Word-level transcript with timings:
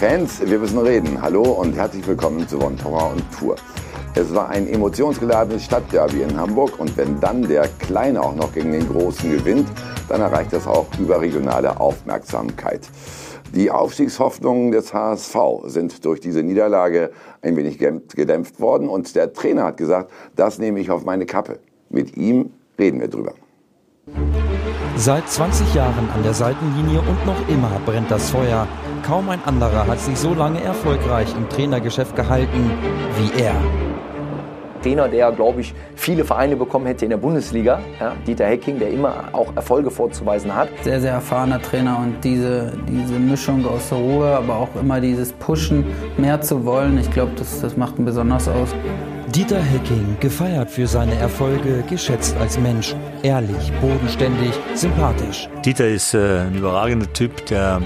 Fans, 0.00 0.40
wir 0.42 0.58
müssen 0.58 0.78
reden. 0.78 1.20
Hallo 1.20 1.42
und 1.42 1.76
herzlich 1.76 2.06
willkommen 2.06 2.48
zu 2.48 2.58
One 2.58 2.74
Power 2.74 3.10
und 3.12 3.22
Tour. 3.38 3.56
Es 4.14 4.34
war 4.34 4.48
ein 4.48 4.66
emotionsgeladenes 4.66 5.62
Stadtderby 5.66 6.22
in 6.22 6.38
Hamburg 6.38 6.80
und 6.80 6.96
wenn 6.96 7.20
dann 7.20 7.46
der 7.46 7.68
Kleine 7.68 8.22
auch 8.22 8.34
noch 8.34 8.50
gegen 8.54 8.72
den 8.72 8.88
Großen 8.88 9.30
gewinnt, 9.30 9.68
dann 10.08 10.22
erreicht 10.22 10.54
das 10.54 10.66
auch 10.66 10.86
überregionale 10.98 11.78
Aufmerksamkeit. 11.78 12.88
Die 13.54 13.70
Aufstiegshoffnungen 13.70 14.70
des 14.72 14.94
HSV 14.94 15.36
sind 15.66 16.02
durch 16.06 16.20
diese 16.20 16.42
Niederlage 16.42 17.10
ein 17.42 17.54
wenig 17.58 17.76
gedämpft 17.76 18.58
worden 18.58 18.88
und 18.88 19.14
der 19.14 19.34
Trainer 19.34 19.64
hat 19.64 19.76
gesagt, 19.76 20.10
das 20.34 20.58
nehme 20.58 20.80
ich 20.80 20.90
auf 20.90 21.04
meine 21.04 21.26
Kappe. 21.26 21.58
Mit 21.90 22.16
ihm 22.16 22.54
reden 22.78 23.00
wir 23.00 23.08
drüber. 23.08 23.34
Seit 24.96 25.28
20 25.28 25.74
Jahren 25.74 26.08
an 26.08 26.22
der 26.22 26.32
Seitenlinie 26.32 27.00
und 27.00 27.26
noch 27.26 27.48
immer 27.48 27.70
brennt 27.84 28.10
das 28.10 28.30
Feuer. 28.30 28.66
Kaum 29.02 29.28
ein 29.28 29.40
anderer 29.44 29.86
hat 29.86 30.00
sich 30.00 30.18
so 30.18 30.34
lange 30.34 30.62
erfolgreich 30.62 31.28
im 31.36 31.48
Trainergeschäft 31.48 32.14
gehalten 32.14 32.70
wie 33.18 33.42
er. 33.42 33.54
Trainer, 34.82 35.08
der, 35.08 35.30
glaube 35.32 35.60
ich, 35.60 35.74
viele 35.94 36.24
Vereine 36.24 36.56
bekommen 36.56 36.86
hätte 36.86 37.04
in 37.04 37.10
der 37.10 37.18
Bundesliga. 37.18 37.80
Ja, 38.00 38.14
Dieter 38.26 38.46
Hecking, 38.46 38.78
der 38.78 38.90
immer 38.90 39.24
auch 39.32 39.54
Erfolge 39.54 39.90
vorzuweisen 39.90 40.54
hat. 40.54 40.68
Sehr, 40.82 41.00
sehr 41.00 41.12
erfahrener 41.12 41.60
Trainer 41.60 41.98
und 41.98 42.24
diese, 42.24 42.72
diese 42.88 43.18
Mischung 43.18 43.66
aus 43.66 43.88
der 43.90 43.98
Ruhe, 43.98 44.36
aber 44.36 44.56
auch 44.56 44.80
immer 44.80 45.00
dieses 45.00 45.32
Pushen, 45.34 45.84
mehr 46.16 46.40
zu 46.40 46.64
wollen, 46.64 46.98
ich 46.98 47.10
glaube, 47.10 47.32
das, 47.36 47.60
das 47.60 47.76
macht 47.76 47.98
ihn 47.98 48.04
besonders 48.04 48.48
aus. 48.48 48.70
Dieter 49.34 49.60
Hecking, 49.60 50.16
gefeiert 50.18 50.70
für 50.70 50.86
seine 50.86 51.14
Erfolge, 51.14 51.84
geschätzt 51.88 52.36
als 52.40 52.58
Mensch, 52.58 52.96
ehrlich, 53.22 53.70
bodenständig, 53.80 54.52
sympathisch. 54.74 55.48
Dieter 55.64 55.88
ist 55.88 56.14
äh, 56.14 56.40
ein 56.40 56.56
überragender 56.56 57.12
Typ, 57.12 57.46
der, 57.46 57.80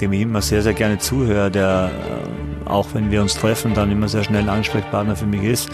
dem 0.00 0.12
ich 0.12 0.22
immer 0.22 0.42
sehr, 0.42 0.62
sehr 0.62 0.74
gerne 0.74 0.98
zuhöre, 0.98 1.50
der 1.50 1.90
äh, 1.90 2.68
auch 2.68 2.86
wenn 2.94 3.10
wir 3.10 3.22
uns 3.22 3.34
treffen, 3.34 3.74
dann 3.74 3.90
immer 3.90 4.08
sehr 4.08 4.24
schnell 4.24 4.42
ein 4.42 4.48
Ansprechpartner 4.48 5.16
für 5.16 5.26
mich 5.26 5.42
ist 5.42 5.70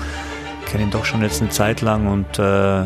kenne 0.73 0.85
ihn 0.85 0.91
doch 0.91 1.05
schon 1.05 1.21
jetzt 1.21 1.43
eine 1.43 1.51
Zeit 1.51 1.83
lang 1.83 2.07
und 2.07 2.39
äh, 2.39 2.83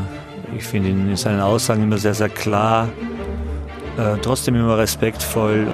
ich 0.57 0.65
finde 0.65 0.89
ihn 0.89 1.09
in 1.09 1.17
seinen 1.17 1.41
Aussagen 1.41 1.85
immer 1.85 1.99
sehr, 1.99 2.15
sehr 2.15 2.29
klar, 2.29 2.89
äh, 3.97 4.17
trotzdem 4.21 4.57
immer 4.57 4.77
respektvoll. 4.77 5.73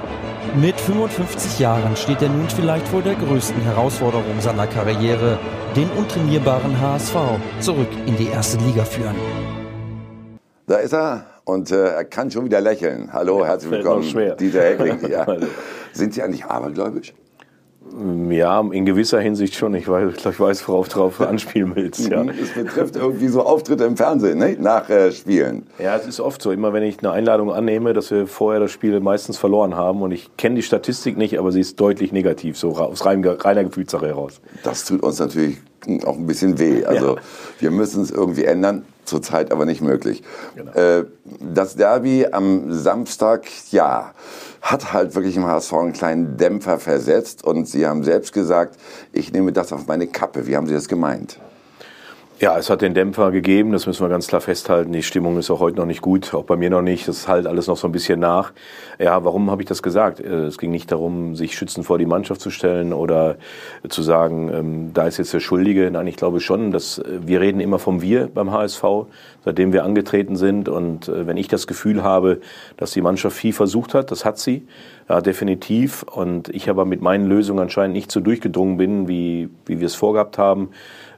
Mit 0.55 0.79
55 0.79 1.59
Jahren 1.59 1.97
steht 1.97 2.21
er 2.21 2.29
nun 2.29 2.47
vielleicht 2.51 2.87
vor 2.87 3.01
der 3.01 3.15
größten 3.15 3.63
Herausforderung 3.63 4.41
seiner 4.41 4.67
Karriere, 4.67 5.39
den 5.75 5.89
untrainierbaren 5.93 6.79
HSV 6.79 7.17
zurück 7.61 7.89
in 8.05 8.15
die 8.19 8.27
erste 8.27 8.59
Liga 8.59 8.85
führen. 8.85 9.17
Da 10.67 10.77
ist 10.77 10.93
er 10.93 11.32
und 11.45 11.71
äh, 11.71 11.95
er 11.95 12.05
kann 12.05 12.31
schon 12.31 12.45
wieder 12.45 12.61
lächeln. 12.61 13.13
Hallo, 13.13 13.45
herzlich 13.45 13.71
willkommen, 13.71 14.37
Dieter 14.39 14.63
Heckling. 14.63 15.11
Ja. 15.11 15.27
Sind 15.93 16.15
Sie 16.15 16.23
eigentlich 16.23 16.45
abergläubisch? 16.45 17.13
Ja, 18.31 18.61
in 18.61 18.87
gewisser 18.87 19.21
Hinsicht 19.21 19.55
schon. 19.55 19.75
Ich 19.75 19.87
weiß, 19.87 20.25
ich 20.25 20.41
weiß 20.41 20.67
worauf 20.69 20.89
du 20.89 20.95
drauf 20.95 21.21
anspielen 21.21 21.73
willst. 21.75 22.09
Ja. 22.09 22.25
Es 22.25 22.55
betrifft 22.55 22.97
irgendwie 22.97 23.29
so 23.29 23.43
Auftritte 23.43 23.85
im 23.85 23.97
Fernsehen, 23.97 24.39
ne? 24.39 24.57
nach 24.59 24.89
äh, 24.89 25.13
Spielen. 25.13 25.67
Ja, 25.79 25.97
es 25.97 26.07
ist 26.07 26.21
oft 26.21 26.41
so. 26.41 26.53
Immer 26.53 26.73
wenn 26.73 26.85
ich 26.85 27.01
eine 27.01 27.11
Einladung 27.11 27.53
annehme, 27.53 27.93
dass 27.93 28.11
wir 28.11 28.27
vorher 28.27 28.61
das 28.61 28.71
Spiel 28.71 28.99
meistens 29.01 29.37
verloren 29.37 29.75
haben. 29.75 30.01
Und 30.01 30.13
ich 30.13 30.37
kenne 30.39 30.55
die 30.55 30.63
Statistik 30.63 31.19
nicht, 31.19 31.39
aber 31.39 31.53
sie 31.53 31.61
ist 31.61 31.79
deutlich 31.81 32.13
negativ, 32.13 32.57
so 32.57 32.71
aus 32.71 33.05
reiner 33.05 33.65
Gefühlssache 33.65 34.07
heraus. 34.07 34.41
Das 34.63 34.87
tut 34.87 35.03
uns 35.03 35.19
natürlich 35.19 35.59
auch 36.05 36.17
ein 36.17 36.27
bisschen 36.27 36.59
weh. 36.59 36.85
Also 36.85 37.17
ja. 37.17 37.23
wir 37.59 37.71
müssen 37.71 38.03
es 38.03 38.11
irgendwie 38.11 38.45
ändern. 38.45 38.85
Zurzeit 39.05 39.51
aber 39.51 39.65
nicht 39.65 39.81
möglich. 39.81 40.23
Genau. 40.55 40.73
Äh, 40.73 41.07
das 41.41 41.75
Derby 41.75 42.27
am 42.31 42.73
Samstag, 42.73 43.47
ja 43.71 44.13
hat 44.63 44.93
halt 44.93 45.15
wirklich 45.17 45.37
im 45.37 45.45
HSV 45.45 45.73
einen 45.75 45.93
kleinen 45.93 46.37
Dämpfer 46.37 46.79
versetzt. 46.79 47.45
Und 47.45 47.69
Sie 47.69 47.87
haben 47.87 48.05
selbst 48.05 48.33
gesagt, 48.33 48.79
ich 49.13 49.33
nehme 49.33 49.53
das 49.53 49.73
auf 49.73 49.87
meine 49.89 50.07
Kappe. 50.07 50.47
Wie 50.47 50.57
haben 50.57 50.69
Sie 50.69 50.75
das 50.75 50.89
gemeint? 50.89 51.41
Ja, 52.43 52.59
es 52.59 52.71
hat 52.71 52.83
den 52.83 52.93
Dämpfer 52.93 53.31
gegeben, 53.31 53.71
das 53.71 53.87
müssen 53.87 54.05
wir 54.05 54.09
ganz 54.09 54.27
klar 54.27 54.41
festhalten. 54.41 54.91
Die 54.91 55.05
Stimmung 55.05 55.39
ist 55.39 55.49
auch 55.49 55.61
heute 55.61 55.77
noch 55.77 55.87
nicht 55.87 56.03
gut, 56.03 56.35
auch 56.35 56.43
bei 56.43 56.57
mir 56.57 56.71
noch 56.71 56.83
nicht. 56.83 57.07
Das 57.07 57.29
halt 57.29 57.47
alles 57.47 57.69
noch 57.69 57.77
so 57.77 57.87
ein 57.87 57.93
bisschen 57.93 58.19
nach. 58.19 58.53
Ja, 58.99 59.25
warum 59.25 59.49
habe 59.49 59.63
ich 59.63 59.69
das 59.69 59.81
gesagt? 59.81 60.19
Äh, 60.19 60.47
es 60.47 60.59
ging 60.59 60.73
nicht 60.73 60.91
darum, 60.91 61.37
sich 61.37 61.55
schützend 61.55 61.87
vor 61.87 61.99
die 61.99 62.05
Mannschaft 62.05 62.41
zu 62.41 62.51
stellen 62.51 62.93
oder 62.93 63.37
zu 63.89 64.03
sagen, 64.03 64.51
ähm, 64.53 64.91
da 64.93 65.07
ist 65.07 65.19
jetzt 65.19 65.33
der 65.33 65.39
Schuldige. 65.39 65.89
Nein, 65.89 66.09
ich 66.09 66.17
glaube 66.17 66.41
schon, 66.41 66.73
dass 66.73 66.99
äh, 66.99 67.21
wir 67.25 67.41
reden 67.41 67.61
immer 67.61 67.79
vom 67.79 68.03
Wir 68.03 68.27
beim 68.27 68.51
HSV, 68.51 68.83
seitdem 69.45 69.73
wir 69.73 69.85
angetreten 69.85 70.35
sind. 70.35 70.69
Und 70.69 71.07
äh, 71.07 71.29
wenn 71.29 71.37
ich 71.37 71.47
das 71.47 71.69
Gefühl 71.69 72.03
habe, 72.03 72.41
dass 72.77 72.91
die 72.91 73.03
Mannschaft 73.03 73.37
viel 73.37 73.53
versucht 73.53 73.95
hat, 73.95 74.11
das 74.11 74.25
hat 74.25 74.41
sie, 74.41 74.67
ja, 75.09 75.21
definitiv. 75.21 76.03
Und 76.03 76.49
ich 76.49 76.69
aber 76.69 76.87
mit 76.87 77.03
meinen 77.03 77.29
Lösungen 77.29 77.61
anscheinend 77.61 77.95
nicht 77.95 78.11
so 78.11 78.19
durchgedrungen 78.19 78.79
bin, 78.79 79.07
wie, 79.07 79.49
wie 79.65 79.79
wir 79.79 79.87
es 79.87 79.95
vorgehabt 79.95 80.39
haben, 80.39 80.71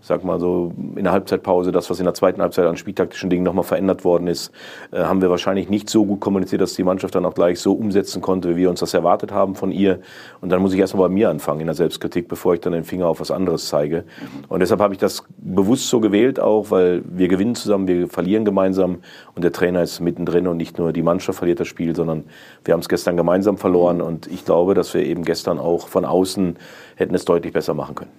sag 0.05 0.23
mal 0.23 0.39
so, 0.39 0.73
in 0.97 1.05
der 1.05 1.13
Halbzeitpause, 1.13 1.73
das, 1.73 1.89
was 1.89 1.99
in 1.99 2.05
der 2.05 2.13
zweiten 2.13 2.43
Halbzeit 2.43 2.67
an 2.67 2.77
spieltaktischen 2.77 3.31
Dingen 3.31 3.43
nochmal 3.43 3.65
verändert 3.65 4.05
worden 4.05 4.29
ist, 4.29 4.53
äh, 4.93 4.99
haben 4.99 5.23
wir 5.23 5.31
wahrscheinlich 5.31 5.71
nicht 5.71 5.89
so 5.89 6.05
gut 6.05 6.21
kommuniziert, 6.21 6.61
dass 6.61 6.75
die 6.75 6.85
Mannschaft 6.85 7.15
dann 7.15 7.25
auch 7.25 7.35
gleich 7.35 7.59
so 7.59 7.73
umsetzen 7.73 8.21
konnte, 8.21 8.51
wie 8.51 8.57
wir 8.57 8.71
uns 8.71 8.81
das 8.81 8.93
erwartet 8.93 9.33
haben 9.33 9.55
von 9.55 9.73
ihr. 9.73 10.01
Und 10.43 10.51
dann 10.51 10.61
muss 10.61 10.75
ich 10.75 10.79
erstmal 10.79 11.09
bei 11.09 11.15
mir 11.15 11.31
anfangen 11.31 11.61
in 11.61 11.67
der 11.67 11.75
Selbstkritik, 11.75 12.29
bevor 12.29 12.53
ich 12.53 12.61
dann 12.61 12.75
den 12.75 12.85
Finger 12.85 13.07
auf 13.07 13.21
was 13.21 13.31
anderes 13.31 13.69
zeige. 13.69 14.05
Und 14.49 14.61
deshalb 14.61 14.81
habe 14.81 14.93
ich 14.93 15.01
das 15.01 15.25
bewusst 15.39 15.89
so 15.89 16.01
gewählt 16.01 16.39
auch, 16.39 16.71
weil 16.71 17.03
wir 17.07 17.29
gewinnen 17.29 17.55
zusammen, 17.55 17.89
wir 17.89 18.09
verlieren 18.09 18.45
gemeinsam 18.45 18.99
und 19.35 19.43
der 19.43 19.53
Trainer 19.53 19.83
ist 19.83 20.01
mittendrin 20.01 20.47
und 20.47 20.59
nicht 20.59 20.79
nur 20.79 20.93
die 20.93 21.03
Mannschaft 21.03 21.39
verliert 21.39 21.61
das 21.61 21.69
Spiel, 21.69 21.97
sondern 21.97 22.25
wir 22.65 22.75
haben 22.75 22.81
es 22.81 22.91
gestern 22.91 23.17
gemeinsam 23.17 23.57
verloren 23.57 24.03
und 24.03 24.27
ich 24.27 24.45
glaube, 24.45 24.75
dass 24.75 24.93
wir 24.93 25.03
eben 25.03 25.25
gestern 25.25 25.59
auch 25.59 25.89
von 25.89 26.05
außen 26.05 26.57
hätten 26.97 27.15
es 27.15 27.25
deutlich 27.25 27.53
besser 27.53 27.75
machen 27.75 27.95
können. 27.95 28.11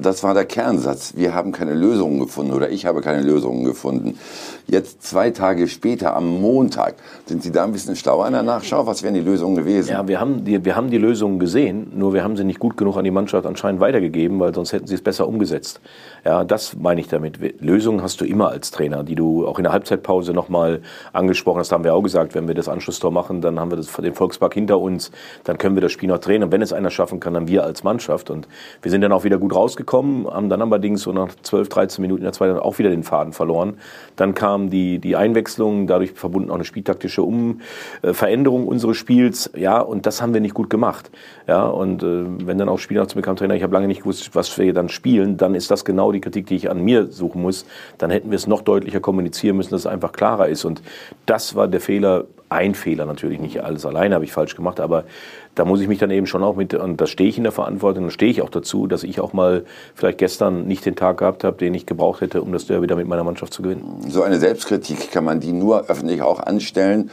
Das 0.00 0.22
war 0.22 0.34
der 0.34 0.44
Kernsatz. 0.74 1.14
Wir 1.16 1.34
haben 1.34 1.52
keine 1.52 1.72
Lösungen 1.72 2.18
gefunden 2.18 2.52
oder 2.52 2.68
ich 2.68 2.84
habe 2.84 3.00
keine 3.00 3.22
Lösungen 3.22 3.64
gefunden. 3.64 4.18
Jetzt 4.66 5.02
zwei 5.04 5.30
Tage 5.30 5.68
später, 5.68 6.16
am 6.16 6.40
Montag, 6.40 6.94
sind 7.26 7.42
Sie 7.42 7.52
da 7.52 7.64
ein 7.64 7.72
bisschen 7.72 7.94
schlauer 7.94 8.28
der 8.30 8.42
Nachschau? 8.42 8.86
Was 8.86 9.02
wären 9.02 9.14
die 9.14 9.20
Lösungen 9.20 9.54
gewesen? 9.54 9.90
Ja, 9.90 10.08
wir 10.08 10.18
haben 10.18 10.44
die, 10.44 10.64
wir 10.64 10.74
haben 10.74 10.90
die 10.90 10.98
Lösungen 10.98 11.38
gesehen, 11.38 11.92
nur 11.94 12.12
wir 12.12 12.24
haben 12.24 12.36
sie 12.36 12.44
nicht 12.44 12.58
gut 12.58 12.76
genug 12.76 12.96
an 12.96 13.04
die 13.04 13.12
Mannschaft 13.12 13.46
anscheinend 13.46 13.80
weitergegeben, 13.80 14.40
weil 14.40 14.52
sonst 14.52 14.72
hätten 14.72 14.86
sie 14.86 14.94
es 14.94 15.02
besser 15.02 15.28
umgesetzt. 15.28 15.80
Ja, 16.24 16.42
das 16.42 16.76
meine 16.76 17.00
ich 17.00 17.08
damit. 17.08 17.38
Lösungen 17.60 18.02
hast 18.02 18.20
du 18.20 18.24
immer 18.24 18.48
als 18.48 18.70
Trainer, 18.70 19.04
die 19.04 19.14
du 19.14 19.46
auch 19.46 19.58
in 19.58 19.64
der 19.64 19.72
Halbzeitpause 19.72 20.32
nochmal 20.32 20.80
angesprochen 21.12 21.58
hast. 21.58 21.70
Da 21.70 21.76
haben 21.76 21.84
wir 21.84 21.94
auch 21.94 22.02
gesagt, 22.02 22.34
wenn 22.34 22.48
wir 22.48 22.54
das 22.54 22.68
Anschlusstor 22.68 23.12
machen, 23.12 23.42
dann 23.42 23.60
haben 23.60 23.70
wir 23.70 23.76
das, 23.76 23.92
den 23.92 24.14
Volkspark 24.14 24.54
hinter 24.54 24.80
uns, 24.80 25.12
dann 25.44 25.58
können 25.58 25.76
wir 25.76 25.82
das 25.82 25.92
Spiel 25.92 26.08
noch 26.08 26.18
drehen. 26.18 26.42
Und 26.42 26.50
wenn 26.50 26.62
es 26.62 26.72
einer 26.72 26.90
schaffen 26.90 27.20
kann, 27.20 27.34
dann 27.34 27.46
wir 27.46 27.62
als 27.62 27.84
Mannschaft. 27.84 28.30
Und 28.30 28.48
wir 28.82 28.90
sind 28.90 29.02
dann 29.02 29.12
auch 29.12 29.24
wieder 29.24 29.38
gut 29.38 29.54
rausgekommen, 29.54 30.26
haben 30.26 30.48
dann 30.48 30.62
allerdings 30.72 31.02
so 31.02 31.12
nach 31.12 31.28
12, 31.42 31.68
13 31.68 32.02
Minuten 32.02 32.20
in 32.20 32.24
der 32.24 32.32
zweiten 32.32 32.58
auch 32.58 32.78
wieder 32.78 32.90
den 32.90 33.02
Faden 33.02 33.32
verloren. 33.32 33.74
Dann 34.16 34.34
kam 34.34 34.70
die, 34.70 34.98
die 34.98 35.16
Einwechslung, 35.16 35.86
dadurch 35.86 36.12
verbunden 36.12 36.50
auch 36.50 36.54
eine 36.54 36.64
spieltaktische 36.64 37.22
um 37.22 37.60
äh, 38.02 38.12
Veränderung 38.12 38.66
unseres 38.66 38.96
Spiels. 38.96 39.50
Ja, 39.56 39.80
und 39.80 40.06
das 40.06 40.22
haben 40.22 40.34
wir 40.34 40.40
nicht 40.40 40.54
gut 40.54 40.70
gemacht. 40.70 41.10
Ja, 41.46 41.66
und 41.66 42.02
äh, 42.02 42.24
wenn 42.46 42.58
dann 42.58 42.68
auch 42.68 42.78
Spieler 42.78 43.06
zu 43.08 43.16
bekam, 43.16 43.36
Trainer, 43.36 43.54
ich 43.54 43.62
habe 43.62 43.74
lange 43.74 43.88
nicht 43.88 44.02
gewusst, 44.02 44.34
was 44.34 44.56
wir 44.58 44.72
dann 44.72 44.88
spielen, 44.88 45.36
dann 45.36 45.54
ist 45.54 45.70
das 45.70 45.84
genau 45.84 46.12
die 46.12 46.20
Kritik, 46.20 46.46
die 46.46 46.56
ich 46.56 46.70
an 46.70 46.82
mir 46.82 47.06
suchen 47.06 47.42
muss. 47.42 47.66
Dann 47.98 48.10
hätten 48.10 48.30
wir 48.30 48.36
es 48.36 48.46
noch 48.46 48.62
deutlicher 48.62 49.00
kommunizieren 49.00 49.56
müssen, 49.56 49.70
dass 49.70 49.82
es 49.82 49.86
einfach 49.86 50.12
klarer 50.12 50.48
ist. 50.48 50.64
Und 50.64 50.82
das 51.26 51.54
war 51.54 51.68
der 51.68 51.80
Fehler 51.80 52.24
ein 52.54 52.74
Fehler 52.74 53.04
natürlich, 53.04 53.40
nicht 53.40 53.62
alles 53.64 53.84
alleine 53.84 54.14
habe 54.14 54.24
ich 54.24 54.32
falsch 54.32 54.54
gemacht, 54.54 54.78
aber 54.78 55.04
da 55.54 55.64
muss 55.64 55.80
ich 55.80 55.88
mich 55.88 55.98
dann 55.98 56.10
eben 56.10 56.26
schon 56.26 56.42
auch 56.42 56.56
mit, 56.56 56.74
und 56.74 57.00
da 57.00 57.06
stehe 57.06 57.28
ich 57.28 57.38
in 57.38 57.44
der 57.44 57.52
Verantwortung, 57.52 58.04
da 58.04 58.10
stehe 58.10 58.30
ich 58.30 58.42
auch 58.42 58.50
dazu, 58.50 58.86
dass 58.86 59.04
ich 59.04 59.20
auch 59.20 59.32
mal 59.32 59.64
vielleicht 59.94 60.18
gestern 60.18 60.66
nicht 60.66 60.84
den 60.84 60.96
Tag 60.96 61.18
gehabt 61.18 61.44
habe, 61.44 61.56
den 61.56 61.74
ich 61.74 61.86
gebraucht 61.86 62.20
hätte, 62.20 62.42
um 62.42 62.52
das 62.52 62.66
Derby 62.66 62.84
wieder 62.84 62.96
mit 62.96 63.06
meiner 63.06 63.24
Mannschaft 63.24 63.54
zu 63.54 63.62
gewinnen. 63.62 64.04
So 64.08 64.22
eine 64.22 64.38
Selbstkritik 64.38 65.10
kann 65.12 65.24
man 65.24 65.40
die 65.40 65.52
nur 65.52 65.88
öffentlich 65.88 66.22
auch 66.22 66.40
anstellen, 66.40 67.10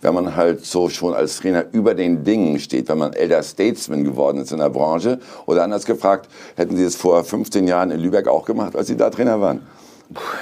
wenn 0.00 0.14
man 0.14 0.36
halt 0.36 0.64
so 0.64 0.88
schon 0.88 1.14
als 1.14 1.38
Trainer 1.38 1.64
über 1.72 1.94
den 1.94 2.24
Dingen 2.24 2.58
steht, 2.58 2.88
wenn 2.88 2.98
man 2.98 3.12
Elder 3.12 3.42
Statesman 3.42 4.04
geworden 4.04 4.38
ist 4.38 4.52
in 4.52 4.58
der 4.58 4.70
Branche. 4.70 5.18
Oder 5.46 5.64
anders 5.64 5.84
gefragt, 5.84 6.28
hätten 6.56 6.76
Sie 6.76 6.84
es 6.84 6.96
vor 6.96 7.22
15 7.24 7.66
Jahren 7.68 7.90
in 7.90 8.00
Lübeck 8.00 8.26
auch 8.26 8.44
gemacht, 8.44 8.74
als 8.74 8.88
Sie 8.88 8.96
da 8.96 9.10
Trainer 9.10 9.40
waren? 9.40 9.60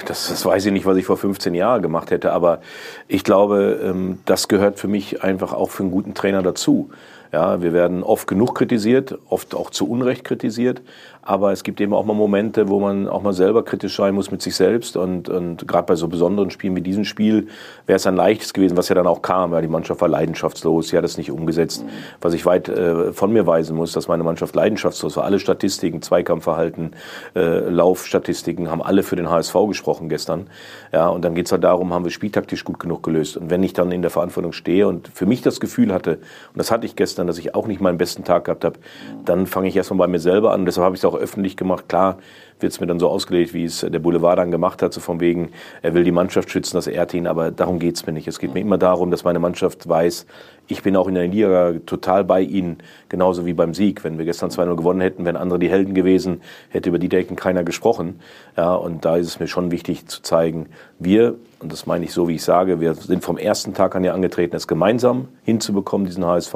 Das, 0.05 0.27
das 0.27 0.45
weiß 0.45 0.65
ich 0.65 0.71
nicht, 0.71 0.85
was 0.85 0.97
ich 0.97 1.05
vor 1.05 1.17
15 1.17 1.53
Jahren 1.53 1.81
gemacht 1.81 2.11
hätte, 2.11 2.33
aber 2.33 2.59
ich 3.07 3.23
glaube, 3.23 3.79
ähm, 3.83 4.19
das 4.25 4.47
gehört 4.47 4.79
für 4.79 4.87
mich 4.87 5.23
einfach 5.23 5.53
auch 5.53 5.69
für 5.69 5.83
einen 5.83 5.91
guten 5.91 6.13
Trainer 6.13 6.41
dazu. 6.41 6.89
Ja, 7.31 7.61
wir 7.61 7.71
werden 7.71 8.03
oft 8.03 8.27
genug 8.27 8.55
kritisiert, 8.55 9.17
oft 9.29 9.55
auch 9.55 9.69
zu 9.69 9.89
Unrecht 9.89 10.25
kritisiert. 10.25 10.81
Aber 11.23 11.51
es 11.51 11.63
gibt 11.63 11.79
eben 11.79 11.93
auch 11.93 12.03
mal 12.03 12.13
Momente, 12.13 12.67
wo 12.69 12.79
man 12.79 13.07
auch 13.07 13.21
mal 13.21 13.33
selber 13.33 13.63
kritisch 13.63 13.95
sein 13.95 14.15
muss 14.15 14.31
mit 14.31 14.41
sich 14.41 14.55
selbst. 14.55 14.97
Und, 14.97 15.29
und 15.29 15.67
gerade 15.67 15.85
bei 15.85 15.95
so 15.95 16.07
besonderen 16.07 16.49
Spielen 16.49 16.75
wie 16.75 16.81
diesem 16.81 17.05
Spiel 17.05 17.47
wäre 17.85 17.97
es 17.97 18.07
ein 18.07 18.15
leichtes 18.15 18.53
gewesen, 18.53 18.75
was 18.75 18.89
ja 18.89 18.95
dann 18.95 19.05
auch 19.05 19.21
kam. 19.21 19.51
weil 19.51 19.61
die 19.61 19.67
Mannschaft 19.67 20.01
war 20.01 20.07
leidenschaftslos, 20.07 20.89
sie 20.89 20.97
hat 20.97 21.05
es 21.05 21.17
nicht 21.17 21.31
umgesetzt. 21.31 21.85
Was 22.21 22.33
ich 22.33 22.45
weit 22.45 22.69
äh, 22.69 23.13
von 23.13 23.31
mir 23.31 23.45
weisen 23.45 23.75
muss, 23.75 23.91
dass 23.91 24.07
meine 24.07 24.23
Mannschaft 24.23 24.55
leidenschaftslos 24.55 25.15
war. 25.15 25.23
Alle 25.23 25.39
Statistiken, 25.39 26.01
Zweikampfverhalten, 26.01 26.95
äh, 27.35 27.69
Laufstatistiken 27.69 28.71
haben 28.71 28.81
alle 28.81 29.03
für 29.03 29.15
den 29.15 29.29
HSV 29.29 29.55
gesprochen 29.67 30.09
gestern. 30.09 30.47
Ja, 30.91 31.07
und 31.09 31.23
dann 31.23 31.35
geht 31.35 31.45
es 31.45 31.51
halt 31.51 31.63
darum, 31.63 31.93
haben 31.93 32.03
wir 32.03 32.11
spieltaktisch 32.11 32.63
gut 32.63 32.79
genug 32.79 33.03
gelöst. 33.03 33.37
Und 33.37 33.51
wenn 33.51 33.61
ich 33.61 33.73
dann 33.73 33.91
in 33.91 34.01
der 34.01 34.11
Verantwortung 34.11 34.53
stehe 34.53 34.87
und 34.87 35.07
für 35.07 35.27
mich 35.27 35.41
das 35.41 35.59
Gefühl 35.59 35.93
hatte, 35.93 36.15
und 36.15 36.57
das 36.57 36.71
hatte 36.71 36.87
ich 36.87 36.95
gestern, 36.95 37.27
dass 37.27 37.37
ich 37.37 37.53
auch 37.53 37.67
nicht 37.67 37.79
meinen 37.79 37.99
besten 37.99 38.23
Tag 38.23 38.45
gehabt 38.45 38.65
habe, 38.65 38.79
dann 39.25 39.45
fange 39.45 39.67
ich 39.67 39.75
erstmal 39.75 39.99
bei 39.99 40.07
mir 40.07 40.19
selber 40.19 40.51
an. 40.51 40.65
Deshalb 40.65 40.85
habe 40.85 40.95
ich 40.95 41.01
es 41.01 41.05
auch 41.05 41.10
öffentlich 41.15 41.57
gemacht. 41.57 41.89
Klar, 41.89 42.17
wird 42.59 42.73
es 42.73 42.79
mir 42.79 42.87
dann 42.87 42.99
so 42.99 43.09
ausgelegt, 43.09 43.53
wie 43.53 43.65
es 43.65 43.81
der 43.81 43.99
Boulevard 43.99 44.37
dann 44.37 44.51
gemacht 44.51 44.81
hat, 44.81 44.93
so 44.93 45.01
von 45.01 45.19
wegen, 45.19 45.49
er 45.81 45.93
will 45.93 46.03
die 46.03 46.11
Mannschaft 46.11 46.51
schützen, 46.51 46.77
das 46.77 46.87
ehrt 46.87 47.13
ihn, 47.13 47.27
aber 47.27 47.51
darum 47.51 47.79
geht 47.79 47.95
es 47.95 48.05
mir 48.05 48.13
nicht. 48.13 48.27
Es 48.27 48.39
geht 48.39 48.53
mir 48.53 48.59
immer 48.61 48.77
darum, 48.77 49.11
dass 49.11 49.23
meine 49.23 49.39
Mannschaft 49.39 49.87
weiß, 49.87 50.25
ich 50.67 50.83
bin 50.83 50.95
auch 50.95 51.07
in 51.07 51.15
der 51.15 51.27
Liga 51.27 51.73
total 51.85 52.23
bei 52.23 52.41
ihnen, 52.41 52.77
genauso 53.09 53.45
wie 53.45 53.53
beim 53.53 53.73
Sieg. 53.73 54.03
Wenn 54.03 54.17
wir 54.17 54.25
gestern 54.25 54.51
2-0 54.51 54.75
gewonnen 54.75 55.01
hätten, 55.01 55.25
wären 55.25 55.35
andere 55.35 55.59
die 55.59 55.69
Helden 55.69 55.93
gewesen, 55.93 56.41
hätte 56.69 56.89
über 56.89 56.99
die 56.99 57.09
Decken 57.09 57.35
keiner 57.35 57.63
gesprochen. 57.63 58.19
Ja, 58.55 58.73
und 58.75 59.03
da 59.03 59.17
ist 59.17 59.27
es 59.27 59.39
mir 59.39 59.47
schon 59.47 59.71
wichtig 59.71 60.07
zu 60.07 60.21
zeigen, 60.21 60.67
wir, 60.97 61.35
und 61.61 61.71
das 61.71 61.85
meine 61.85 62.05
ich 62.05 62.13
so, 62.13 62.27
wie 62.27 62.35
ich 62.35 62.43
sage, 62.43 62.79
wir 62.79 62.95
sind 62.95 63.23
vom 63.23 63.37
ersten 63.37 63.73
Tag 63.73 63.95
an 63.95 64.03
ja 64.03 64.13
angetreten, 64.13 64.55
es 64.55 64.67
gemeinsam 64.67 65.27
hinzubekommen, 65.43 66.07
diesen 66.07 66.25
HSV 66.25 66.53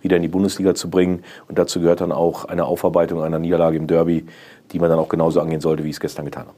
wieder 0.00 0.16
in 0.16 0.22
die 0.22 0.28
Bundesliga 0.28 0.74
zu 0.74 0.88
bringen. 0.88 1.22
Und 1.48 1.58
dazu 1.58 1.80
gehört 1.80 2.00
dann 2.00 2.12
auch 2.12 2.46
eine 2.46 2.64
Aufarbeitung 2.64 3.22
einer 3.22 3.38
Niederlage 3.38 3.76
im 3.76 3.86
Derby, 3.86 4.26
die 4.72 4.78
man 4.78 4.88
dann 4.88 4.98
auch 4.98 5.08
genauso 5.08 5.40
angehen 5.40 5.60
sollte, 5.60 5.84
wie 5.84 5.90
ich 5.90 5.96
es 5.96 6.00
gestern 6.00 6.24
getan 6.24 6.46
habe. 6.46 6.56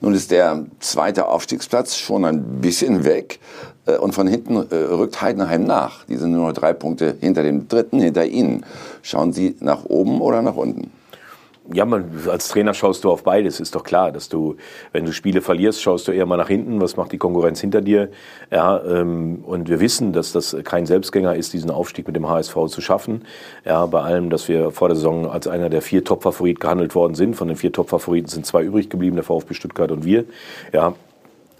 Nun 0.00 0.14
ist 0.14 0.30
der 0.30 0.64
zweite 0.80 1.28
Aufstiegsplatz 1.28 1.96
schon 1.96 2.24
ein 2.24 2.60
bisschen 2.60 3.04
weg 3.04 3.38
äh, 3.86 3.96
und 3.96 4.14
von 4.14 4.26
hinten 4.26 4.56
äh, 4.56 4.74
rückt 4.74 5.20
Heidenheim 5.20 5.64
nach. 5.64 6.04
Die 6.06 6.16
sind 6.16 6.32
nur 6.32 6.48
noch 6.48 6.54
drei 6.54 6.72
Punkte 6.72 7.16
hinter 7.20 7.42
dem 7.42 7.68
dritten, 7.68 8.00
hinter 8.00 8.24
Ihnen. 8.24 8.64
Schauen 9.02 9.32
Sie 9.32 9.56
nach 9.60 9.84
oben 9.84 10.20
oder 10.20 10.42
nach 10.42 10.56
unten? 10.56 10.90
Ja, 11.72 11.84
man, 11.84 12.10
als 12.28 12.48
Trainer 12.48 12.74
schaust 12.74 13.04
du 13.04 13.10
auf 13.10 13.22
beides, 13.22 13.60
ist 13.60 13.74
doch 13.74 13.84
klar, 13.84 14.12
dass 14.12 14.28
du, 14.28 14.56
wenn 14.92 15.04
du 15.04 15.12
Spiele 15.12 15.40
verlierst, 15.40 15.80
schaust 15.80 16.08
du 16.08 16.12
eher 16.12 16.26
mal 16.26 16.36
nach 16.36 16.48
hinten, 16.48 16.80
was 16.80 16.96
macht 16.96 17.12
die 17.12 17.18
Konkurrenz 17.18 17.60
hinter 17.60 17.80
dir. 17.80 18.08
Ja, 18.50 18.82
ähm, 18.84 19.44
und 19.44 19.68
wir 19.68 19.80
wissen, 19.80 20.12
dass 20.12 20.32
das 20.32 20.56
kein 20.64 20.86
Selbstgänger 20.86 21.36
ist, 21.36 21.52
diesen 21.52 21.70
Aufstieg 21.70 22.06
mit 22.06 22.16
dem 22.16 22.28
HSV 22.28 22.54
zu 22.68 22.80
schaffen. 22.80 23.24
Ja, 23.64 23.86
bei 23.86 24.00
allem, 24.00 24.30
dass 24.30 24.48
wir 24.48 24.70
vor 24.72 24.88
der 24.88 24.96
Saison 24.96 25.30
als 25.30 25.46
einer 25.46 25.70
der 25.70 25.82
vier 25.82 26.04
Top-Favoriten 26.04 26.60
gehandelt 26.60 26.94
worden 26.94 27.14
sind. 27.14 27.34
Von 27.34 27.48
den 27.48 27.56
vier 27.56 27.72
Top-Favoriten 27.72 28.28
sind 28.28 28.46
zwei 28.46 28.62
übrig 28.62 28.90
geblieben, 28.90 29.16
der 29.16 29.24
VfB 29.24 29.54
Stuttgart 29.54 29.90
und 29.92 30.04
wir. 30.04 30.24
Ja, 30.72 30.94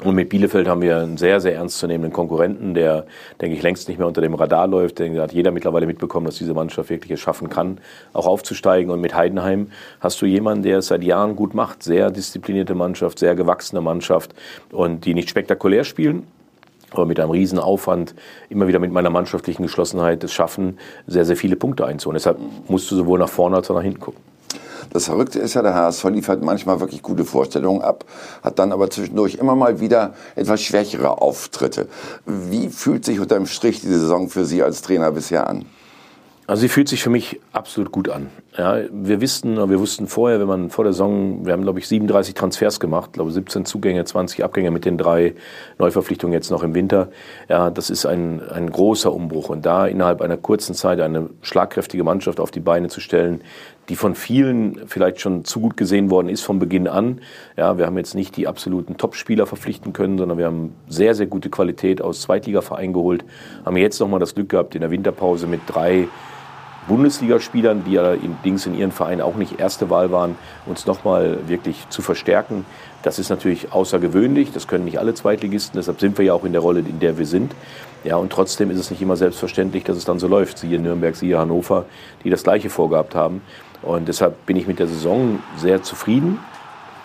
und 0.04 0.14
mit 0.14 0.30
Bielefeld 0.30 0.66
haben 0.66 0.80
wir 0.80 0.98
einen 0.98 1.18
sehr, 1.18 1.40
sehr 1.40 1.54
ernstzunehmenden 1.56 2.12
Konkurrenten, 2.12 2.72
der, 2.72 3.04
denke 3.40 3.56
ich, 3.56 3.62
längst 3.62 3.88
nicht 3.88 3.98
mehr 3.98 4.06
unter 4.06 4.22
dem 4.22 4.34
Radar 4.34 4.66
läuft. 4.66 4.98
Denn 4.98 5.18
hat 5.20 5.32
jeder 5.32 5.50
mittlerweile 5.50 5.86
mitbekommen, 5.86 6.26
dass 6.26 6.36
diese 6.36 6.54
Mannschaft 6.54 6.88
wirklich 6.88 7.10
es 7.12 7.20
schaffen 7.20 7.50
kann, 7.50 7.78
auch 8.14 8.26
aufzusteigen. 8.26 8.90
Und 8.90 9.00
mit 9.02 9.14
Heidenheim 9.14 9.70
hast 10.00 10.22
du 10.22 10.26
jemanden, 10.26 10.62
der 10.62 10.78
es 10.78 10.86
seit 10.86 11.04
Jahren 11.04 11.36
gut 11.36 11.54
macht. 11.54 11.82
Sehr 11.82 12.10
disziplinierte 12.10 12.74
Mannschaft, 12.74 13.18
sehr 13.18 13.34
gewachsene 13.34 13.82
Mannschaft 13.82 14.34
und 14.72 15.04
die 15.04 15.12
nicht 15.12 15.28
spektakulär 15.28 15.84
spielen, 15.84 16.26
aber 16.90 17.04
mit 17.04 17.20
einem 17.20 17.30
riesen 17.30 17.58
Aufwand 17.58 18.14
immer 18.48 18.68
wieder 18.68 18.78
mit 18.78 18.92
meiner 18.92 19.10
mannschaftlichen 19.10 19.64
Geschlossenheit 19.64 20.24
es 20.24 20.32
schaffen, 20.32 20.78
sehr, 21.06 21.26
sehr 21.26 21.36
viele 21.36 21.56
Punkte 21.56 21.84
einzuholen. 21.84 22.16
Deshalb 22.16 22.38
musst 22.68 22.90
du 22.90 22.96
sowohl 22.96 23.18
nach 23.18 23.28
vorne 23.28 23.56
als 23.56 23.70
auch 23.70 23.74
nach 23.74 23.82
hinten 23.82 24.00
gucken. 24.00 24.29
Das 24.90 25.06
Verrückte 25.06 25.38
ist 25.38 25.54
ja, 25.54 25.62
der 25.62 25.74
HSV 25.74 26.04
liefert 26.10 26.42
manchmal 26.42 26.80
wirklich 26.80 27.02
gute 27.02 27.24
Vorstellungen 27.24 27.82
ab, 27.82 28.04
hat 28.42 28.58
dann 28.58 28.72
aber 28.72 28.90
zwischendurch 28.90 29.36
immer 29.36 29.54
mal 29.54 29.80
wieder 29.80 30.14
etwas 30.34 30.62
schwächere 30.62 31.22
Auftritte. 31.22 31.88
Wie 32.26 32.68
fühlt 32.68 33.04
sich 33.04 33.20
unterm 33.20 33.46
Strich 33.46 33.80
diese 33.80 34.00
Saison 34.00 34.28
für 34.28 34.44
Sie 34.44 34.62
als 34.62 34.82
Trainer 34.82 35.12
bisher 35.12 35.48
an? 35.48 35.64
Also 36.50 36.62
sie 36.62 36.68
fühlt 36.68 36.88
sich 36.88 37.00
für 37.00 37.10
mich 37.10 37.38
absolut 37.52 37.92
gut 37.92 38.08
an. 38.08 38.28
Ja, 38.60 38.78
wir 38.92 39.22
wissen, 39.22 39.56
wir 39.56 39.80
wussten 39.80 40.06
vorher, 40.06 40.38
wenn 40.38 40.46
man 40.46 40.68
vor 40.68 40.84
der 40.84 40.92
Saison, 40.92 41.46
wir 41.46 41.54
haben 41.54 41.62
glaube 41.62 41.78
ich 41.78 41.88
37 41.88 42.34
Transfers 42.34 42.78
gemacht, 42.78 43.14
glaube 43.14 43.30
17 43.30 43.64
Zugänge, 43.64 44.04
20 44.04 44.44
Abgänge 44.44 44.70
mit 44.70 44.84
den 44.84 44.98
drei 44.98 45.34
Neuverpflichtungen 45.78 46.34
jetzt 46.34 46.50
noch 46.50 46.62
im 46.62 46.74
Winter. 46.74 47.08
Ja, 47.48 47.70
das 47.70 47.88
ist 47.88 48.04
ein, 48.04 48.42
ein 48.50 48.70
großer 48.70 49.14
Umbruch 49.14 49.48
und 49.48 49.64
da 49.64 49.86
innerhalb 49.86 50.20
einer 50.20 50.36
kurzen 50.36 50.74
Zeit 50.74 51.00
eine 51.00 51.30
schlagkräftige 51.40 52.04
Mannschaft 52.04 52.38
auf 52.38 52.50
die 52.50 52.60
Beine 52.60 52.88
zu 52.88 53.00
stellen, 53.00 53.40
die 53.88 53.96
von 53.96 54.14
vielen 54.14 54.86
vielleicht 54.86 55.22
schon 55.22 55.46
zu 55.46 55.60
gut 55.60 55.78
gesehen 55.78 56.10
worden 56.10 56.28
ist 56.28 56.42
von 56.42 56.58
Beginn 56.58 56.86
an. 56.86 57.22
Ja, 57.56 57.78
wir 57.78 57.86
haben 57.86 57.96
jetzt 57.96 58.14
nicht 58.14 58.36
die 58.36 58.46
absoluten 58.46 58.98
Topspieler 58.98 59.46
verpflichten 59.46 59.94
können, 59.94 60.18
sondern 60.18 60.36
wir 60.36 60.44
haben 60.44 60.74
sehr, 60.86 61.14
sehr 61.14 61.28
gute 61.28 61.48
Qualität 61.48 62.02
aus 62.02 62.20
Zweitligavereinen 62.20 62.92
geholt. 62.92 63.24
Haben 63.64 63.78
jetzt 63.78 63.98
nochmal 64.00 64.20
das 64.20 64.34
Glück 64.34 64.50
gehabt, 64.50 64.74
in 64.74 64.82
der 64.82 64.90
Winterpause 64.90 65.46
mit 65.46 65.62
drei 65.66 66.08
Bundesligaspielern, 66.88 67.84
die 67.84 67.92
ja 67.92 68.02
allerdings 68.02 68.66
in 68.66 68.74
ihren 68.74 68.92
Vereinen 68.92 69.20
auch 69.20 69.36
nicht 69.36 69.60
erste 69.60 69.90
Wahl 69.90 70.10
waren, 70.10 70.36
uns 70.66 70.86
nochmal 70.86 71.38
wirklich 71.46 71.88
zu 71.90 72.02
verstärken. 72.02 72.64
Das 73.02 73.18
ist 73.18 73.30
natürlich 73.30 73.72
außergewöhnlich, 73.72 74.52
das 74.52 74.66
können 74.66 74.84
nicht 74.84 74.98
alle 74.98 75.14
Zweitligisten, 75.14 75.78
deshalb 75.78 76.00
sind 76.00 76.18
wir 76.18 76.24
ja 76.24 76.34
auch 76.34 76.44
in 76.44 76.52
der 76.52 76.60
Rolle, 76.60 76.80
in 76.80 77.00
der 77.00 77.18
wir 77.18 77.26
sind. 77.26 77.54
Ja, 78.04 78.16
und 78.16 78.32
trotzdem 78.32 78.70
ist 78.70 78.78
es 78.78 78.90
nicht 78.90 79.02
immer 79.02 79.16
selbstverständlich, 79.16 79.84
dass 79.84 79.96
es 79.96 80.04
dann 80.04 80.18
so 80.18 80.26
läuft. 80.26 80.58
Siehe 80.58 80.78
Nürnberg, 80.78 81.14
siehe 81.14 81.38
Hannover, 81.38 81.84
die 82.24 82.30
das 82.30 82.42
Gleiche 82.42 82.70
vorgehabt 82.70 83.14
haben. 83.14 83.42
Und 83.82 84.08
deshalb 84.08 84.46
bin 84.46 84.56
ich 84.56 84.66
mit 84.66 84.78
der 84.78 84.86
Saison 84.86 85.38
sehr 85.56 85.82
zufrieden. 85.82 86.38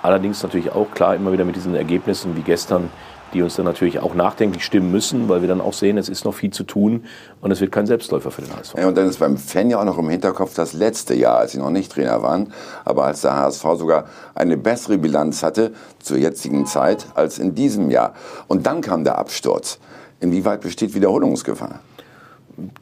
Allerdings 0.02 0.44
natürlich 0.44 0.72
auch 0.72 0.92
klar 0.92 1.16
immer 1.16 1.32
wieder 1.32 1.46
mit 1.46 1.56
diesen 1.56 1.76
Ergebnissen 1.76 2.38
wie 2.38 2.42
gestern, 2.42 2.90
die 3.36 3.42
uns 3.42 3.56
dann 3.56 3.66
natürlich 3.66 4.00
auch 4.00 4.16
nachdenklich 4.16 4.64
stimmen 4.64 4.92
müssen, 4.92 5.28
weil 5.28 5.42
wir 5.42 5.50
dann 5.50 5.60
auch 5.60 5.74
sehen, 5.74 5.98
es 5.98 6.08
ist 6.08 6.24
noch 6.24 6.34
viel 6.34 6.52
zu 6.52 6.64
tun 6.64 7.04
und 7.42 7.52
es 7.52 7.60
wird 7.60 7.72
kein 7.72 7.86
Selbstläufer 7.86 8.32
für 8.32 8.42
den 8.42 8.56
HSV. 8.56 8.76
Ja, 8.78 8.88
und 8.88 8.96
dann 8.96 9.08
ist 9.08 9.20
beim 9.20 9.38
Fan 9.38 9.70
ja 9.70 9.80
auch 9.80 9.84
noch 9.84 9.98
im 9.98 10.10
Hinterkopf 10.10 10.56
das 10.56 10.72
letzte 10.72 11.14
Jahr, 11.14 11.38
als 11.38 11.52
sie 11.52 11.60
noch 11.60 11.70
nicht 11.70 11.92
Trainer 11.92 12.24
waren, 12.24 12.54
aber 12.86 13.04
als 13.04 13.22
der 13.22 13.36
HSV 13.36 13.64
sogar 13.78 14.06
eine 14.36 14.56
bessere 14.56 14.98
Bilanz 14.98 15.44
hatte 15.44 15.74
zur 16.00 16.18
jetzigen 16.18 16.66
Zeit 16.66 17.08
als 17.14 17.38
in 17.38 17.56
diesem 17.56 17.92
Jahr. 17.92 18.14
Und 18.48 18.66
dann 18.66 18.80
kam 18.80 19.04
der 19.04 19.18
Absturz. 19.18 19.80
Inwieweit 20.22 20.62
besteht 20.62 20.96
Wiederholungsgefahr? 20.96 21.82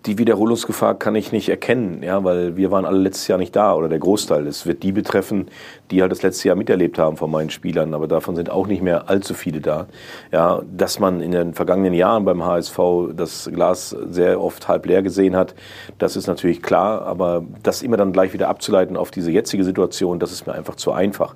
Die 0.06 0.18
Wiederholungsgefahr 0.18 0.96
kann 0.96 1.16
ich 1.16 1.32
nicht 1.32 1.50
erkennen, 1.50 2.04
ja, 2.04 2.24
weil 2.24 2.56
wir 2.58 2.72
waren 2.72 2.86
alle 2.86 3.00
letztes 3.00 3.28
Jahr 3.28 3.40
nicht 3.40 3.56
da 3.56 3.74
oder 3.74 3.90
der 3.90 4.00
Großteil. 4.00 4.46
Es 4.46 4.66
wird 4.68 4.84
die 4.84 4.92
betreffen, 4.92 5.48
die 5.90 6.02
halt 6.02 6.12
das 6.12 6.22
letzte 6.22 6.48
Jahr 6.48 6.56
miterlebt 6.56 7.00
haben 7.00 7.18
von 7.18 7.32
meinen 7.32 7.50
Spielern, 7.50 7.94
aber 7.94 8.08
davon 8.08 8.36
sind 8.36 8.50
auch 8.50 8.68
nicht 8.68 8.84
mehr 8.84 9.10
allzu 9.10 9.34
viele 9.34 9.62
da. 9.62 9.88
Ja, 10.32 10.62
dass 10.72 11.00
man 11.00 11.22
in 11.22 11.32
den 11.32 11.54
vergangenen 11.54 11.94
Jahren 11.94 12.26
beim 12.26 12.44
HSV 12.44 12.80
das 13.16 13.50
Glas 13.54 13.90
sehr 14.10 14.42
oft 14.42 14.68
halb 14.68 14.86
leer 14.86 15.02
gesehen 15.02 15.36
hat, 15.36 15.56
das 15.98 16.16
ist 16.16 16.28
natürlich 16.28 16.62
klar, 16.62 17.02
aber 17.04 17.44
das 17.64 17.82
immer 17.82 17.98
dann 17.98 18.14
gleich 18.14 18.34
wieder 18.34 18.50
abzuleiten 18.50 18.96
auf 18.96 19.10
diese 19.10 19.32
jetzige 19.32 19.64
Situation, 19.64 20.20
das 20.20 20.32
ist 20.32 20.46
mir 20.46 20.54
einfach 20.54 20.76
zu 20.76 20.92
einfach. 20.92 21.36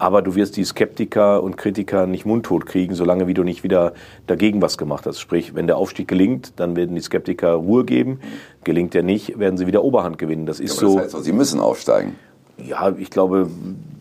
Aber 0.00 0.22
du 0.22 0.34
wirst 0.34 0.56
die 0.56 0.64
Skeptiker 0.64 1.42
und 1.42 1.58
Kritiker 1.58 2.06
nicht 2.06 2.24
mundtot 2.24 2.64
kriegen, 2.64 2.94
solange 2.94 3.26
wie 3.26 3.34
du 3.34 3.42
nicht 3.42 3.64
wieder 3.64 3.92
dagegen 4.26 4.62
was 4.62 4.78
gemacht 4.78 5.04
hast. 5.04 5.20
Sprich, 5.20 5.54
wenn 5.54 5.66
der 5.66 5.76
Aufstieg 5.76 6.08
gelingt, 6.08 6.58
dann 6.58 6.74
werden 6.74 6.94
die 6.94 7.02
Skeptiker 7.02 7.66
Ruhe 7.70 7.84
geben. 7.84 8.20
Gelingt 8.64 8.94
er 8.94 9.02
nicht, 9.02 9.38
werden 9.38 9.56
sie 9.56 9.66
wieder 9.66 9.84
Oberhand 9.84 10.18
gewinnen. 10.18 10.46
Das 10.46 10.60
ist 10.60 10.80
ja, 10.80 10.88
so. 10.88 10.98
Das 10.98 11.14
heißt, 11.14 11.24
sie 11.24 11.32
müssen 11.32 11.60
aufsteigen. 11.60 12.16
Ja, 12.66 12.92
ich 12.98 13.10
glaube, 13.10 13.48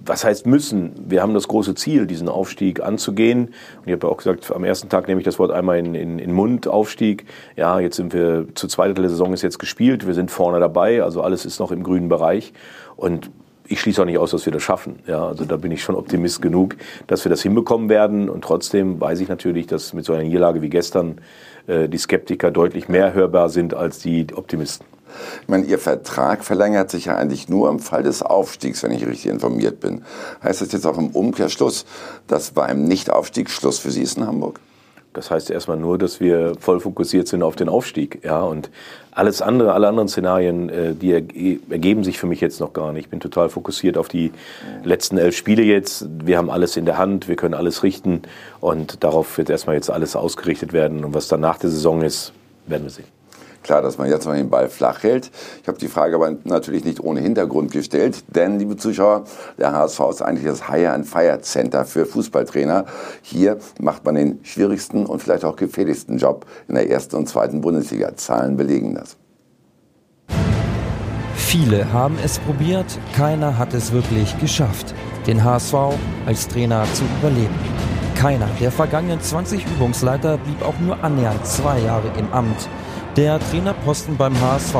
was 0.06 0.24
heißt 0.24 0.46
müssen? 0.46 0.92
Wir 1.08 1.22
haben 1.22 1.34
das 1.34 1.48
große 1.48 1.76
Ziel, 1.76 2.08
diesen 2.08 2.28
Aufstieg 2.28 2.82
anzugehen. 2.82 3.46
Und 3.78 3.86
ich 3.86 3.94
habe 3.94 4.08
ja 4.08 4.12
auch 4.12 4.18
gesagt, 4.18 4.54
am 4.54 4.64
ersten 4.64 4.90
Tag 4.90 5.08
nehme 5.08 5.22
ich 5.22 5.26
das 5.26 5.40
Wort 5.40 5.52
einmal 5.52 5.78
in, 5.78 5.96
in, 5.96 6.20
in 6.20 6.34
Mund, 6.34 6.68
Aufstieg. 6.68 7.26
Ja, 7.56 7.80
jetzt 7.80 7.96
sind 7.96 8.12
wir 8.12 8.48
zu 8.56 8.68
zweiter 8.68 8.96
der 8.96 9.10
Saison 9.10 9.34
ist 9.34 9.44
jetzt 9.44 9.60
gespielt. 9.60 10.08
Wir 10.08 10.14
sind 10.14 10.32
vorne 10.32 10.60
dabei, 10.60 11.04
also 11.04 11.22
alles 11.22 11.46
ist 11.46 11.60
noch 11.60 11.72
im 11.72 11.84
grünen 11.84 12.10
Bereich. 12.10 12.54
Und 12.98 13.30
ich 13.70 13.80
schließe 13.80 14.02
auch 14.02 14.06
nicht 14.06 14.18
aus, 14.18 14.32
dass 14.32 14.46
wir 14.46 14.52
das 14.52 14.64
schaffen. 14.64 15.00
Ja, 15.06 15.28
also 15.28 15.46
da 15.46 15.56
bin 15.56 15.72
ich 15.72 15.84
schon 15.84 15.96
Optimist 15.96 16.42
genug, 16.42 16.76
dass 17.06 17.24
wir 17.24 17.30
das 17.30 17.44
hinbekommen 17.44 17.88
werden. 17.88 18.28
Und 18.28 18.44
trotzdem 18.44 19.00
weiß 19.00 19.20
ich 19.20 19.30
natürlich, 19.30 19.68
dass 19.68 19.94
mit 19.94 20.06
so 20.06 20.14
einer 20.14 20.24
Niederlage 20.24 20.62
wie 20.64 20.70
gestern 20.70 21.20
die 21.68 21.98
Skeptiker 21.98 22.52
deutlich 22.52 22.90
mehr 22.90 23.14
hörbar 23.14 23.50
sind 23.50 23.74
als 23.74 24.00
die 24.00 24.28
Optimisten. 24.34 24.86
Ich 25.42 25.48
meine, 25.48 25.66
Ihr 25.66 25.80
Vertrag 25.80 26.44
verlängert 26.44 26.92
sich 26.92 27.06
ja 27.06 27.16
eigentlich 27.16 27.50
nur 27.50 27.70
im 27.70 27.80
Fall 27.80 28.04
des 28.04 28.22
Aufstiegs, 28.22 28.84
wenn 28.84 28.92
ich 28.92 29.06
richtig 29.06 29.32
informiert 29.32 29.80
bin. 29.80 30.04
Heißt 30.44 30.62
das 30.62 30.72
jetzt 30.72 30.86
auch 30.86 30.98
im 30.98 31.10
Umkehrschluss, 31.10 31.86
dass 32.28 32.52
bei 32.52 32.66
einem 32.66 32.86
Nichtaufstieg 32.86 33.50
Schluss 33.50 33.80
für 33.80 33.92
Sie 33.92 34.04
ist 34.04 34.18
in 34.18 34.28
Hamburg? 34.28 34.60
Das 35.14 35.32
heißt 35.32 35.50
erstmal 35.50 35.78
nur, 35.78 35.98
dass 35.98 36.20
wir 36.20 36.54
voll 36.60 36.80
fokussiert 36.80 37.28
sind 37.28 37.42
auf 37.42 37.56
den 37.56 37.68
Aufstieg. 37.68 38.24
Ja, 38.24 38.42
und 38.42 38.70
alles 39.20 39.42
andere, 39.42 39.74
alle 39.74 39.88
anderen 39.88 40.08
Szenarien, 40.08 40.70
äh, 40.70 40.96
die 40.96 41.12
ergeben 41.70 42.04
sich 42.04 42.18
für 42.18 42.26
mich 42.26 42.42
jetzt 42.42 42.60
noch 42.60 42.74
gar 42.74 42.94
nicht. 42.94 43.06
Ich 43.06 43.10
bin 43.10 43.20
total 43.20 43.50
fokussiert 43.50 43.98
auf 43.98 44.08
die 44.08 44.32
letzten 44.84 45.18
elf 45.18 45.36
Spiele 45.36 45.62
jetzt. 45.62 46.08
Wir 46.24 46.38
haben 46.38 46.50
alles 46.50 46.78
in 46.78 46.86
der 46.86 46.98
Hand, 46.98 47.28
wir 47.28 47.36
können 47.36 47.54
alles 47.54 47.84
richten 47.84 48.22
und 48.62 49.04
darauf 49.04 49.38
wird 49.38 49.50
erstmal 49.50 49.76
jetzt 49.76 49.92
alles 49.92 50.16
ausgerichtet 50.16 50.74
werden. 50.74 51.04
Und 51.04 51.14
was 51.14 51.28
dann 51.28 51.42
nach 51.42 51.58
der 51.58 51.70
Saison 51.70 52.02
ist, 52.02 52.32
werden 52.66 52.84
wir 52.84 52.92
sehen. 52.92 53.19
Klar, 53.64 53.82
dass 53.82 53.98
man 53.98 54.10
jetzt 54.10 54.26
noch 54.26 54.34
den 54.34 54.50
Ball 54.50 54.70
flach 54.70 55.04
hält. 55.04 55.32
Ich 55.62 55.68
habe 55.68 55.78
die 55.78 55.88
Frage 55.88 56.16
aber 56.16 56.34
natürlich 56.44 56.86
nicht 56.86 57.02
ohne 57.04 57.20
Hintergrund 57.20 57.72
gestellt, 57.72 58.24
denn, 58.28 58.60
liebe 58.60 58.78
Zuschauer, 58.78 59.26
der 59.58 59.74
HSV 59.74 60.00
ist 60.10 60.22
eigentlich 60.22 60.46
das 60.46 60.70
Hire 60.70 60.92
and 60.94 61.06
Fire 61.06 61.40
Center 61.42 61.86
für 61.86 62.06
Fußballtrainer. 62.06 62.86
Hier 63.22 63.58
macht 63.80 64.06
man 64.06 64.16
den 64.16 64.40
schwierigsten 64.44 65.06
und 65.06 65.22
vielleicht 65.22 65.46
auch 65.46 65.56
gefährlichsten 65.56 66.18
Job 66.18 66.46
in 66.68 66.76
der 66.76 66.90
ersten 66.90 67.16
und 67.16 67.28
zweiten 67.28 67.62
Bundesliga. 67.62 68.16
Zahlen 68.16 68.58
belegen 68.58 68.96
das. 68.96 69.18
Viele 71.36 71.92
haben 71.92 72.16
es 72.24 72.38
probiert, 72.38 73.00
keiner 73.16 73.58
hat 73.58 73.74
es 73.74 73.92
wirklich 73.92 74.38
geschafft, 74.40 74.94
den 75.26 75.44
HSV 75.44 75.74
als 76.28 76.48
Trainer 76.48 76.86
zu 76.94 77.04
überleben. 77.20 77.56
Keiner 78.16 78.48
der 78.60 78.72
vergangenen 78.72 79.20
20 79.20 79.66
Übungsleiter 79.66 80.38
blieb 80.38 80.62
auch 80.62 80.78
nur 80.80 81.04
annähernd 81.04 81.44
zwei 81.48 81.80
Jahre 81.80 82.12
im 82.20 82.32
Amt. 82.34 82.70
Der 83.20 83.38
Trainerposten 83.38 84.16
beim 84.16 84.34
HSV 84.40 84.76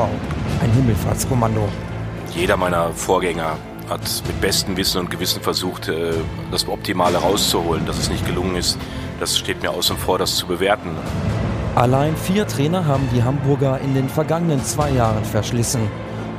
ein 0.62 0.72
Himmelfahrtskommando. 0.72 1.68
Jeder 2.34 2.56
meiner 2.56 2.90
Vorgänger 2.92 3.58
hat 3.86 4.00
mit 4.26 4.40
bestem 4.40 4.78
Wissen 4.78 4.96
und 4.96 5.10
Gewissen 5.10 5.42
versucht, 5.42 5.88
äh, 5.88 6.14
das 6.50 6.66
Optimale 6.66 7.18
rauszuholen. 7.18 7.84
Dass 7.84 7.98
es 7.98 8.08
nicht 8.08 8.24
gelungen 8.24 8.56
ist, 8.56 8.78
das 9.18 9.36
steht 9.36 9.60
mir 9.60 9.70
außen 9.70 9.98
vor, 9.98 10.16
das 10.16 10.36
zu 10.36 10.46
bewerten. 10.46 10.88
Allein 11.74 12.16
vier 12.16 12.46
Trainer 12.46 12.86
haben 12.86 13.06
die 13.14 13.22
Hamburger 13.22 13.78
in 13.78 13.92
den 13.92 14.08
vergangenen 14.08 14.64
zwei 14.64 14.88
Jahren 14.88 15.26
verschlissen. 15.26 15.82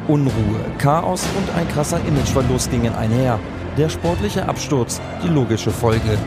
Unruhe, 0.08 0.60
Chaos 0.80 1.24
und 1.38 1.56
ein 1.56 1.68
krasser 1.68 2.00
Imageverlust 2.08 2.72
gingen 2.72 2.96
einher. 2.96 3.38
Der 3.78 3.90
sportliche 3.90 4.50
Absturz, 4.50 5.00
die 5.24 5.30
logische 5.30 5.70
Folge. 5.70 6.18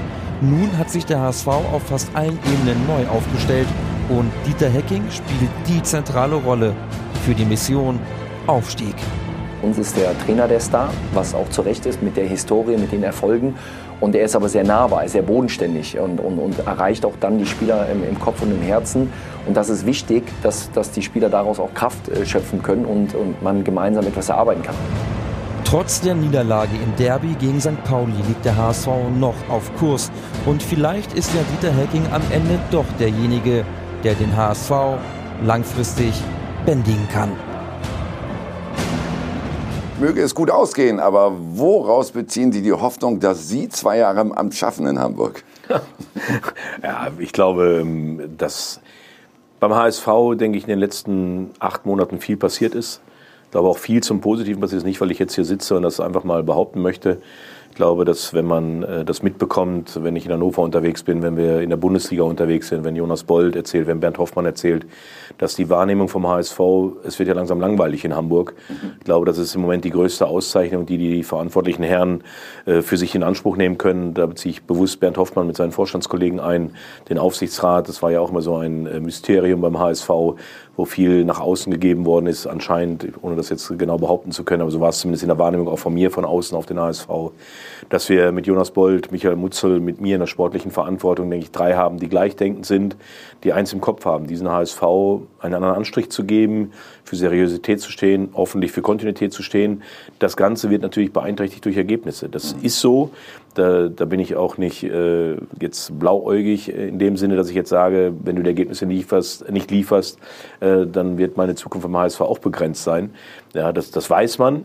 Nun 0.41 0.79
hat 0.79 0.91
sich 0.91 1.05
der 1.05 1.19
HSV 1.19 1.49
auf 1.49 1.83
fast 1.89 2.15
allen 2.15 2.39
Ebenen 2.53 2.87
neu 2.87 3.09
aufgestellt 3.09 3.67
und 4.09 4.31
Dieter 4.47 4.69
Hecking 4.69 5.03
spielt 5.11 5.51
die 5.67 5.83
zentrale 5.83 6.37
Rolle 6.37 6.73
für 7.25 7.35
die 7.35 7.45
Mission 7.45 7.99
Aufstieg. 8.47 8.95
Uns 9.63 9.79
ist 9.79 9.97
der 9.97 10.19
Trainer 10.19 10.47
der 10.47 10.61
Star, 10.61 10.91
was 11.15 11.35
auch 11.35 11.49
zu 11.49 11.63
Recht 11.63 11.87
ist 11.87 12.03
mit 12.03 12.17
der 12.17 12.27
Historie, 12.27 12.77
mit 12.77 12.93
den 12.93 13.03
Erfolgen. 13.03 13.57
Und 14.01 14.15
er 14.15 14.25
ist 14.27 14.37
aber 14.37 14.51
sehr 14.51 14.65
nahbar, 14.65 15.09
sehr 15.09 15.23
bodenständig 15.23 15.99
und, 15.99 16.21
und, 16.21 16.39
und 16.39 16.59
erreicht 16.67 17.07
auch 17.07 17.15
dann 17.21 17.39
die 17.39 17.47
Spieler 17.47 17.89
im, 17.89 18.07
im, 18.07 18.21
Kopf 18.21 18.43
und 18.43 18.51
im 18.51 18.61
Herzen. 18.61 19.11
Und 19.47 19.57
das 19.57 19.71
ist 19.71 19.87
wichtig, 19.87 20.25
dass, 20.43 20.71
dass 20.73 20.91
die 20.91 21.01
Spieler 21.01 21.31
daraus 21.31 21.59
auch 21.59 21.73
Kraft 21.73 22.09
äh, 22.09 22.27
schöpfen 22.27 22.63
können 22.63 22.85
und, 22.85 23.15
und 23.15 23.43
man 23.43 23.65
gemeinsam 23.65 24.07
etwas 24.07 24.29
erarbeiten 24.29 24.63
kann. 24.63 24.75
Trotz 25.65 26.03
der 26.03 26.15
Niederlage 26.15 26.77
im 26.85 26.95
Derby 26.97 27.35
gegen 27.41 27.61
St. 27.61 27.83
Pauli 27.85 28.13
liegt 28.29 28.45
der 28.45 28.57
HSV 28.57 28.89
noch 29.19 29.35
auf 29.49 29.75
Kurs. 29.77 30.13
Und 30.45 30.63
vielleicht 30.63 31.15
ist 31.15 31.31
ja 31.35 31.41
Dieter 31.51 31.75
Hecking 31.75 32.05
am 32.13 32.23
Ende 32.31 32.59
doch 32.71 32.85
derjenige, 33.01 33.65
der 34.05 34.15
den 34.15 34.37
HSV 34.37 34.71
langfristig 35.43 36.13
bändigen 36.67 37.09
kann. 37.09 37.33
Möge 39.99 40.23
es 40.23 40.35
gut 40.35 40.51
ausgehen, 40.51 41.01
aber 41.01 41.33
woraus 41.39 42.11
beziehen 42.11 42.53
Sie 42.53 42.61
die 42.61 42.73
Hoffnung, 42.73 43.21
dass 43.21 43.49
Sie 43.49 43.69
zwei 43.71 43.99
Jahre 43.99 44.21
im 44.21 44.33
Amt 44.33 44.55
schaffen 44.55 44.87
in 44.87 44.99
Hamburg? 44.99 45.43
ja, 46.83 47.09
ich 47.19 47.33
glaube, 47.33 47.81
ähm, 47.81 48.21
dass 48.37 48.81
beim 49.61 49.75
HSV, 49.75 50.07
denke 50.35 50.59
ich, 50.59 50.65
in 50.65 50.71
den 50.71 50.79
letzten 50.79 51.51
acht 51.59 51.87
Monaten 51.87 52.21
viel 52.21 52.37
passiert 52.37 52.75
ist. 52.75 53.01
Ich 53.47 53.51
glaube 53.53 53.69
auch 53.69 53.79
viel 53.79 54.03
zum 54.03 54.21
Positiven 54.21 54.61
passiert 54.61 54.79
ist, 54.79 54.85
nicht 54.85 55.01
weil 55.01 55.11
ich 55.11 55.19
jetzt 55.19 55.37
hier 55.37 55.45
sitze 55.45 55.77
und 55.77 55.83
das 55.83 56.01
einfach 56.01 56.25
mal 56.25 56.43
behaupten 56.43 56.83
möchte, 56.83 57.23
ich 57.75 57.77
glaube, 57.77 58.05
dass 58.05 58.33
wenn 58.33 58.45
man 58.45 58.85
äh, 58.85 59.05
das 59.05 59.25
mitbekommt, 59.25 59.99
wenn 60.05 60.15
ich 60.15 60.27
in 60.27 60.33
Hannover 60.33 60.63
unterwegs 60.63 61.03
bin, 61.03 61.23
wenn 61.23 61.37
wir 61.37 61.61
in 61.61 61.71
der 61.71 61.77
Bundesliga 61.77 62.23
unterwegs 62.23 62.69
sind, 62.69 62.85
wenn 62.85 62.95
Jonas 62.95 63.25
Bold 63.25 63.57
erzählt, 63.57 63.89
wenn 63.89 63.99
Bernd 63.99 64.17
Hoffmann 64.19 64.47
erzählt, 64.47 64.87
dass 65.39 65.57
die 65.57 65.69
Wahrnehmung 65.69 66.07
vom 66.07 66.25
HSV, 66.25 66.61
es 67.03 67.19
wird 67.19 67.29
ja 67.29 67.35
langsam 67.35 67.59
langweilig 67.59 68.05
in 68.05 68.15
Hamburg. 68.15 68.55
Ich 69.01 69.05
glaube, 69.05 69.27
das 69.27 69.39
ist 69.39 69.57
im 69.57 69.63
Moment 69.63 69.85
die 69.85 69.91
größte 69.91 70.25
Auszeichnung, 70.25 70.87
die 70.87 70.99
die 70.99 71.25
verantwortlichen 71.25 71.83
Herren 71.83 72.23
äh, 72.65 72.81
für 72.81 72.97
sich 72.97 73.17
in 73.17 73.25
Anspruch 73.25 73.57
nehmen 73.57 73.77
können. 73.77 74.15
Da 74.15 74.27
beziehe 74.27 74.53
ich 74.53 74.63
bewusst 74.63 75.01
Bernd 75.01 75.19
Hoffmann 75.19 75.49
mit 75.49 75.57
seinen 75.57 75.73
Vorstandskollegen 75.73 76.39
ein, 76.39 76.77
den 77.09 77.19
Aufsichtsrat. 77.19 77.89
Das 77.89 78.05
war 78.05 78.13
ja 78.13 78.21
auch 78.21 78.31
immer 78.31 78.43
so 78.43 78.55
ein 78.55 78.87
äh, 78.87 79.01
Mysterium 79.01 79.61
beim 79.61 79.81
HSV, 79.81 80.11
wo 80.77 80.85
viel 80.85 81.25
nach 81.25 81.41
außen 81.41 81.71
gegeben 81.73 82.05
worden 82.05 82.27
ist, 82.27 82.47
anscheinend, 82.47 83.07
ohne 83.23 83.37
das 83.37 83.49
jetzt 83.49 83.79
genau 83.79 83.99
behaupten 83.99 84.33
zu 84.33 84.45
können, 84.45 84.63
aber 84.63 84.71
so 84.71 84.81
war 84.81 84.89
es 84.89 84.99
zumindest 84.99 85.23
in 85.23 85.29
der 85.29 85.39
Wahrnehmung 85.39 85.69
auch 85.69 85.79
von 85.79 85.95
mir 85.95 86.11
von 86.11 86.25
außen 86.25 86.57
auf 86.57 86.67
den 86.67 86.79
HSV, 86.79 87.09
dass 87.89 88.09
wir 88.09 88.33
mit 88.33 88.47
Jonas 88.47 88.71
Bold, 88.71 89.13
Michael 89.13 89.37
Mutzel, 89.37 89.81
mit 89.81 90.01
mir 90.01 90.15
in 90.15 90.21
der 90.21 90.27
sportlichen 90.27 90.71
Verantwortung, 90.71 91.31
denke 91.31 91.45
ich, 91.45 91.53
drei 91.53 91.75
haben, 91.75 91.99
die 91.99 92.09
gleichdenkend 92.09 92.67
sind, 92.67 92.97
die 93.43 93.53
eins 93.53 93.73
im 93.73 93.81
Kopf 93.81 94.05
haben, 94.05 94.27
diesen 94.27 94.51
HSV 94.51 94.83
einen 95.41 95.55
anderen 95.55 95.75
Anstrich 95.75 96.11
zu 96.11 96.25
geben, 96.25 96.73
für 97.05 97.17
Seriosität 97.17 97.81
zu 97.81 97.91
stehen, 97.91 98.31
hoffentlich 98.35 98.73
für 98.73 98.83
Kontinuität 98.83 99.33
zu 99.33 99.43
stehen. 99.43 99.83
Das 100.19 100.37
Ganze 100.37 100.71
wird 100.71 100.83
natürlich 100.83 101.13
beeinträchtigt 101.13 101.65
durch 101.65 101.77
Ergebnisse. 101.77 102.29
Das 102.29 102.53
ist 102.63 102.81
so. 102.81 103.11
Da, 103.55 103.89
da 103.89 104.05
bin 104.05 104.19
ich 104.19 104.35
auch 104.35 104.59
nicht 104.59 104.83
äh, 104.83 105.37
jetzt 105.61 105.97
blauäugig 105.99 106.75
in 106.75 106.99
dem 106.99 107.17
Sinne, 107.17 107.37
dass 107.37 107.49
ich 107.49 107.55
jetzt 107.55 107.69
sage, 107.69 108.13
wenn 108.25 108.35
du 108.35 108.43
die 108.43 108.49
Ergebnisse 108.49 108.85
lieferst, 108.85 109.49
nicht 109.51 109.71
lieferst, 109.71 110.19
äh, 110.59 110.87
dann 110.87 111.19
wird 111.19 111.37
meine 111.37 111.55
Zukunft 111.55 111.85
vom 111.85 111.97
HSV 111.97 112.21
auch 112.23 112.41
begrenzt 112.41 112.83
sein. 112.83 113.11
Ja, 113.53 113.73
das, 113.73 113.93
das 113.93 114.11
weiß 114.11 114.39
man 114.39 114.65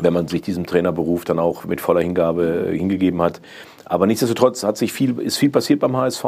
wenn 0.00 0.12
man 0.12 0.28
sich 0.28 0.42
diesem 0.42 0.66
Trainerberuf 0.66 1.24
dann 1.24 1.38
auch 1.38 1.64
mit 1.64 1.80
voller 1.80 2.00
Hingabe 2.00 2.68
äh, 2.70 2.78
hingegeben 2.78 3.20
hat. 3.22 3.40
Aber 3.84 4.06
nichtsdestotrotz 4.06 4.62
hat 4.62 4.76
sich 4.76 4.92
viel, 4.92 5.18
ist 5.18 5.36
viel 5.36 5.50
passiert 5.50 5.80
beim 5.80 5.96
HSV 5.96 6.24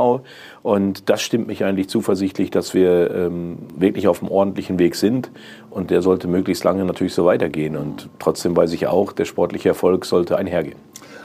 und 0.62 1.08
das 1.08 1.22
stimmt 1.22 1.46
mich 1.46 1.62
eigentlich 1.64 1.88
zuversichtlich, 1.88 2.50
dass 2.50 2.74
wir 2.74 3.14
ähm, 3.14 3.58
wirklich 3.76 4.08
auf 4.08 4.20
einem 4.20 4.32
ordentlichen 4.32 4.80
Weg 4.80 4.96
sind 4.96 5.30
und 5.70 5.90
der 5.90 6.02
sollte 6.02 6.26
möglichst 6.26 6.64
lange 6.64 6.84
natürlich 6.84 7.14
so 7.14 7.24
weitergehen 7.24 7.76
und 7.76 8.08
trotzdem 8.18 8.56
weiß 8.56 8.72
ich 8.72 8.88
auch, 8.88 9.12
der 9.12 9.26
sportliche 9.26 9.68
Erfolg 9.68 10.06
sollte 10.06 10.36
einhergehen. 10.36 10.76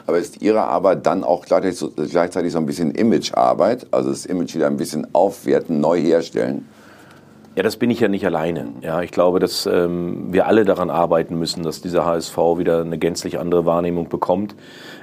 Aber 0.06 0.20
ist 0.20 0.42
Ihre 0.42 0.62
Arbeit 0.62 1.08
dann 1.08 1.24
auch 1.24 1.44
gleichzeitig 1.44 1.80
so, 1.80 1.90
gleichzeitig 1.90 2.52
so 2.54 2.60
ein 2.60 2.68
bisschen 2.68 2.92
Imagearbeit, 2.92 3.88
also 3.90 4.12
das 4.12 4.28
Image 4.28 4.54
wieder 4.54 4.68
ein 4.68 4.78
bisschen 4.78 5.08
aufwerten, 5.16 5.82
neu 5.82 6.00
herstellen? 6.00 6.68
Ja, 7.58 7.64
das 7.64 7.78
bin 7.78 7.90
ich 7.90 8.00
ja 8.00 8.08
nicht 8.08 8.24
alleine. 8.24 8.68
Ja, 8.82 9.02
ich 9.02 9.10
glaube, 9.10 9.40
dass 9.40 9.66
ähm, 9.66 10.32
wir 10.32 10.46
alle 10.46 10.64
daran 10.64 10.92
arbeiten 10.92 11.40
müssen, 11.40 11.64
dass 11.64 11.82
dieser 11.82 12.06
HSV 12.06 12.38
wieder 12.60 12.82
eine 12.82 13.00
gänzlich 13.00 13.40
andere 13.40 13.66
Wahrnehmung 13.66 14.10
bekommt. 14.10 14.56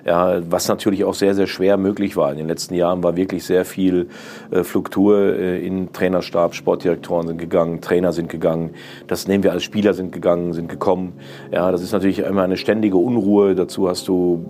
Ja, 0.07 0.41
was 0.49 0.69
natürlich 0.69 1.03
auch 1.03 1.15
sehr, 1.15 1.35
sehr 1.35 1.49
schwer 1.49 1.79
möglich 1.79 2.17
war. 2.17 2.31
In 2.31 2.39
den 2.39 2.47
letzten 2.47 2.75
Jahren 2.75 3.03
war 3.03 3.17
wirklich 3.17 3.45
sehr 3.45 3.65
viel 3.65 4.09
äh, 4.53 4.63
Fluktur 4.63 5.37
äh, 5.37 5.67
in 5.67 5.93
Trainerstab, 5.93 6.55
Sportdirektoren 6.55 7.27
sind 7.27 7.39
gegangen, 7.39 7.81
Trainer 7.81 8.13
sind 8.13 8.29
gegangen. 8.29 8.71
Das 9.09 9.27
nehmen 9.27 9.43
wir 9.43 9.51
als 9.51 9.65
Spieler 9.65 9.93
sind 9.93 10.13
gegangen, 10.13 10.53
sind 10.53 10.69
gekommen. 10.69 11.15
Ja, 11.51 11.73
das 11.73 11.83
ist 11.83 11.91
natürlich 11.91 12.21
immer 12.21 12.45
eine 12.45 12.57
ständige 12.57 12.99
Unruhe. 12.99 13.57
Dazu 13.57 13.89
hast 13.89 14.07
du 14.07 14.45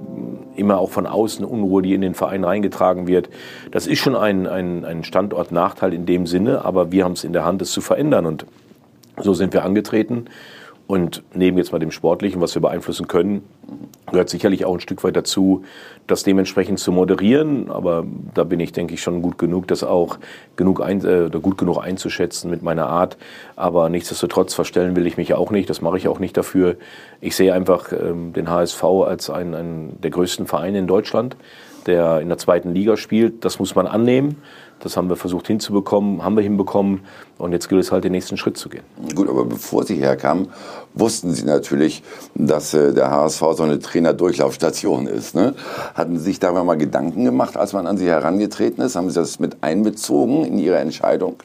immer 0.56 0.78
auch 0.78 0.90
von 0.90 1.06
außen 1.06 1.44
Unruhe, 1.44 1.80
die 1.80 1.94
in 1.94 2.02
den 2.02 2.14
Verein 2.14 2.44
reingetragen 2.44 3.06
wird. 3.06 3.30
Das 3.70 3.86
ist 3.86 4.00
schon 4.00 4.14
ein, 4.14 4.46
ein, 4.46 4.84
ein 4.84 5.04
Standortnachteil 5.04 5.94
in 5.94 6.04
dem 6.04 6.26
Sinne, 6.26 6.66
aber 6.66 6.92
wir 6.92 7.04
haben 7.04 7.12
es 7.12 7.24
in 7.24 7.32
der 7.32 7.46
Hand, 7.46 7.62
es 7.62 7.72
zu 7.72 7.80
verändern. 7.80 7.93
Und 8.26 8.46
so 9.20 9.34
sind 9.34 9.52
wir 9.52 9.64
angetreten. 9.64 10.26
Und 10.86 11.22
neben 11.32 11.56
jetzt 11.56 11.72
mal 11.72 11.78
dem 11.78 11.90
Sportlichen, 11.90 12.42
was 12.42 12.54
wir 12.54 12.60
beeinflussen 12.60 13.08
können, 13.08 13.42
gehört 14.10 14.28
sicherlich 14.28 14.66
auch 14.66 14.74
ein 14.74 14.80
Stück 14.80 15.02
weit 15.02 15.16
dazu, 15.16 15.64
das 16.06 16.24
dementsprechend 16.24 16.78
zu 16.78 16.92
moderieren. 16.92 17.70
Aber 17.70 18.04
da 18.34 18.44
bin 18.44 18.60
ich, 18.60 18.72
denke 18.72 18.92
ich, 18.92 19.02
schon 19.02 19.22
gut 19.22 19.38
genug, 19.38 19.66
das 19.66 19.82
auch 19.82 20.18
genug 20.56 20.82
ein, 20.82 21.02
äh, 21.02 21.30
gut 21.40 21.56
genug 21.56 21.82
einzuschätzen 21.82 22.50
mit 22.50 22.62
meiner 22.62 22.86
Art. 22.86 23.16
Aber 23.56 23.88
nichtsdestotrotz 23.88 24.52
verstellen 24.52 24.94
will 24.94 25.06
ich 25.06 25.16
mich 25.16 25.32
auch 25.32 25.50
nicht. 25.50 25.70
Das 25.70 25.80
mache 25.80 25.96
ich 25.96 26.06
auch 26.06 26.18
nicht 26.18 26.36
dafür. 26.36 26.76
Ich 27.22 27.34
sehe 27.34 27.54
einfach 27.54 27.90
ähm, 27.92 28.34
den 28.34 28.50
HSV 28.50 28.84
als 28.84 29.30
einen, 29.30 29.54
einen 29.54 30.00
der 30.02 30.10
größten 30.10 30.46
Vereine 30.46 30.80
in 30.80 30.86
Deutschland, 30.86 31.34
der 31.86 32.20
in 32.20 32.28
der 32.28 32.36
zweiten 32.36 32.74
Liga 32.74 32.98
spielt. 32.98 33.46
Das 33.46 33.58
muss 33.58 33.74
man 33.74 33.86
annehmen. 33.86 34.36
Das 34.84 34.98
haben 34.98 35.08
wir 35.08 35.16
versucht 35.16 35.48
hinzubekommen, 35.48 36.22
haben 36.22 36.36
wir 36.36 36.42
hinbekommen. 36.42 37.00
Und 37.38 37.52
jetzt 37.52 37.68
gilt 37.68 37.80
es 37.80 37.90
halt, 37.90 38.04
den 38.04 38.12
nächsten 38.12 38.36
Schritt 38.36 38.58
zu 38.58 38.68
gehen. 38.68 38.84
Gut, 39.14 39.30
aber 39.30 39.46
bevor 39.46 39.84
Sie 39.84 39.96
herkamen, 39.96 40.48
wussten 40.92 41.32
Sie 41.32 41.44
natürlich, 41.44 42.02
dass 42.34 42.74
äh, 42.74 42.92
der 42.92 43.10
HSV 43.10 43.40
so 43.56 43.62
eine 43.62 43.78
Trainerdurchlaufstation 43.78 45.06
ist. 45.06 45.34
Ne? 45.34 45.54
Hatten 45.94 46.18
Sie 46.18 46.24
sich 46.24 46.38
darüber 46.38 46.64
mal 46.64 46.76
Gedanken 46.76 47.24
gemacht, 47.24 47.56
als 47.56 47.72
man 47.72 47.86
an 47.86 47.96
Sie 47.96 48.06
herangetreten 48.06 48.84
ist? 48.84 48.94
Haben 48.94 49.08
Sie 49.08 49.18
das 49.18 49.40
mit 49.40 49.56
einbezogen 49.62 50.44
in 50.44 50.58
Ihre 50.58 50.78
Entscheidung? 50.78 51.36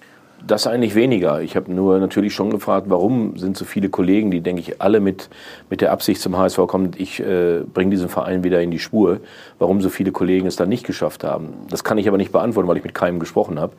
Das 0.45 0.67
eigentlich 0.67 0.95
weniger. 0.95 1.41
Ich 1.41 1.55
habe 1.55 1.71
nur 1.71 1.99
natürlich 1.99 2.33
schon 2.33 2.49
gefragt, 2.49 2.87
warum 2.89 3.37
sind 3.37 3.57
so 3.57 3.65
viele 3.65 3.89
Kollegen, 3.89 4.31
die, 4.31 4.41
denke 4.41 4.61
ich, 4.61 4.81
alle 4.81 4.99
mit, 4.99 5.29
mit 5.69 5.81
der 5.81 5.91
Absicht 5.91 6.21
zum 6.21 6.37
HSV 6.37 6.59
kommen, 6.67 6.91
ich 6.97 7.19
äh, 7.19 7.61
bringe 7.73 7.91
diesen 7.91 8.09
Verein 8.09 8.43
wieder 8.43 8.61
in 8.61 8.71
die 8.71 8.79
Spur, 8.79 9.19
warum 9.59 9.81
so 9.81 9.89
viele 9.89 10.11
Kollegen 10.11 10.47
es 10.47 10.55
dann 10.55 10.69
nicht 10.69 10.85
geschafft 10.85 11.23
haben. 11.23 11.53
Das 11.69 11.83
kann 11.83 11.97
ich 11.97 12.07
aber 12.07 12.17
nicht 12.17 12.31
beantworten, 12.31 12.67
weil 12.67 12.77
ich 12.77 12.83
mit 12.83 12.93
keinem 12.93 13.19
gesprochen 13.19 13.59
habe. 13.59 13.73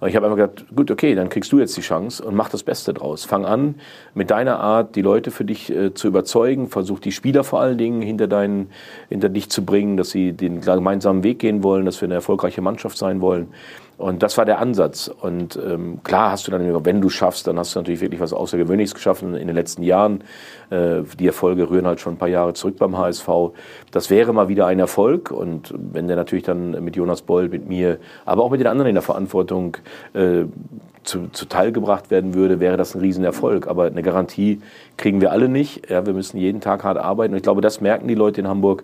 Aber 0.00 0.08
ich 0.08 0.16
habe 0.16 0.26
einfach 0.26 0.36
gesagt, 0.36 0.64
gut, 0.74 0.90
okay, 0.90 1.14
dann 1.14 1.28
kriegst 1.28 1.52
du 1.52 1.60
jetzt 1.60 1.76
die 1.76 1.80
Chance 1.80 2.24
und 2.24 2.34
mach 2.34 2.48
das 2.48 2.64
Beste 2.64 2.92
draus. 2.92 3.24
Fang 3.24 3.44
an, 3.44 3.76
mit 4.14 4.30
deiner 4.30 4.58
Art 4.58 4.96
die 4.96 5.02
Leute 5.02 5.30
für 5.30 5.44
dich 5.44 5.70
äh, 5.70 5.94
zu 5.94 6.08
überzeugen. 6.08 6.68
Versuch 6.68 6.98
die 6.98 7.12
Spieler 7.12 7.44
vor 7.44 7.60
allen 7.60 7.78
Dingen 7.78 8.02
hinter, 8.02 8.26
deinen, 8.26 8.70
hinter 9.08 9.28
dich 9.28 9.48
zu 9.48 9.64
bringen, 9.64 9.96
dass 9.96 10.10
sie 10.10 10.32
den 10.32 10.60
gemeinsamen 10.60 11.22
Weg 11.22 11.38
gehen 11.38 11.62
wollen, 11.62 11.84
dass 11.86 12.00
wir 12.00 12.06
eine 12.06 12.14
erfolgreiche 12.14 12.60
Mannschaft 12.60 12.98
sein 12.98 13.20
wollen. 13.20 13.48
Und 14.02 14.24
das 14.24 14.36
war 14.36 14.44
der 14.44 14.58
Ansatz. 14.58 15.06
Und 15.06 15.56
ähm, 15.56 16.00
klar 16.02 16.32
hast 16.32 16.48
du 16.48 16.50
dann, 16.50 16.84
wenn 16.84 17.00
du 17.00 17.08
schaffst, 17.08 17.46
dann 17.46 17.56
hast 17.56 17.76
du 17.76 17.78
natürlich 17.78 18.00
wirklich 18.00 18.20
was 18.20 18.32
Außergewöhnliches 18.32 18.94
geschaffen 18.94 19.36
in 19.36 19.46
den 19.46 19.54
letzten 19.54 19.84
Jahren. 19.84 20.24
Äh, 20.70 21.02
die 21.20 21.28
Erfolge 21.28 21.70
rühren 21.70 21.86
halt 21.86 22.00
schon 22.00 22.14
ein 22.14 22.18
paar 22.18 22.28
Jahre 22.28 22.52
zurück 22.52 22.78
beim 22.78 22.98
HSV. 22.98 23.28
Das 23.92 24.10
wäre 24.10 24.32
mal 24.32 24.48
wieder 24.48 24.66
ein 24.66 24.80
Erfolg. 24.80 25.30
Und 25.30 25.72
wenn 25.76 26.08
der 26.08 26.16
natürlich 26.16 26.44
dann 26.44 26.82
mit 26.82 26.96
Jonas 26.96 27.22
Boll, 27.22 27.48
mit 27.48 27.68
mir, 27.68 27.98
aber 28.24 28.42
auch 28.42 28.50
mit 28.50 28.58
den 28.58 28.66
anderen 28.66 28.88
in 28.88 28.96
der 28.96 29.02
Verantwortung 29.02 29.76
äh, 30.14 30.46
zu, 31.04 31.28
zuteil 31.28 31.70
gebracht 31.70 32.10
werden 32.10 32.34
würde, 32.34 32.58
wäre 32.58 32.76
das 32.76 32.96
ein 32.96 33.00
Riesenerfolg. 33.00 33.68
Aber 33.68 33.84
eine 33.84 34.02
Garantie 34.02 34.60
kriegen 34.96 35.20
wir 35.20 35.30
alle 35.30 35.48
nicht. 35.48 35.90
Ja, 35.90 36.06
wir 36.06 36.12
müssen 36.12 36.38
jeden 36.38 36.60
Tag 36.60 36.82
hart 36.82 36.98
arbeiten. 36.98 37.34
Und 37.34 37.36
ich 37.36 37.44
glaube, 37.44 37.60
das 37.60 37.80
merken 37.80 38.08
die 38.08 38.16
Leute 38.16 38.40
in 38.40 38.48
Hamburg, 38.48 38.82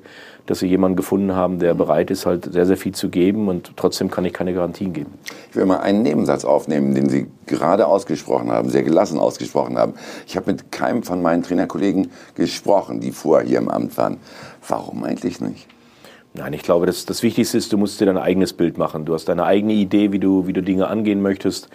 dass 0.49 0.61
sie 0.61 0.67
jemanden 0.67 0.97
gefunden 0.97 1.35
haben, 1.35 1.59
der 1.59 1.75
bereit 1.75 2.11
ist, 2.11 2.25
halt 2.25 2.51
sehr, 2.51 2.65
sehr 2.65 2.79
viel 2.79 2.95
zu 2.95 3.11
geben. 3.11 3.49
Und 3.49 3.77
trotzdem 3.77 4.11
kann 4.11 4.25
ich 4.25 4.33
keine 4.33 4.55
Garantien 4.55 4.95
geben. 4.95 5.13
Ich 5.51 5.57
will 5.57 5.67
mal 5.67 5.81
einen 5.81 6.03
Nebensatz 6.03 6.47
aufnehmen, 6.47 6.95
den 6.95 7.11
Sie 7.11 7.27
gerade 7.45 7.87
ausgesprochen 7.87 8.51
haben, 8.51 8.71
sehr 8.71 8.83
gelassen 8.83 9.19
ausgesprochen 9.19 9.77
haben. 9.77 9.93
Ich 10.27 10.37
habe 10.37 10.51
mit 10.51 10.73
keinem 10.73 11.03
von 11.03 11.21
meinen 11.21 11.43
Trainerkollegen 11.43 12.11
gesprochen, 12.35 13.01
die 13.01 13.13
vorher 13.13 13.47
hier 13.47 13.59
im 13.59 13.69
Amt 13.69 13.99
waren. 13.99 14.17
Warum 14.67 15.05
eigentlich 15.05 15.39
nicht? 15.43 15.69
Nein, 16.35 16.53
ich 16.53 16.63
glaube, 16.63 16.87
das, 16.87 17.07
das 17.07 17.23
Wichtigste 17.23 17.57
ist, 17.57 17.73
du 17.73 17.79
musst 17.79 18.01
dir 18.01 18.07
dein 18.07 18.19
eigenes 18.19 18.53
Bild 18.53 18.79
machen. 18.79 19.05
Du 19.05 19.15
hast 19.15 19.29
deine 19.29 19.45
eigene 19.45 19.73
Idee, 19.73 20.13
wie 20.13 20.19
du, 20.19 20.47
wie 20.47 20.53
du 20.53 20.63
Dinge 20.63 20.87
angehen 20.87 21.23
möchtest 21.23 21.69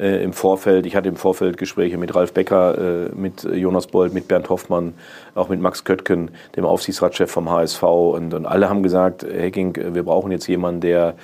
äh, 0.00 0.24
im 0.24 0.32
Vorfeld. 0.32 0.86
Ich 0.86 0.96
hatte 0.96 1.08
im 1.08 1.16
Vorfeld 1.16 1.58
Gespräche 1.58 1.98
mit 1.98 2.14
Ralf 2.14 2.32
Becker, 2.32 2.78
äh, 2.78 3.14
mit 3.14 3.44
Jonas 3.44 3.86
Bold, 3.86 4.14
mit 4.14 4.26
Bernd 4.26 4.48
Hoffmann, 4.48 4.94
auch 5.34 5.50
mit 5.50 5.60
Max 5.60 5.84
Köttgen, 5.84 6.30
dem 6.56 6.64
Aufsichtsratschef 6.64 7.30
vom 7.30 7.50
HSV. 7.50 7.82
Und, 7.82 8.34
und 8.34 8.46
alle 8.46 8.68
haben 8.68 8.82
gesagt, 8.82 9.24
Hacking, 9.24 9.94
wir 9.94 10.02
brauchen 10.02 10.32
jetzt 10.32 10.46
jemanden, 10.48 10.80
der 10.80 11.14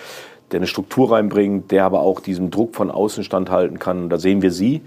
der 0.53 0.61
eine 0.61 0.67
Struktur 0.67 1.11
reinbringt, 1.11 1.73
der 1.73 1.85
aber 1.85 2.00
auch 2.00 2.21
diesem 2.21 2.50
Druck 2.50 2.76
von 2.76 2.91
außen 2.91 3.25
standhalten 3.25 3.79
kann. 3.79 4.09
Da 4.09 4.19
sehen 4.19 4.43
wir 4.43 4.53
sie 4.53 4.83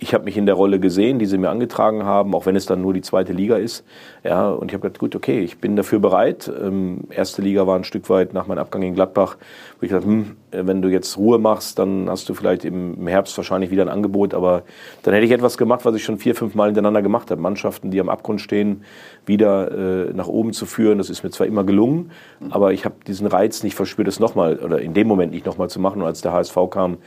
ich 0.00 0.14
habe 0.14 0.24
mich 0.24 0.36
in 0.36 0.46
der 0.46 0.54
Rolle 0.54 0.80
gesehen, 0.80 1.18
die 1.18 1.26
sie 1.26 1.38
mir 1.38 1.50
angetragen 1.50 2.04
haben, 2.04 2.34
auch 2.34 2.46
wenn 2.46 2.56
es 2.56 2.66
dann 2.66 2.80
nur 2.80 2.94
die 2.94 3.00
zweite 3.00 3.32
Liga 3.32 3.56
ist. 3.56 3.84
Ja, 4.24 4.50
und 4.50 4.70
ich 4.70 4.74
habe 4.74 4.82
gedacht, 4.82 4.98
gut, 4.98 5.16
okay, 5.16 5.40
ich 5.40 5.58
bin 5.58 5.76
dafür 5.76 5.98
bereit. 5.98 6.50
Ähm, 6.60 7.04
erste 7.10 7.42
Liga 7.42 7.66
war 7.66 7.76
ein 7.76 7.84
Stück 7.84 8.08
weit 8.10 8.32
nach 8.34 8.46
meinem 8.46 8.58
Abgang 8.58 8.82
in 8.82 8.94
Gladbach, 8.94 9.36
wo 9.78 9.84
ich 9.84 9.92
dachte, 9.92 10.06
hm, 10.06 10.36
wenn 10.50 10.82
du 10.82 10.88
jetzt 10.88 11.16
Ruhe 11.18 11.38
machst, 11.38 11.78
dann 11.78 12.10
hast 12.10 12.28
du 12.28 12.34
vielleicht 12.34 12.64
im 12.64 13.06
Herbst 13.06 13.36
wahrscheinlich 13.36 13.70
wieder 13.70 13.82
ein 13.82 13.88
Angebot. 13.88 14.34
Aber 14.34 14.62
dann 15.02 15.14
hätte 15.14 15.24
ich 15.24 15.30
etwas 15.30 15.56
gemacht, 15.56 15.84
was 15.84 15.94
ich 15.94 16.02
schon 16.02 16.18
vier, 16.18 16.34
fünf 16.34 16.56
Mal 16.56 16.66
hintereinander 16.66 17.00
gemacht 17.00 17.30
habe. 17.30 17.40
Mannschaften, 17.40 17.92
die 17.92 18.00
am 18.00 18.08
Abgrund 18.08 18.40
stehen, 18.40 18.82
wieder 19.24 19.70
äh, 20.08 20.12
nach 20.14 20.26
oben 20.26 20.52
zu 20.52 20.66
führen. 20.66 20.98
Das 20.98 21.10
ist 21.10 21.22
mir 21.22 21.30
zwar 21.30 21.46
immer 21.46 21.62
gelungen, 21.62 22.10
aber 22.50 22.72
ich 22.72 22.84
habe 22.84 22.96
diesen 23.06 23.28
Reiz 23.28 23.62
nicht 23.62 23.76
verspürt, 23.76 24.08
das 24.08 24.18
nochmal 24.18 24.56
oder 24.56 24.80
in 24.80 24.94
dem 24.94 25.06
Moment 25.06 25.32
nicht 25.32 25.46
nochmal 25.46 25.70
zu 25.70 25.78
machen. 25.78 26.02
Und 26.02 26.08
als 26.08 26.22
der 26.22 26.32
HSV 26.32 26.56
kam, 26.70 26.98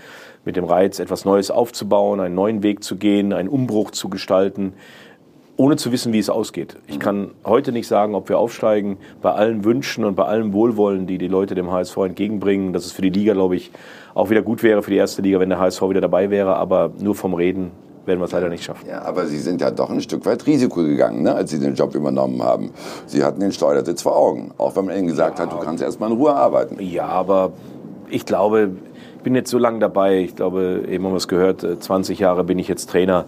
mit 0.45 0.55
dem 0.55 0.63
Reiz, 0.63 0.99
etwas 0.99 1.25
Neues 1.25 1.51
aufzubauen, 1.51 2.19
einen 2.19 2.35
neuen 2.35 2.63
Weg 2.63 2.83
zu 2.83 2.95
gehen, 2.95 3.33
einen 3.33 3.49
Umbruch 3.49 3.91
zu 3.91 4.09
gestalten, 4.09 4.73
ohne 5.58 5.75
zu 5.75 5.91
wissen, 5.91 6.13
wie 6.13 6.20
es 6.20 6.29
ausgeht. 6.29 6.77
Ich 6.88 7.00
kann 7.00 7.31
heute 7.46 7.72
nicht 7.72 7.88
sagen, 7.88 8.15
ob 8.15 8.29
wir 8.29 8.39
aufsteigen, 8.39 8.98
bei 9.22 9.31
allen 9.31 9.63
Wünschen 9.63 10.05
und 10.05 10.15
bei 10.15 10.25
allem 10.25 10.53
Wohlwollen, 10.53 11.08
die 11.08 11.17
die 11.17 11.27
Leute 11.27 11.55
dem 11.55 11.72
HSV 11.72 11.98
entgegenbringen, 11.98 12.74
dass 12.74 12.86
es 12.86 12.91
für 12.91 13.01
die 13.01 13.10
Liga, 13.10 13.34
glaube 13.34 13.55
ich, 13.55 13.72
auch 14.13 14.29
wieder 14.29 14.41
gut 14.41 14.63
wäre, 14.63 14.81
für 14.81 14.91
die 14.91 14.98
erste 14.98 15.22
Liga, 15.22 15.39
wenn 15.39 15.50
der 15.50 15.60
HSV 15.60 15.81
wieder 15.84 16.01
dabei 16.01 16.29
wäre, 16.29 16.55
aber 16.55 16.91
nur 17.00 17.15
vom 17.15 17.34
Reden 17.34 17.72
werden 18.05 18.20
wir 18.20 18.25
es 18.25 18.31
leider 18.31 18.50
nicht 18.50 18.63
schaffen. 18.63 18.88
Ja, 18.89 19.03
aber 19.03 19.27
Sie 19.27 19.38
sind 19.38 19.62
ja 19.62 19.72
doch 19.72 19.89
ein 19.89 20.01
Stück 20.01 20.25
weit 20.25 20.46
Risiko 20.48 20.81
gegangen, 20.81 21.24
ne, 21.24 21.36
als 21.36 21.51
Sie 21.51 21.60
den 21.60 21.75
Job 21.75 21.93
übernommen 21.93 22.41
haben. 22.41 22.72
Sie 23.05 23.24
hatten 23.24 23.39
den 23.39 23.51
Steuersitz 23.51 24.01
vor 24.01 24.15
Augen, 24.17 24.51
auch 24.58 24.75
wenn 24.75 24.86
man 24.86 24.98
Ihnen 24.98 25.08
gesagt 25.08 25.38
ja, 25.38 25.46
hat, 25.46 25.53
du 25.53 25.58
kannst 25.58 25.84
erst 25.84 26.00
mal 26.00 26.12
in 26.12 26.17
Ruhe 26.17 26.34
arbeiten. 26.34 26.77
Ja, 26.79 27.05
aber 27.05 27.51
ich 28.10 28.25
glaube, 28.25 28.72
ich 29.17 29.24
bin 29.24 29.36
jetzt 29.36 29.51
so 29.51 29.60
lange 29.60 29.77
dabei, 29.77 30.20
ich 30.22 30.36
glaube, 30.36 30.84
eben 30.89 31.05
haben 31.05 31.13
wir 31.13 31.17
es 31.17 31.27
gehört, 31.27 31.62
20 31.62 32.20
äh, 32.20 32.24
Jahre 32.24 32.43
bin 32.43 32.58
ich 32.58 32.67
jetzt 32.67 32.89
Trainer. 32.89 33.25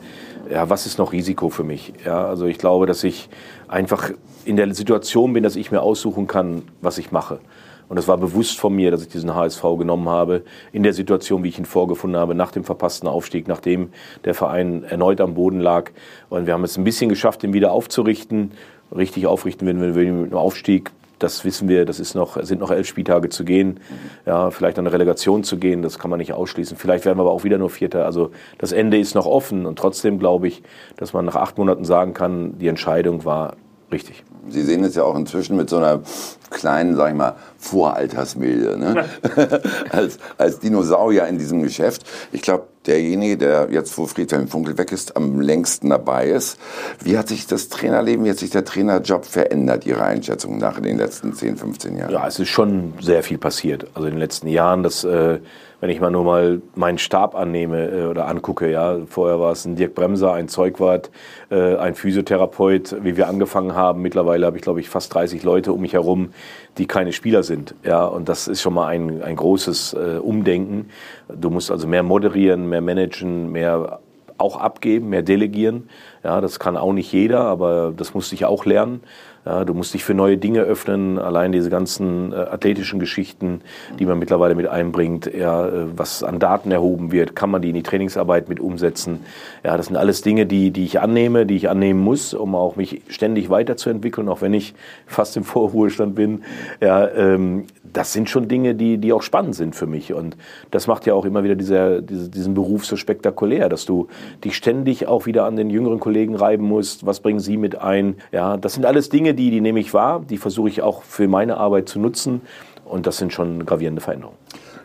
Ja, 0.50 0.70
was 0.70 0.86
ist 0.86 0.98
noch 0.98 1.14
Risiko 1.14 1.50
für 1.50 1.64
mich? 1.64 1.94
Ja, 2.06 2.26
also 2.26 2.46
ich 2.46 2.58
glaube, 2.58 2.86
dass 2.86 3.04
ich 3.04 3.30
einfach 3.68 4.12
in 4.44 4.58
der 4.58 4.74
Situation 4.74 5.32
bin, 5.32 5.44
dass 5.44 5.56
ich 5.56 5.72
mir 5.72 5.82
aussuchen 5.82 6.28
kann, 6.28 6.64
was 6.82 6.98
ich 6.98 7.12
mache. 7.12 7.40
Und 7.88 7.98
es 7.98 8.08
war 8.08 8.18
bewusst 8.18 8.60
von 8.60 8.74
mir, 8.74 8.92
dass 8.92 9.04
ich 9.04 9.08
diesen 9.08 9.36
HSV 9.36 9.62
genommen 9.78 10.10
habe, 10.10 10.44
in 10.72 10.84
der 10.84 10.94
Situation, 10.94 11.44
wie 11.44 11.50
ich 11.50 11.60
ihn 11.60 11.66
vorgefunden 11.66 12.20
habe, 12.20 12.36
nach 12.36 12.52
dem 12.52 12.64
verpassten 12.64 13.08
Aufstieg, 13.08 13.48
nachdem 13.48 13.90
der 14.26 14.34
Verein 14.34 14.84
erneut 14.84 15.22
am 15.22 15.36
Boden 15.36 15.60
lag. 15.60 15.92
Und 16.30 16.46
wir 16.46 16.54
haben 16.54 16.64
es 16.64 16.78
ein 16.78 16.84
bisschen 16.84 17.10
geschafft, 17.10 17.44
ihn 17.44 17.54
wieder 17.54 17.72
aufzurichten. 17.72 18.52
Richtig 18.96 19.28
aufrichten, 19.28 19.68
wenn 19.68 19.80
wir 19.80 20.12
mit 20.12 20.32
dem 20.32 20.38
Aufstieg 20.38 20.92
das 21.24 21.46
wissen 21.46 21.70
wir, 21.70 21.86
das 21.86 22.00
ist 22.00 22.16
noch, 22.16 22.38
sind 22.44 22.60
noch 22.60 22.72
elf 22.72 22.86
Spieltage 22.88 23.30
zu 23.30 23.46
gehen. 23.46 23.80
Ja, 24.26 24.52
vielleicht 24.52 24.78
an 24.78 24.86
eine 24.86 24.94
Relegation 24.94 25.44
zu 25.44 25.58
gehen, 25.58 25.82
das 25.82 25.98
kann 25.98 26.10
man 26.10 26.20
nicht 26.20 26.34
ausschließen. 26.34 26.78
Vielleicht 26.78 27.06
werden 27.06 27.18
wir 27.18 27.22
aber 27.22 27.32
auch 27.32 27.44
wieder 27.44 27.58
nur 27.58 27.70
Vierter. 27.70 28.06
Also 28.06 28.32
das 28.58 28.72
Ende 28.72 29.00
ist 29.00 29.16
noch 29.16 29.26
offen 29.26 29.66
und 29.66 29.80
trotzdem 29.80 30.20
glaube 30.20 30.48
ich, 30.48 30.64
dass 30.98 31.14
man 31.14 31.26
nach 31.26 31.36
acht 31.36 31.58
Monaten 31.58 31.86
sagen 31.86 32.14
kann, 32.14 32.58
die 32.60 32.68
Entscheidung 32.68 33.26
war 33.26 33.56
richtig. 33.92 34.24
Sie 34.50 34.62
sehen 34.62 34.84
es 34.84 34.96
ja 34.96 35.04
auch 35.04 35.16
inzwischen 35.16 35.56
mit 35.56 35.70
so 35.70 35.78
einer 35.78 36.02
kleinen, 36.50 36.96
sag 36.96 37.12
ich 37.12 37.18
mal, 37.18 37.36
Voraltersmilde, 37.64 38.78
ne? 38.78 39.06
als, 39.90 40.18
als 40.38 40.60
Dinosaurier 40.60 41.28
in 41.28 41.38
diesem 41.38 41.64
Geschäft. 41.64 42.04
Ich 42.34 42.42
glaube, 42.42 42.66
derjenige, 42.86 43.38
der 43.38 43.70
jetzt, 43.72 43.98
wo 43.98 44.06
Friedhelm 44.06 44.50
Funkel 44.50 44.78
weg 44.78 44.92
ist, 44.92 45.16
am 45.16 45.40
längsten 45.40 45.90
dabei 45.90 46.28
ist. 46.28 46.60
Wie 47.02 47.18
hat 47.18 47.30
sich 47.30 47.48
das 47.48 47.70
Trainerleben, 47.70 48.26
wie 48.26 48.32
hat 48.32 48.38
sich 48.38 48.50
der 48.50 48.66
Trainerjob 48.66 49.26
verändert, 49.26 49.86
Ihre 49.86 50.04
Einschätzung 50.04 50.58
nach 50.58 50.78
in 50.78 50.84
den 50.84 50.98
letzten 50.98 51.34
10, 51.34 51.56
15 51.56 51.98
Jahren? 51.98 52.12
Ja, 52.12 52.28
es 52.28 52.38
ist 52.38 52.50
schon 52.50 52.94
sehr 53.00 53.24
viel 53.24 53.38
passiert. 53.38 53.88
Also 53.94 54.08
in 54.08 54.16
den 54.16 54.20
letzten 54.20 54.48
Jahren, 54.48 54.84
das, 54.84 55.06
äh, 55.06 55.40
wenn 55.80 55.90
ich 55.90 56.00
mal 56.00 56.12
nur 56.12 56.24
mal 56.24 56.62
meinen 56.76 56.98
Stab 56.98 57.36
annehme 57.36 57.90
äh, 57.90 58.06
oder 58.06 58.28
angucke, 58.28 58.70
ja, 58.70 59.00
vorher 59.08 59.40
war 59.40 59.52
es 59.52 59.66
ein 59.66 59.76
Dirk 59.76 59.96
Bremser, 59.96 60.34
ein 60.34 60.48
Zeugwart, 60.48 61.12
äh, 61.50 61.76
ein 61.76 61.96
Physiotherapeut, 61.96 62.98
wie 63.04 63.18
wir 63.18 63.28
angefangen 63.28 63.76
haben. 63.76 64.02
Mittlerweile 64.02 64.46
habe 64.46 64.58
ich, 64.58 64.64
glaube 64.64 64.80
ich, 64.80 64.90
fast 64.90 65.14
30 65.14 65.44
Leute 65.44 65.74
um 65.74 65.82
mich 65.82 65.94
herum, 65.94 66.30
die 66.78 66.88
keine 66.88 67.14
Spieler 67.14 67.44
sind. 67.44 67.53
Ja, 67.84 68.06
und 68.06 68.30
das 68.30 68.48
ist 68.48 68.62
schon 68.62 68.74
mal 68.74 68.88
ein, 68.88 69.22
ein 69.22 69.36
großes 69.36 69.94
äh, 69.94 70.18
Umdenken. 70.18 70.90
Du 71.28 71.50
musst 71.50 71.72
also 71.72 71.88
mehr 71.88 72.04
moderieren, 72.04 72.70
mehr 72.70 72.82
managen, 72.82 73.52
mehr 73.52 74.00
auch 74.38 74.58
abgeben, 74.58 75.10
mehr 75.10 75.22
delegieren. 75.22 75.90
Ja, 76.24 76.42
das 76.42 76.60
kann 76.60 76.78
auch 76.78 76.94
nicht 76.94 77.12
jeder, 77.12 77.42
aber 77.42 77.94
das 77.96 78.14
musste 78.14 78.36
ich 78.36 78.46
auch 78.46 78.66
lernen. 78.66 79.02
Ja, 79.46 79.66
du 79.66 79.74
musst 79.74 79.94
dich 79.94 80.06
für 80.06 80.14
neue 80.14 80.38
Dinge 80.38 80.62
öffnen. 80.62 81.20
Allein 81.20 81.52
diese 81.52 81.70
ganzen 81.70 82.32
äh, 82.32 82.36
athletischen 82.36 83.00
Geschichten, 83.00 83.62
die 84.00 84.06
man 84.06 84.18
mittlerweile 84.18 84.56
mit 84.56 84.68
einbringt, 84.68 85.30
ja, 85.34 85.68
äh, 85.68 85.98
was 85.98 86.24
an 86.24 86.40
Daten 86.40 86.72
erhoben 86.72 87.12
wird, 87.12 87.36
kann 87.36 87.52
man 87.52 87.62
die 87.62 87.70
in 87.70 87.76
die 87.76 87.84
Trainingsarbeit 87.84 88.48
mit 88.48 88.62
umsetzen. 88.62 89.20
Ja, 89.64 89.76
das 89.76 89.88
sind 89.88 89.98
alles 89.98 90.22
Dinge, 90.22 90.46
die, 90.46 90.72
die 90.72 90.86
ich 90.86 91.02
annehme, 91.02 91.46
die 91.46 91.58
ich 91.58 91.70
annehmen 91.70 92.00
muss, 92.00 92.34
um 92.34 92.56
auch 92.56 92.78
mich 92.78 93.02
ständig 93.10 93.50
weiterzuentwickeln, 93.50 94.30
auch 94.30 94.42
wenn 94.42 94.54
ich 94.54 94.76
fast 95.08 95.36
im 95.36 95.44
Vorruhestand 95.44 96.16
bin. 96.16 96.44
Ja, 96.80 97.10
ähm, 97.10 97.66
das 97.94 98.12
sind 98.12 98.30
schon 98.30 98.48
Dinge, 98.48 98.76
die, 98.76 98.98
die 98.98 99.14
auch 99.14 99.22
spannend 99.22 99.56
sind 99.56 99.76
für 99.76 99.88
mich. 99.88 100.14
Und 100.14 100.36
das 100.72 100.88
macht 100.88 101.06
ja 101.06 101.14
auch 101.14 101.26
immer 101.26 101.44
wieder 101.44 101.56
dieser, 101.56 102.02
diese, 102.02 102.30
diesen 102.30 102.54
Beruf 102.54 102.86
so 102.86 102.96
spektakulär, 102.96 103.70
dass 103.70 103.86
du 103.86 104.08
dich 104.44 104.56
ständig 104.56 105.08
auch 105.08 105.26
wieder 105.26 105.46
an 105.46 105.56
den 105.56 105.70
jüngeren 105.70 106.00
Kollegen 106.00 106.36
reiben 106.36 106.66
musst. 106.66 107.06
Was 107.06 107.20
bringen 107.20 107.40
sie 107.40 107.58
mit 107.58 107.80
ein? 107.80 108.18
Ja, 108.32 108.58
das 108.58 108.74
sind 108.74 108.86
alles 108.86 109.10
Dinge, 109.10 109.34
die, 109.34 109.52
die 109.52 109.62
nehme 109.62 109.80
ich 109.80 109.94
wahr, 109.94 110.24
die 110.28 110.38
versuche 110.38 110.70
ich 110.70 110.82
auch 110.82 111.04
für 111.04 111.28
meine 111.28 111.58
Arbeit 111.58 111.88
zu 111.88 112.00
nutzen. 112.00 112.42
Und 112.86 113.08
das 113.08 113.18
sind 113.18 113.32
schon 113.32 113.66
gravierende 113.66 114.02
Veränderungen. 114.02 114.38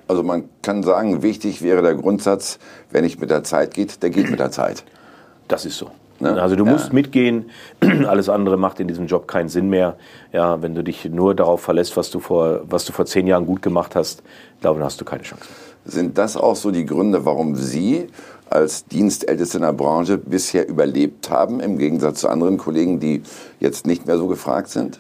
Also 0.07 0.23
man 0.23 0.49
kann 0.63 0.83
sagen, 0.83 1.23
wichtig 1.23 1.61
wäre 1.63 1.83
der 1.83 1.95
Grundsatz, 1.95 2.59
wer 2.91 3.03
nicht 3.03 3.21
mit 3.21 3.31
der 3.31 3.45
Zeit 3.45 3.75
geht, 3.75 4.03
der 4.03 4.11
geht 4.11 4.31
mit 4.31 4.41
der 4.41 4.51
Zeit. 4.51 4.85
Das 5.49 5.67
ist 5.67 5.77
so. 5.77 5.91
Ne? 6.21 6.41
Also 6.41 6.57
du 6.57 6.65
ja. 6.65 6.73
musst 6.73 6.93
mitgehen, 6.93 7.51
alles 8.07 8.29
andere 8.29 8.57
macht 8.57 8.81
in 8.81 8.89
diesem 8.89 9.07
Job 9.07 9.29
keinen 9.29 9.49
Sinn 9.49 9.69
mehr. 9.69 9.97
Ja, 10.33 10.63
wenn 10.63 10.75
du 10.75 10.83
dich 10.83 11.05
nur 11.05 11.35
darauf 11.35 11.61
verlässt, 11.61 11.97
was 11.97 12.11
du 12.11 12.21
vor, 12.21 12.61
was 12.69 12.85
du 12.85 12.93
vor 12.93 13.07
zehn 13.07 13.27
Jahren 13.27 13.47
gut 13.47 13.63
gemacht 13.63 13.95
hast, 13.95 14.23
glaube 14.61 14.79
dann 14.79 14.87
hast 14.87 15.01
du 15.01 15.05
keine 15.05 15.23
Chance. 15.23 15.45
Sind 15.85 16.19
das 16.19 16.37
auch 16.37 16.57
so 16.57 16.71
die 16.71 16.85
Gründe, 16.85 17.25
warum 17.25 17.55
Sie 17.55 18.09
als 18.51 18.87
Dienstälteste 18.87 19.59
in 19.59 19.63
der 19.63 19.73
Branche 19.73 20.19
bisher 20.19 20.69
überlebt 20.69 21.31
haben, 21.31 21.61
im 21.61 21.79
Gegensatz 21.79 22.21
zu 22.21 22.29
anderen 22.29 22.59
Kollegen, 22.59 22.99
die 23.01 23.23
jetzt 23.61 23.87
nicht 23.87 24.07
mehr 24.07 24.19
so 24.19 24.27
gefragt 24.27 24.69
sind? 24.69 24.99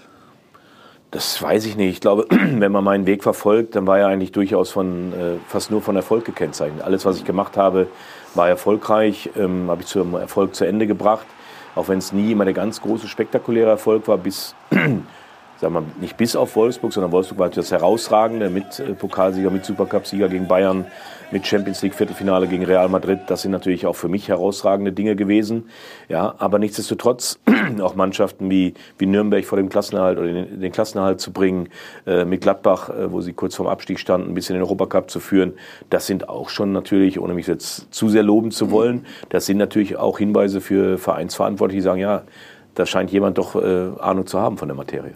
Das 1.10 1.40
weiß 1.40 1.64
ich 1.64 1.76
nicht. 1.76 1.90
Ich 1.90 2.00
glaube, 2.00 2.26
wenn 2.30 2.72
man 2.72 2.84
meinen 2.84 3.06
Weg 3.06 3.22
verfolgt, 3.22 3.74
dann 3.76 3.86
war 3.86 3.98
er 3.98 4.08
eigentlich 4.08 4.32
durchaus 4.32 4.70
von, 4.70 5.12
äh, 5.12 5.36
fast 5.46 5.70
nur 5.70 5.80
von 5.80 5.96
Erfolg 5.96 6.24
gekennzeichnet. 6.24 6.82
Alles, 6.82 7.04
was 7.04 7.16
ich 7.16 7.24
gemacht 7.24 7.56
habe, 7.56 7.88
war 8.34 8.48
erfolgreich, 8.48 9.30
ähm, 9.36 9.70
habe 9.70 9.82
ich 9.82 9.88
zum 9.88 10.14
Erfolg 10.14 10.54
zu 10.54 10.64
Ende 10.64 10.86
gebracht. 10.86 11.26
Auch 11.74 11.88
wenn 11.88 11.98
es 11.98 12.12
nie 12.12 12.32
immer 12.32 12.44
der 12.44 12.54
ganz 12.54 12.80
große, 12.80 13.08
spektakuläre 13.08 13.70
Erfolg 13.70 14.08
war, 14.08 14.18
bis, 14.18 14.54
sagen 15.60 15.74
wir 15.74 15.82
nicht 16.00 16.16
bis 16.16 16.36
auf 16.36 16.54
Wolfsburg, 16.56 16.92
sondern 16.92 17.12
Wolfsburg 17.12 17.38
war 17.38 17.48
das 17.48 17.72
Herausragende 17.72 18.48
mit 18.48 18.78
äh, 18.78 18.94
Pokalsieger, 18.94 19.50
mit 19.50 19.64
Supercup-Sieger 19.64 20.28
gegen 20.28 20.46
Bayern, 20.46 20.86
mit 21.30 21.46
Champions 21.46 21.82
League 21.82 21.94
Viertelfinale 21.94 22.46
gegen 22.46 22.64
Real 22.64 22.88
Madrid. 22.88 23.20
Das 23.26 23.42
sind 23.42 23.50
natürlich 23.50 23.86
auch 23.86 23.96
für 23.96 24.08
mich 24.08 24.28
herausragende 24.28 24.92
Dinge 24.92 25.16
gewesen. 25.16 25.68
Ja, 26.08 26.34
aber 26.38 26.58
nichtsdestotrotz 26.58 27.40
auch 27.82 27.96
Mannschaften 27.96 28.48
wie, 28.50 28.74
wie 28.98 29.06
Nürnberg 29.06 29.44
vor 29.44 29.58
dem 29.58 29.68
Klassenerhalt 29.68 30.18
oder 30.18 30.32
den, 30.32 30.60
den 30.60 30.72
Klassenerhalt 30.72 31.20
zu 31.20 31.32
bringen, 31.32 31.68
äh, 32.06 32.24
mit 32.24 32.40
Gladbach, 32.40 32.88
äh, 32.90 33.10
wo 33.12 33.20
sie 33.20 33.32
kurz 33.32 33.56
vorm 33.56 33.68
Abstieg 33.68 33.98
standen, 33.98 34.30
ein 34.30 34.34
bisschen 34.34 34.54
den 34.54 34.62
Europacup 34.62 35.10
zu 35.10 35.20
führen. 35.20 35.54
Das 35.90 36.06
sind 36.06 36.28
auch 36.28 36.48
schon 36.48 36.72
natürlich, 36.72 37.18
ohne 37.18 37.34
mich 37.34 37.46
jetzt 37.46 37.92
zu 37.92 38.08
sehr 38.08 38.22
loben 38.22 38.50
zu 38.50 38.70
wollen, 38.70 39.06
das 39.28 39.46
sind 39.46 39.58
natürlich 39.58 39.96
auch 39.96 40.18
Hinweise 40.18 40.60
für 40.60 40.98
Vereinsverantwortliche, 40.98 41.78
die 41.78 41.84
sagen, 41.84 42.00
ja, 42.00 42.22
da 42.74 42.86
scheint 42.86 43.10
jemand 43.10 43.38
doch 43.38 43.56
äh, 43.56 43.90
Ahnung 43.98 44.26
zu 44.26 44.38
haben 44.38 44.56
von 44.56 44.68
der 44.68 44.76
Materie. 44.76 45.12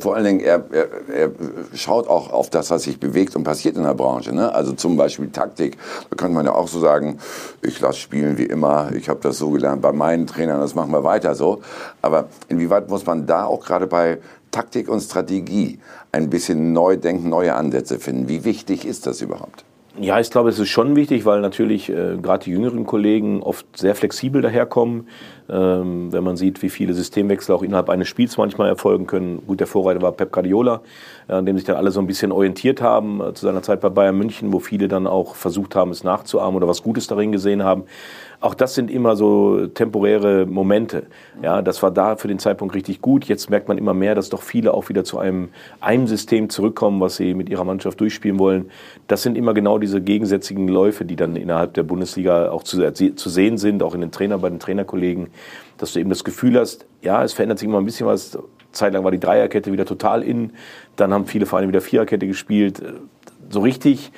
Vor 0.00 0.16
allen 0.16 0.24
Dingen, 0.24 0.40
er, 0.40 0.64
er, 0.72 0.88
er 1.14 1.30
schaut 1.74 2.08
auch 2.08 2.32
auf 2.32 2.50
das, 2.50 2.70
was 2.70 2.82
sich 2.82 2.98
bewegt 2.98 3.36
und 3.36 3.44
passiert 3.44 3.76
in 3.76 3.84
der 3.84 3.94
Branche. 3.94 4.34
Ne? 4.34 4.52
Also 4.52 4.72
zum 4.72 4.96
Beispiel 4.96 5.30
Taktik. 5.30 5.78
Da 6.10 6.16
könnte 6.16 6.34
man 6.34 6.44
ja 6.44 6.54
auch 6.54 6.66
so 6.66 6.80
sagen, 6.80 7.18
ich 7.62 7.80
lasse 7.80 7.98
spielen 7.98 8.36
wie 8.36 8.46
immer, 8.46 8.90
ich 8.92 9.08
habe 9.08 9.20
das 9.22 9.38
so 9.38 9.50
gelernt 9.50 9.82
bei 9.82 9.92
meinen 9.92 10.26
Trainern, 10.26 10.60
das 10.60 10.74
machen 10.74 10.90
wir 10.90 11.04
weiter 11.04 11.36
so. 11.36 11.60
Aber 12.02 12.26
inwieweit 12.48 12.88
muss 12.88 13.06
man 13.06 13.26
da 13.26 13.44
auch 13.44 13.64
gerade 13.64 13.86
bei 13.86 14.18
Taktik 14.50 14.88
und 14.88 15.00
Strategie 15.00 15.78
ein 16.10 16.30
bisschen 16.30 16.72
neu 16.72 16.96
denken, 16.96 17.28
neue 17.28 17.54
Ansätze 17.54 18.00
finden? 18.00 18.28
Wie 18.28 18.44
wichtig 18.44 18.86
ist 18.86 19.06
das 19.06 19.20
überhaupt? 19.20 19.64
Ja, 19.98 20.20
ich 20.20 20.30
glaube, 20.30 20.50
es 20.50 20.58
ist 20.58 20.68
schon 20.68 20.94
wichtig, 20.94 21.24
weil 21.24 21.40
natürlich 21.40 21.88
äh, 21.88 22.18
gerade 22.20 22.44
die 22.44 22.50
jüngeren 22.50 22.84
Kollegen 22.84 23.42
oft 23.42 23.64
sehr 23.78 23.94
flexibel 23.94 24.42
daherkommen. 24.42 25.08
Ähm, 25.48 26.12
wenn 26.12 26.22
man 26.22 26.36
sieht, 26.36 26.60
wie 26.60 26.68
viele 26.68 26.92
Systemwechsel 26.92 27.54
auch 27.54 27.62
innerhalb 27.62 27.88
eines 27.88 28.06
Spiels 28.06 28.36
manchmal 28.36 28.68
erfolgen 28.68 29.06
können. 29.06 29.42
Gut, 29.46 29.60
der 29.60 29.66
Vorreiter 29.66 30.02
war 30.02 30.12
Pep 30.12 30.32
Guardiola, 30.32 30.82
äh, 31.28 31.32
an 31.32 31.46
dem 31.46 31.56
sich 31.56 31.64
dann 31.64 31.76
alle 31.76 31.92
so 31.92 32.00
ein 32.00 32.06
bisschen 32.06 32.30
orientiert 32.30 32.82
haben 32.82 33.22
äh, 33.22 33.32
zu 33.32 33.46
seiner 33.46 33.62
Zeit 33.62 33.80
bei 33.80 33.88
Bayern 33.88 34.18
München, 34.18 34.52
wo 34.52 34.58
viele 34.58 34.86
dann 34.88 35.06
auch 35.06 35.34
versucht 35.34 35.74
haben, 35.74 35.92
es 35.92 36.04
nachzuahmen 36.04 36.56
oder 36.56 36.68
was 36.68 36.82
Gutes 36.82 37.06
darin 37.06 37.32
gesehen 37.32 37.64
haben. 37.64 37.84
Auch 38.46 38.54
das 38.54 38.76
sind 38.76 38.92
immer 38.92 39.16
so 39.16 39.66
temporäre 39.66 40.46
Momente. 40.46 41.06
Ja, 41.42 41.62
das 41.62 41.82
war 41.82 41.90
da 41.90 42.14
für 42.14 42.28
den 42.28 42.38
Zeitpunkt 42.38 42.76
richtig 42.76 43.02
gut. 43.02 43.24
Jetzt 43.24 43.50
merkt 43.50 43.66
man 43.66 43.76
immer 43.76 43.92
mehr, 43.92 44.14
dass 44.14 44.28
doch 44.28 44.40
viele 44.40 44.72
auch 44.72 44.88
wieder 44.88 45.02
zu 45.02 45.18
einem, 45.18 45.48
einem 45.80 46.06
System 46.06 46.48
zurückkommen, 46.48 47.00
was 47.00 47.16
sie 47.16 47.34
mit 47.34 47.48
ihrer 47.48 47.64
Mannschaft 47.64 47.98
durchspielen 48.00 48.38
wollen. 48.38 48.70
Das 49.08 49.24
sind 49.24 49.36
immer 49.36 49.52
genau 49.52 49.78
diese 49.78 50.00
gegensätzigen 50.00 50.68
Läufe, 50.68 51.04
die 51.04 51.16
dann 51.16 51.34
innerhalb 51.34 51.74
der 51.74 51.82
Bundesliga 51.82 52.52
auch 52.52 52.62
zu, 52.62 52.92
zu 52.92 53.28
sehen 53.28 53.58
sind, 53.58 53.82
auch 53.82 53.96
in 53.96 54.00
den 54.00 54.12
Trainer, 54.12 54.38
bei 54.38 54.48
den 54.48 54.60
Trainerkollegen, 54.60 55.26
dass 55.76 55.94
du 55.94 55.98
eben 55.98 56.10
das 56.10 56.22
Gefühl 56.22 56.56
hast, 56.56 56.86
ja, 57.02 57.24
es 57.24 57.32
verändert 57.32 57.58
sich 57.58 57.66
immer 57.66 57.78
ein 57.78 57.84
bisschen 57.84 58.06
was. 58.06 58.38
Zeitlang 58.70 59.02
war 59.02 59.10
die 59.10 59.18
Dreierkette 59.18 59.72
wieder 59.72 59.86
total 59.86 60.22
in. 60.22 60.52
Dann 60.94 61.12
haben 61.12 61.26
viele 61.26 61.46
Vereine 61.46 61.66
wieder 61.66 61.80
Viererkette 61.80 62.28
gespielt. 62.28 62.80
So 63.50 63.58
richtig 63.58 64.12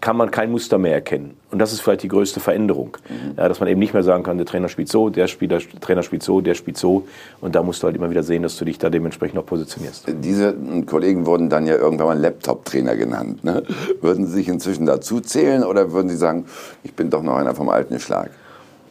kann 0.00 0.16
man 0.16 0.30
kein 0.30 0.50
Muster 0.50 0.78
mehr 0.78 0.94
erkennen. 0.94 1.36
Und 1.50 1.58
das 1.58 1.72
ist 1.72 1.80
vielleicht 1.80 2.02
die 2.02 2.08
größte 2.08 2.40
Veränderung. 2.40 2.96
Mhm. 3.08 3.34
Ja, 3.36 3.48
dass 3.48 3.60
man 3.60 3.68
eben 3.68 3.80
nicht 3.80 3.92
mehr 3.92 4.02
sagen 4.02 4.22
kann, 4.22 4.38
der 4.38 4.46
Trainer 4.46 4.68
spielt 4.68 4.88
so, 4.88 5.10
der, 5.10 5.26
Spieler, 5.26 5.58
der 5.58 5.80
Trainer 5.80 6.02
spielt 6.02 6.22
so, 6.22 6.40
der 6.40 6.54
spielt 6.54 6.78
so. 6.78 7.06
Und 7.40 7.54
da 7.54 7.62
musst 7.62 7.82
du 7.82 7.86
halt 7.86 7.96
immer 7.96 8.10
wieder 8.10 8.22
sehen, 8.22 8.42
dass 8.42 8.56
du 8.56 8.64
dich 8.64 8.78
da 8.78 8.88
dementsprechend 8.88 9.38
auch 9.38 9.46
positionierst. 9.46 10.06
Diese 10.08 10.54
Kollegen 10.86 11.26
wurden 11.26 11.50
dann 11.50 11.66
ja 11.66 11.76
irgendwann 11.76 12.06
mal 12.06 12.18
Laptop-Trainer 12.18 12.96
genannt. 12.96 13.44
Ne? 13.44 13.62
Würden 14.00 14.26
Sie 14.26 14.32
sich 14.32 14.48
inzwischen 14.48 14.86
dazu 14.86 15.20
zählen 15.20 15.64
oder 15.64 15.92
würden 15.92 16.08
Sie 16.08 16.16
sagen, 16.16 16.46
ich 16.82 16.94
bin 16.94 17.10
doch 17.10 17.22
noch 17.22 17.36
einer 17.36 17.54
vom 17.54 17.68
alten 17.68 17.98
Schlag? 18.00 18.30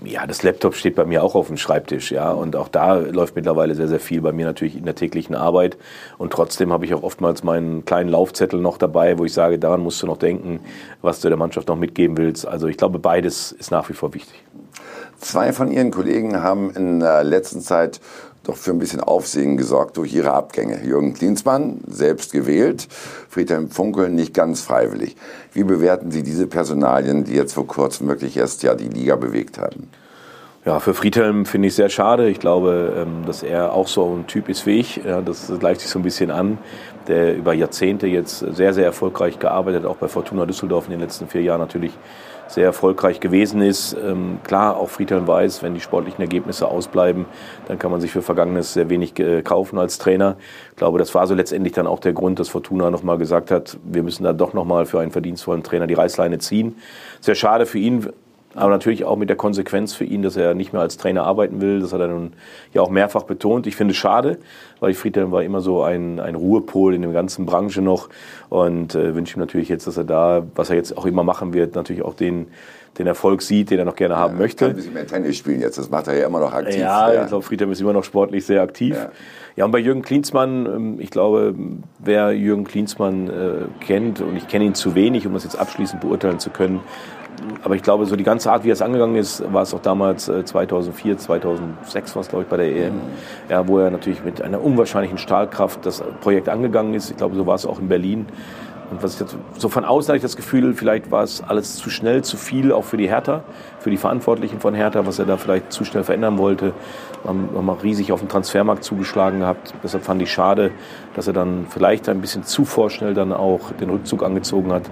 Ja, 0.02 0.26
das 0.26 0.44
Laptop 0.44 0.76
steht 0.76 0.96
bei 0.96 1.04
mir 1.04 1.24
auch 1.24 1.36
auf 1.36 1.48
dem 1.48 1.58
Schreibtisch, 1.58 2.12
ja, 2.12 2.32
und 2.32 2.56
auch 2.56 2.70
da 2.70 2.96
läuft 2.96 3.36
mittlerweile 3.36 3.76
sehr, 3.76 3.90
sehr 3.90 4.00
viel 4.00 4.22
bei 4.22 4.32
mir 4.32 4.46
natürlich 4.46 4.78
in 4.78 4.86
der 4.86 4.96
täglichen 4.96 5.36
Arbeit. 5.36 5.78
Und 6.18 6.32
trotzdem 6.32 6.72
habe 6.72 6.86
ich 6.86 6.94
auch 6.94 7.04
oftmals 7.04 7.44
meinen 7.44 7.84
kleinen 7.84 8.10
Laufzettel 8.10 8.62
noch 8.62 8.78
dabei, 8.78 9.18
wo 9.18 9.26
ich 9.26 9.34
sage, 9.34 9.60
daran 9.60 9.82
musst 9.82 10.02
du 10.02 10.08
noch 10.08 10.16
denken, 10.16 10.62
was 11.02 11.20
du 11.20 11.28
der 11.28 11.38
Mannschaft 11.38 11.68
noch 11.68 11.76
mitgeben 11.76 12.16
willst. 12.16 12.48
Also 12.48 12.68
ich 12.68 12.78
glaube, 12.78 12.98
beides 12.98 13.52
ist 13.52 13.72
nach 13.72 13.90
wie 13.90 13.94
vor 13.94 14.14
wichtig. 14.14 14.42
Zwei 15.18 15.52
von 15.52 15.70
Ihren 15.70 15.92
Kollegen 15.92 16.42
haben 16.42 16.72
in 16.72 17.02
der 17.02 17.26
letzten 17.26 17.60
Zeit 17.60 18.00
doch 18.44 18.56
für 18.56 18.72
ein 18.72 18.80
bisschen 18.80 19.02
Aufsehen 19.02 19.58
gesorgt 19.58 19.98
durch 19.98 20.14
ihre 20.14 20.34
Abgänge. 20.34 20.84
Jürgen 20.84 21.14
Klinsmann, 21.14 21.82
selbst 21.88 22.32
gewählt, 22.32 22.88
Friedhelm 23.30 23.70
Funkel 23.70 24.10
nicht 24.10 24.34
ganz 24.34 24.62
freiwillig. 24.62 25.16
Wie 25.54 25.64
bewerten 25.64 26.12
Sie 26.12 26.24
diese 26.24 26.48
Personalien, 26.48 27.26
die 27.26 27.34
jetzt 27.34 27.54
vor 27.54 27.68
kurzem 27.68 28.08
wirklich 28.08 28.38
erst 28.38 28.64
ja 28.64 28.76
die 28.76 28.90
Liga 28.90 29.16
bewegt 29.16 29.58
haben? 29.58 29.90
Ja, 30.66 30.80
für 30.80 30.94
Friedhelm 30.94 31.46
finde 31.46 31.70
ich 31.70 31.76
sehr 31.76 31.90
schade. 31.90 32.30
Ich 32.30 32.40
glaube, 32.40 32.94
ähm, 32.98 33.26
dass 33.26 33.44
er 33.44 33.74
auch 33.74 33.88
so 33.88 34.16
ein 34.16 34.28
Typ 34.28 34.50
ist 34.50 34.66
wie 34.66 34.80
ich. 34.80 35.02
das 35.26 35.52
gleicht 35.60 35.82
sich 35.82 35.90
so 35.90 36.00
ein 36.00 36.04
bisschen 36.04 36.32
an, 36.32 36.58
der 37.08 37.36
über 37.36 37.54
Jahrzehnte 37.54 38.08
jetzt 38.08 38.40
sehr, 38.40 38.74
sehr 38.74 38.86
erfolgreich 38.86 39.40
gearbeitet, 39.40 39.84
hat, 39.84 39.90
auch 39.90 39.96
bei 39.96 40.08
Fortuna 40.08 40.46
Düsseldorf 40.46 40.86
in 40.86 40.92
den 40.92 41.00
letzten 41.00 41.28
vier 41.28 41.42
Jahren 41.42 41.60
natürlich 41.60 41.94
sehr 42.50 42.66
erfolgreich 42.66 43.20
gewesen 43.20 43.62
ist. 43.62 43.94
Ähm, 43.94 44.40
klar, 44.44 44.76
auch 44.76 44.90
Friedhelm 44.90 45.28
weiß, 45.28 45.64
wenn 45.64 45.76
die 45.76 45.80
sportlichen 45.80 46.22
Ergebnisse 46.22 46.68
ausbleiben, 46.68 47.26
dann 47.68 47.78
kann 47.80 47.92
man 47.92 48.02
sich 48.02 48.12
für 48.12 48.22
Vergangenes 48.22 48.74
sehr 48.74 48.90
wenig 48.90 49.18
äh, 49.20 49.42
kaufen 49.44 49.78
als 49.78 50.00
Trainer. 50.00 50.36
Ich 50.72 50.78
glaube, 50.78 50.98
das 50.98 51.14
war 51.14 51.28
so 51.28 51.36
letztendlich 51.36 51.74
dann 51.74 51.88
auch 51.88 52.00
der 52.00 52.14
Grund, 52.14 52.40
dass 52.40 52.50
Fortuna 52.50 52.90
nochmal 52.90 53.18
gesagt 53.18 53.52
hat, 53.52 53.78
wir 53.84 54.04
müssen 54.04 54.24
da 54.24 54.34
doch 54.34 54.54
nochmal 54.54 54.86
für 54.86 55.00
einen 55.00 55.12
verdienstvollen 55.12 55.64
Trainer 55.64 55.88
die 55.88 55.94
Reißleine 55.94 56.40
ziehen. 56.40 56.76
Sehr 57.22 57.36
schade 57.36 57.66
für 57.66 57.78
ihn, 57.78 58.10
aber 58.56 58.72
natürlich 58.72 59.06
auch 59.06 59.16
mit 59.16 59.30
der 59.30 59.38
Konsequenz 59.38 59.94
für 59.94 60.06
ihn, 60.06 60.24
dass 60.24 60.36
er 60.36 60.56
nicht 60.56 60.74
mehr 60.74 60.82
als 60.82 60.98
Trainer 60.98 61.24
arbeiten 61.24 61.62
will. 61.62 61.82
Das 61.82 61.94
hat 61.94 62.02
er 62.02 62.08
nun 62.08 62.34
ja 62.74 62.82
auch 62.82 62.90
mehrfach 62.90 63.24
betont. 63.24 63.68
Ich 63.68 63.76
finde 63.76 63.92
es 63.92 63.98
schade, 63.98 64.40
weil 64.80 64.94
Friedhelm 64.94 65.32
war 65.32 65.44
immer 65.44 65.62
so 65.62 65.84
ein, 65.84 66.20
ein 66.20 66.36
Ruhepol 66.36 66.96
in 66.96 67.04
der 67.04 67.12
ganzen 67.12 67.46
Branche 67.46 67.82
noch 67.82 68.10
und 68.50 68.96
äh, 68.96 69.14
wünsche 69.14 69.38
ihm 69.38 69.40
natürlich 69.40 69.70
jetzt, 69.70 69.86
dass 69.86 69.98
er 69.98 70.04
da, 70.04 70.44
was 70.56 70.72
er 70.72 70.78
jetzt 70.78 70.98
auch 70.98 71.06
immer 71.06 71.24
machen 71.24 71.54
wird, 71.54 71.76
natürlich 71.76 72.02
auch 72.02 72.16
den, 72.16 72.48
den 72.98 73.06
Erfolg 73.06 73.44
sieht, 73.44 73.70
den 73.70 73.78
er 73.78 73.86
noch 73.86 73.96
gerne 73.96 74.18
haben 74.18 74.34
ja, 74.34 74.40
möchte. 74.40 74.66
Kann 74.66 74.72
ein 74.72 74.76
bisschen 74.78 74.94
mehr 74.94 75.06
Tennis 75.06 75.38
spielen 75.38 75.62
jetzt, 75.62 75.78
das 75.78 75.92
macht 75.92 76.08
er 76.08 76.18
ja 76.18 76.26
immer 76.26 76.40
noch 76.40 76.54
aktiv. 76.54 76.80
Ja, 76.80 77.14
ja. 77.14 77.22
ich 77.22 77.28
glaube, 77.28 77.44
Friedhelm 77.44 77.72
ist 77.72 77.82
immer 77.82 77.94
noch 77.94 78.04
sportlich 78.04 78.46
sehr 78.46 78.64
aktiv. 78.64 78.96
Ja. 78.96 79.12
Ja, 79.56 79.66
und 79.66 79.72
bei 79.72 79.80
Jürgen 79.80 80.04
Klinsmann, 80.04 80.66
ähm, 80.66 80.96
ich 81.00 81.12
glaube, 81.12 81.54
wer 82.00 82.32
Jürgen 82.32 82.64
Klinsmann 82.64 83.30
äh, 83.30 83.86
kennt, 83.86 84.22
und 84.22 84.38
ich 84.38 84.48
kenne 84.48 84.64
ihn 84.64 84.74
zu 84.74 84.96
wenig, 84.96 85.28
um 85.28 85.34
das 85.34 85.44
jetzt 85.44 85.60
abschließend 85.60 86.00
beurteilen 86.02 86.40
zu 86.40 86.50
können, 86.50 86.80
aber 87.64 87.76
ich 87.76 87.84
glaube, 87.84 88.06
so 88.06 88.16
die 88.16 88.24
ganze 88.24 88.52
Art, 88.52 88.64
wie 88.64 88.70
er 88.70 88.74
es 88.74 88.82
angegangen 88.82 89.16
ist, 89.16 89.44
war 89.52 89.64
es 89.64 89.74
auch 89.74 89.82
damals 89.82 90.26
2004, 90.26 91.18
2006 91.18 92.16
war 92.16 92.22
es, 92.22 92.30
glaube 92.30 92.44
ich, 92.44 92.50
bei 92.50 92.58
der 92.58 92.68
EM, 92.68 92.96
mhm. 92.96 93.02
ja, 93.50 93.68
wo 93.68 93.80
er 93.80 93.92
natürlich 93.92 94.24
mit 94.24 94.42
einer 94.42 94.64
unwahrscheinlichen 94.64 95.18
Stahlkraft 95.18 95.86
das 95.86 96.04
Projekt 96.22 96.50
angegangen 96.50 96.94
ist. 96.94 97.10
Ich 97.10 97.18
glaube, 97.18 97.36
so 97.36 97.46
war 97.46 97.56
es 97.56 97.66
auch 97.66 97.80
in 97.80 97.88
Berlin. 97.88 98.28
Und 98.92 99.04
was 99.04 99.14
ich 99.16 99.20
jetzt, 99.20 99.38
so 99.58 99.70
von 99.70 99.86
außen 99.86 100.10
hatte 100.10 100.18
ich 100.18 100.24
das 100.24 100.36
Gefühl, 100.36 100.74
vielleicht 100.74 101.12
war 101.12 101.22
es 101.22 101.44
alles 101.44 101.76
zu 101.76 101.92
schnell, 101.92 102.24
zu 102.24 102.38
viel, 102.38 102.72
auch 102.72 102.86
für 102.86 102.98
die 102.98 103.08
Hertha, 103.08 103.44
für 103.80 103.92
die 103.92 103.98
Verantwortlichen 103.98 104.60
von 104.60 104.74
Hertha, 104.74 105.06
was 105.06 105.20
er 105.20 105.26
da 105.26 105.38
vielleicht 105.38 105.72
zu 105.72 105.86
schnell 105.86 106.04
verändern 106.04 106.40
wollte. 106.40 106.74
Man 107.24 107.50
haben 107.56 107.66
mal 107.66 107.78
riesig 107.84 108.12
auf 108.12 108.20
den 108.20 108.30
Transfermarkt 108.30 108.84
zugeschlagen 108.84 109.42
gehabt. 109.42 109.76
Deshalb 109.84 110.04
fand 110.04 110.22
ich 110.24 110.32
schade, 110.32 110.72
dass 111.16 111.28
er 111.28 111.34
dann 111.34 111.68
vielleicht 111.70 112.10
ein 112.10 112.20
bisschen 112.20 112.44
zu 112.44 112.66
vorschnell 112.66 113.14
dann 113.14 113.32
auch 113.32 113.72
den 113.80 113.92
Rückzug 113.92 114.24
angezogen 114.24 114.72
hat. 114.72 114.90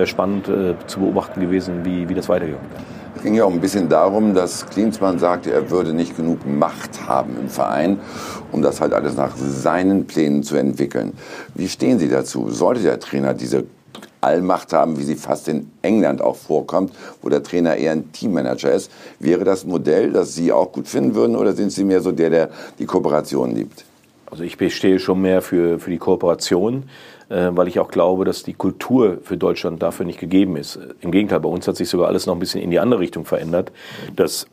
Wäre 0.00 0.06
spannend 0.06 0.48
äh, 0.48 0.76
zu 0.86 1.00
beobachten 1.00 1.42
gewesen, 1.42 1.84
wie, 1.84 2.08
wie 2.08 2.14
das 2.14 2.26
wäre. 2.30 2.56
Es 3.16 3.22
ging 3.22 3.34
ja 3.34 3.44
auch 3.44 3.52
ein 3.52 3.60
bisschen 3.60 3.90
darum, 3.90 4.32
dass 4.32 4.64
Klinsmann 4.64 5.18
sagte, 5.18 5.52
er 5.52 5.70
würde 5.70 5.92
nicht 5.92 6.16
genug 6.16 6.46
Macht 6.46 7.06
haben 7.06 7.36
im 7.38 7.50
Verein, 7.50 8.00
um 8.50 8.62
das 8.62 8.80
halt 8.80 8.94
alles 8.94 9.14
nach 9.14 9.36
seinen 9.36 10.06
Plänen 10.06 10.42
zu 10.42 10.56
entwickeln. 10.56 11.12
Wie 11.54 11.68
stehen 11.68 11.98
Sie 11.98 12.08
dazu? 12.08 12.48
Sollte 12.48 12.80
der 12.80 12.98
Trainer 12.98 13.34
diese 13.34 13.64
Allmacht 14.22 14.72
haben, 14.72 14.96
wie 14.98 15.02
sie 15.02 15.16
fast 15.16 15.48
in 15.48 15.70
England 15.82 16.22
auch 16.22 16.36
vorkommt, 16.36 16.94
wo 17.20 17.28
der 17.28 17.42
Trainer 17.42 17.76
eher 17.76 17.92
ein 17.92 18.10
Teammanager 18.10 18.72
ist. 18.72 18.90
Wäre 19.18 19.44
das 19.44 19.64
ein 19.64 19.68
Modell, 19.68 20.12
das 20.12 20.34
Sie 20.34 20.50
auch 20.50 20.72
gut 20.72 20.88
finden 20.88 21.14
würden 21.14 21.36
oder 21.36 21.52
sind 21.52 21.72
Sie 21.72 21.84
mehr 21.84 22.00
so 22.00 22.10
der, 22.10 22.30
der 22.30 22.48
die 22.78 22.86
Kooperation 22.86 23.54
liebt? 23.54 23.84
Also 24.30 24.44
ich 24.44 24.56
bestehe 24.56 24.98
schon 24.98 25.20
mehr 25.20 25.42
für, 25.42 25.78
für 25.78 25.90
die 25.90 25.98
Kooperation. 25.98 26.84
Äh, 27.30 27.50
weil 27.52 27.68
ich 27.68 27.78
auch 27.78 27.88
glaube, 27.88 28.24
dass 28.24 28.42
die 28.42 28.54
Kultur 28.54 29.18
für 29.22 29.36
Deutschland 29.36 29.80
dafür 29.82 30.04
nicht 30.04 30.18
gegeben 30.18 30.56
ist. 30.56 30.80
Im 31.00 31.12
Gegenteil, 31.12 31.38
bei 31.38 31.48
uns 31.48 31.66
hat 31.68 31.76
sich 31.76 31.88
sogar 31.88 32.08
alles 32.08 32.26
noch 32.26 32.34
ein 32.34 32.40
bisschen 32.40 32.60
in 32.60 32.70
die 32.70 32.80
andere 32.80 33.00
Richtung 33.00 33.24
verändert, 33.24 33.70
dass 34.16 34.48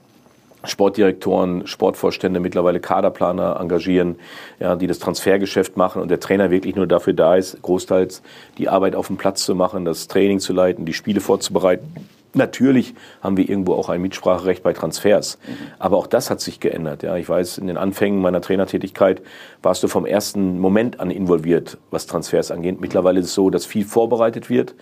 Sportdirektoren, 0.64 1.66
Sportvorstände 1.66 2.40
mittlerweile 2.40 2.80
Kaderplaner 2.80 3.60
engagieren, 3.60 4.18
ja, 4.60 4.76
die 4.76 4.86
das 4.86 5.00
Transfergeschäft 5.00 5.76
machen 5.76 6.02
und 6.02 6.10
der 6.10 6.20
Trainer 6.20 6.52
wirklich 6.52 6.76
nur 6.76 6.86
dafür 6.86 7.14
da 7.14 7.36
ist, 7.36 7.60
großteils 7.64 8.22
die 8.60 8.70
Arbeit 8.70 8.96
auf 8.96 9.08
dem 9.08 9.18
Platz 9.18 9.44
zu 9.44 9.56
machen, 9.56 9.86
das 9.86 10.08
Training 10.08 10.40
zu 10.40 10.54
leiten, 10.54 10.86
die 10.86 10.94
Spiele 10.94 11.22
vorzubereiten 11.22 11.88
Natürlich 12.34 12.94
haben 13.22 13.38
wir 13.38 13.50
irgendwo 13.50 13.74
auch 13.74 13.90
ein 13.90 14.02
Mitspracherecht 14.02 14.64
bei 14.64 14.74
Transfers. 14.74 15.38
Aber 15.80 15.98
auch 15.98 16.08
das 16.08 16.30
hat 16.30 16.42
sich 16.42 16.60
geändert. 16.60 17.04
Ja, 17.04 17.16
ich 17.18 17.28
weiß, 17.28 17.58
in 17.58 17.68
den 17.68 17.78
Anfängen 17.78 18.22
meiner 18.22 18.42
Trainertätigkeit 18.42 19.22
warst 19.62 19.82
du 19.84 19.88
vom 19.88 20.06
ersten 20.06 20.60
Moment 20.60 21.00
an 21.00 21.10
involviert, 21.10 21.78
was 21.90 22.06
Transfers 22.06 22.52
angeht. 22.52 22.80
Mittlerweile 22.80 23.20
ist 23.20 23.28
es 23.28 23.34
so, 23.34 23.50
dass 23.50 23.66
viel 23.66 23.86
vorbereitet 23.86 24.50
wird 24.50 24.76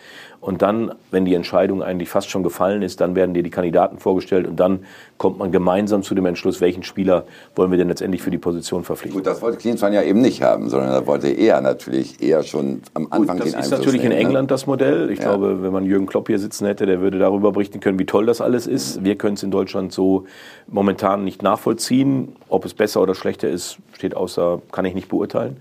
und 0.45 0.61
dann, 0.61 0.93
wenn 1.09 1.25
die 1.25 1.33
Entscheidung 1.33 1.81
eigentlich 1.81 2.07
fast 2.07 2.29
schon 2.29 2.43
gefallen 2.43 2.83
ist, 2.83 3.01
dann 3.01 3.15
werden 3.15 3.33
dir 3.33 3.41
die 3.41 3.49
Kandidaten 3.49 3.97
vorgestellt 3.97 4.45
und 4.45 4.59
dann 4.59 4.81
kommt 5.17 5.39
man 5.39 5.51
gemeinsam 5.51 6.03
zu 6.03 6.13
dem 6.13 6.23
Entschluss, 6.27 6.61
welchen 6.61 6.83
Spieler 6.83 7.23
wollen 7.55 7.71
wir 7.71 7.79
denn 7.79 7.87
letztendlich 7.87 8.21
für 8.21 8.29
die 8.29 8.37
Position 8.37 8.83
verpflichten. 8.83 9.17
Gut, 9.17 9.25
das 9.25 9.41
wollte 9.41 9.57
Klinsmann 9.57 9.91
ja 9.91 10.03
eben 10.03 10.21
nicht 10.21 10.43
haben, 10.43 10.69
sondern 10.69 10.91
er 10.91 11.07
wollte 11.07 11.29
eher 11.29 11.61
natürlich 11.61 12.21
eher 12.21 12.43
schon 12.43 12.83
am 12.93 13.07
Anfang 13.09 13.37
Gut, 13.37 13.47
das 13.47 13.53
den 13.53 13.59
ist 13.59 13.71
natürlich 13.71 14.03
in 14.03 14.09
ne? 14.09 14.17
England 14.17 14.51
das 14.51 14.67
Modell. 14.67 15.09
Ich 15.09 15.17
ja. 15.17 15.29
glaube, 15.29 15.63
wenn 15.63 15.73
man 15.73 15.83
Jürgen 15.83 16.05
Klopp 16.05 16.27
hier 16.27 16.37
sitzen 16.37 16.67
hätte, 16.67 16.85
der 16.85 17.01
würde 17.01 17.17
darüber 17.17 17.44
berichten 17.51 17.79
können, 17.79 17.99
wie 17.99 18.05
toll 18.05 18.25
das 18.25 18.41
alles 18.41 18.67
ist. 18.67 19.03
Wir 19.03 19.15
können 19.15 19.35
es 19.35 19.43
in 19.43 19.51
Deutschland 19.51 19.91
so 19.91 20.25
momentan 20.67 21.23
nicht 21.23 21.41
nachvollziehen. 21.41 22.35
Ob 22.49 22.65
es 22.65 22.73
besser 22.73 23.01
oder 23.01 23.15
schlechter 23.15 23.49
ist, 23.49 23.77
steht 23.93 24.15
außer, 24.15 24.61
kann 24.71 24.85
ich 24.85 24.95
nicht 24.95 25.09
beurteilen. 25.09 25.57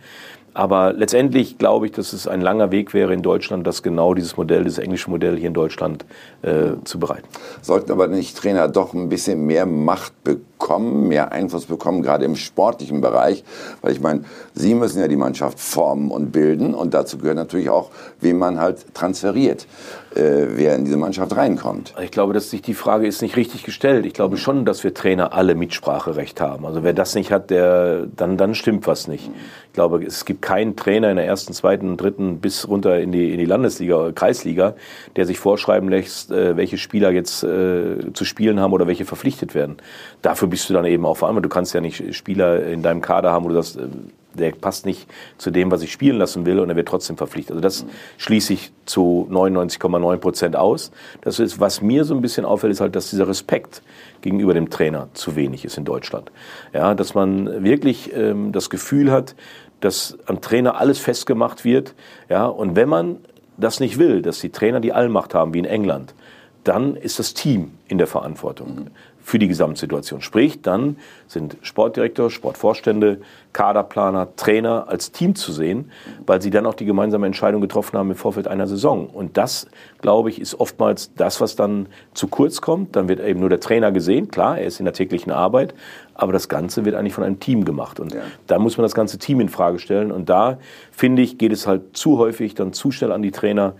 Aber 0.55 0.92
letztendlich 0.92 1.59
glaube 1.59 1.87
ich, 1.87 1.92
dass 1.92 2.12
es 2.12 2.29
ein 2.29 2.40
langer 2.40 2.70
Weg 2.70 2.94
wäre 2.94 3.12
in 3.12 3.23
Deutschland, 3.23 3.66
das 3.66 3.83
genau 3.83 4.14
dieses 4.14 4.37
Modell, 4.37 4.62
dieses 4.62 4.79
englische 4.79 5.11
Modell 5.11 5.37
hier 5.37 5.49
in 5.49 5.55
Deutschland 5.55 6.05
äh, 6.42 6.75
zu 6.85 7.01
bereiten. 7.01 7.27
Sollten 7.61 7.90
aber 7.90 8.07
nicht 8.07 8.37
Trainer 8.37 8.68
doch 8.68 8.94
ein 8.94 9.09
bisschen 9.09 9.47
mehr 9.47 9.66
Macht 9.66 10.12
bekommen, 10.23 10.54
mehr 10.68 11.33
Einfluss 11.33 11.66
bekommen, 11.66 12.03
gerade 12.03 12.24
im 12.24 12.37
sportlichen 12.37 13.00
Bereich? 13.00 13.44
Weil 13.83 13.92
ich 13.92 14.00
meine, 14.00 14.24
Sie 14.55 14.74
müssen 14.74 15.00
ja 15.00 15.09
die 15.09 15.16
Mannschaft 15.16 15.61
formen 15.61 16.11
und 16.11 16.33
bilden 16.33 16.74
und 16.74 16.94
dazu 16.94 17.18
gehört 17.18 17.37
natürlich 17.37 17.70
auch, 17.70 17.90
wen 18.20 18.38
man 18.38 18.61
halt 18.61 18.94
transferiert 18.94 19.66
äh, 20.14 20.46
wer 20.57 20.77
in 20.77 20.85
diese 20.85 20.96
Mannschaft 20.96 21.37
reinkommt. 21.37 21.94
Ich 22.00 22.11
glaube, 22.11 22.33
dass 22.33 22.50
sich 22.50 22.62
die 22.62 22.74
Frage 22.74 23.07
ist 23.07 23.22
nicht 23.22 23.37
richtig 23.37 23.64
gestellt. 23.64 24.07
Ich 24.07 24.14
glaube 24.14 24.37
schon, 24.37 24.64
dass 24.64 24.85
wir 24.85 24.94
Trainer 24.94 25.33
alle 25.33 25.55
Mitspracherecht 25.55 26.40
haben. 26.40 26.66
Also 26.66 26.85
wer 26.85 26.92
das 26.92 27.14
nicht 27.14 27.33
hat, 27.33 27.50
der 27.50 28.07
dann 28.14 28.37
dann 28.37 28.55
stimmt 28.55 28.87
was 28.87 29.09
nicht. 29.09 29.31
Ich 29.66 29.72
glaube, 29.72 30.05
es 30.05 30.24
gibt 30.24 30.40
keinen 30.40 30.77
Trainer 30.77 31.11
in 31.11 31.16
der 31.16 31.27
ersten, 31.27 31.53
zweiten, 31.53 31.96
dritten 31.96 32.38
bis 32.38 32.68
runter 32.68 33.00
in 33.00 33.11
die, 33.11 33.33
in 33.33 33.38
die 33.38 33.44
Landesliga, 33.44 34.12
Kreisliga, 34.14 34.74
der 35.16 35.27
sich 35.27 35.40
vorschreiben 35.40 35.88
lässt, 35.88 36.31
äh, 36.31 36.57
welche 36.57 36.79
Spieler 36.79 37.11
jetzt 37.11 37.42
äh, 37.42 38.12
zu 38.12 38.24
spielen 38.24 38.61
haben 38.61 38.72
oder 38.72 38.87
welche 38.87 39.05
verpflichtet 39.05 39.55
werden. 39.55 39.79
Dafür 40.22 40.46
bist 40.55 40.71
du 40.71 40.75
dann 40.75 40.85
eben 40.85 41.05
auch 41.05 41.17
verantwortlich. 41.17 41.51
Du 41.51 41.53
kannst 41.53 41.75
ja 41.75 41.81
nicht 41.81 42.14
Spieler 42.14 42.64
in 42.64 42.81
deinem 42.81 43.01
Kader 43.01 43.33
haben, 43.33 43.45
wo 43.45 43.49
du 43.49 43.61
sagst, 43.61 43.77
äh, 43.77 43.88
der 44.35 44.53
passt 44.53 44.87
nicht 44.87 45.09
zu 45.37 45.51
dem, 45.51 45.73
was 45.73 45.83
ich 45.83 45.90
spielen 45.90 46.17
lassen 46.17 46.47
will 46.47 46.61
und 46.61 46.71
er 46.71 46.77
wird 46.77 46.87
trotzdem 46.87 47.17
verpflichtet. 47.17 47.57
Also 47.57 47.61
das 47.61 47.85
schließe 48.19 48.53
ich 48.53 48.73
zu 48.85 49.27
99,9 49.33 50.17
Prozent 50.19 50.55
aus. 50.55 50.93
Das 51.23 51.40
ist, 51.40 51.59
was 51.59 51.83
mir 51.83 52.05
so 52.05 52.14
ein 52.14 52.21
bisschen 52.21 52.45
auffällt, 52.45 52.73
ist 52.73 52.81
halt, 52.81 52.95
dass 52.95 53.11
dieser 53.11 53.27
Respekt 53.27 53.83
gegenüber 54.21 54.55
dem 54.55 54.71
Trainer 54.71 55.09
zu 55.12 55.35
wenig 55.35 55.64
ist 55.64 55.77
in 55.77 55.85
Deutschland. 55.85 56.31
Ja, 56.73 56.95
dass 56.95 57.14
man 57.14 57.64
wirklich 57.64 58.12
ähm, 58.14 58.53
das 58.53 58.71
Gefühl 58.71 59.11
hat, 59.11 59.35
dass 59.81 60.17
am 60.27 60.40
Trainer 60.40 60.79
alles 60.79 61.01
festgemacht 61.01 61.64
wird. 61.64 61.97
Ja, 62.29 62.47
und 62.47 62.77
wenn 62.77 62.88
man 62.88 63.17
das 63.57 63.81
nicht 63.81 63.99
will, 63.99 64.23
dass 64.23 64.38
die 64.38 64.51
Trainer 64.51 64.79
die 64.79 64.93
Allmacht 64.93 65.35
haben, 65.35 65.53
wie 65.53 65.59
in 65.59 65.64
England, 65.64 66.14
dann 66.62 66.95
ist 66.95 67.19
das 67.19 67.35
Team 67.35 67.73
in 67.88 67.99
der 67.99 68.07
Verantwortung 68.07 68.90
für 69.24 69.38
die 69.38 69.48
Gesamtsituation. 69.48 70.20
Sprich, 70.20 70.60
dann 70.60 70.98
sind 71.26 71.56
Sportdirektor, 71.62 72.30
Sportvorstände, 72.30 73.22
Kaderplaner, 73.54 74.37
Trainer 74.37 74.84
als 74.87 75.12
Team 75.12 75.34
zu 75.34 75.50
sehen, 75.50 75.90
weil 76.26 76.42
sie 76.42 76.50
dann 76.50 76.66
auch 76.66 76.74
die 76.74 76.84
gemeinsame 76.84 77.24
Entscheidung 77.24 77.62
getroffen 77.62 77.98
haben 77.98 78.10
im 78.10 78.16
Vorfeld 78.16 78.46
einer 78.46 78.66
Saison. 78.66 79.06
Und 79.06 79.38
das, 79.38 79.66
glaube 80.02 80.28
ich, 80.28 80.38
ist 80.38 80.60
oftmals 80.60 81.14
das, 81.14 81.40
was 81.40 81.56
dann 81.56 81.87
zu 82.12 82.28
kurz 82.28 82.60
kommt. 82.60 82.96
Dann 82.96 83.08
wird 83.08 83.18
eben 83.20 83.40
nur 83.40 83.48
der 83.48 83.60
Trainer 83.60 83.92
gesehen. 83.92 84.28
Klar, 84.28 84.58
er 84.58 84.66
ist 84.66 84.78
in 84.78 84.84
der 84.84 84.92
täglichen 84.92 85.32
Arbeit, 85.32 85.74
aber 86.12 86.34
das 86.34 86.50
Ganze 86.50 86.84
wird 86.84 86.94
eigentlich 86.94 87.14
von 87.14 87.24
einem 87.24 87.40
Team 87.40 87.64
gemacht. 87.64 88.00
Und 88.00 88.12
ja. 88.12 88.20
da 88.46 88.58
muss 88.58 88.76
man 88.76 88.82
das 88.82 88.94
ganze 88.94 89.16
Team 89.16 89.40
in 89.40 89.48
Frage 89.48 89.78
stellen. 89.78 90.12
Und 90.12 90.28
da, 90.28 90.58
finde 90.92 91.22
ich, 91.22 91.38
geht 91.38 91.52
es 91.52 91.66
halt 91.66 91.96
zu 91.96 92.18
häufig 92.18 92.54
dann 92.54 92.74
zu 92.74 92.90
schnell 92.90 93.10
an 93.10 93.22
die 93.22 93.30
Trainer, 93.30 93.72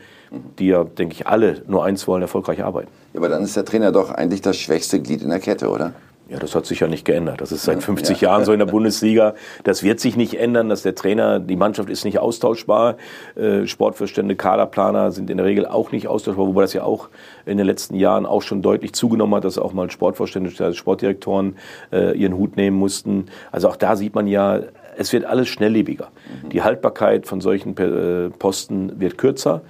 die 0.59 0.69
ja, 0.69 0.85
denke 0.85 1.15
ich, 1.15 1.27
alle 1.27 1.63
nur 1.67 1.85
eins 1.85 2.09
wollen, 2.09 2.23
erfolgreich 2.23 2.65
arbeiten. 2.65 3.04
Ja, 3.15 3.21
aber 3.21 3.29
dann 3.29 3.43
ist 3.45 3.57
der 3.57 3.65
Trainer 3.65 3.93
doch 3.93 4.11
eigentlich 4.11 4.43
das 4.43 4.57
schwächste 4.57 5.01
Glied 5.01 5.23
in 5.23 5.31
der 5.31 5.39
Kette, 5.39 5.71
oder? 5.71 5.95
Ja, 6.29 6.39
das 6.39 6.55
hat 6.55 6.65
sich 6.65 6.81
ja 6.81 6.89
nicht 6.89 7.05
geändert. 7.05 7.43
Das 7.43 7.53
ist 7.53 7.65
seit 7.65 7.83
50 7.83 8.21
ja. 8.21 8.31
Jahren 8.31 8.45
so 8.45 8.53
in 8.53 8.59
der 8.59 8.67
Bundesliga. 8.73 9.35
Das 9.63 9.83
wird 9.83 10.01
sich 10.01 10.17
nicht 10.17 10.35
ändern, 10.35 10.71
dass 10.71 10.83
der 10.83 10.95
Trainer, 10.95 11.39
die 11.39 11.55
Mannschaft 11.55 11.91
ist 11.91 12.05
nicht 12.05 12.19
austauschbar. 12.19 12.97
Äh, 13.37 13.67
Sportvorstände, 13.67 14.35
Kaderplaner 14.35 15.13
sind 15.13 15.29
in 15.29 15.37
der 15.37 15.47
Regel 15.47 15.67
auch 15.67 15.93
nicht 15.93 16.09
austauschbar, 16.09 16.47
wobei 16.47 16.63
das 16.63 16.73
ja 16.73 16.83
auch 16.83 17.09
in 17.45 17.59
den 17.59 17.67
letzten 17.67 17.95
Jahren 17.95 18.25
auch 18.25 18.43
schon 18.43 18.63
deutlich 18.63 18.95
zugenommen 18.95 19.35
hat, 19.35 19.45
dass 19.45 19.59
auch 19.59 19.75
mal 19.75 19.91
Sportvorstände, 19.91 20.51
also 20.65 20.73
Sportdirektoren 20.77 21.57
äh, 21.93 22.17
ihren 22.17 22.35
Hut 22.35 22.57
nehmen 22.57 22.79
mussten. 22.79 23.27
Also 23.53 23.69
auch 23.69 23.77
da 23.77 23.95
sieht 23.95 24.15
man 24.15 24.27
ja, 24.27 24.61
es 24.97 25.13
wird 25.13 25.27
alles 25.27 25.49
schnelllebiger. 25.49 26.09
Mhm. 26.43 26.49
Die 26.49 26.63
Haltbarkeit 26.63 27.27
von 27.27 27.41
solchen 27.41 27.77
äh, 27.77 28.31
Posten 28.31 28.99
wird 28.99 29.19
kürzer. 29.19 29.63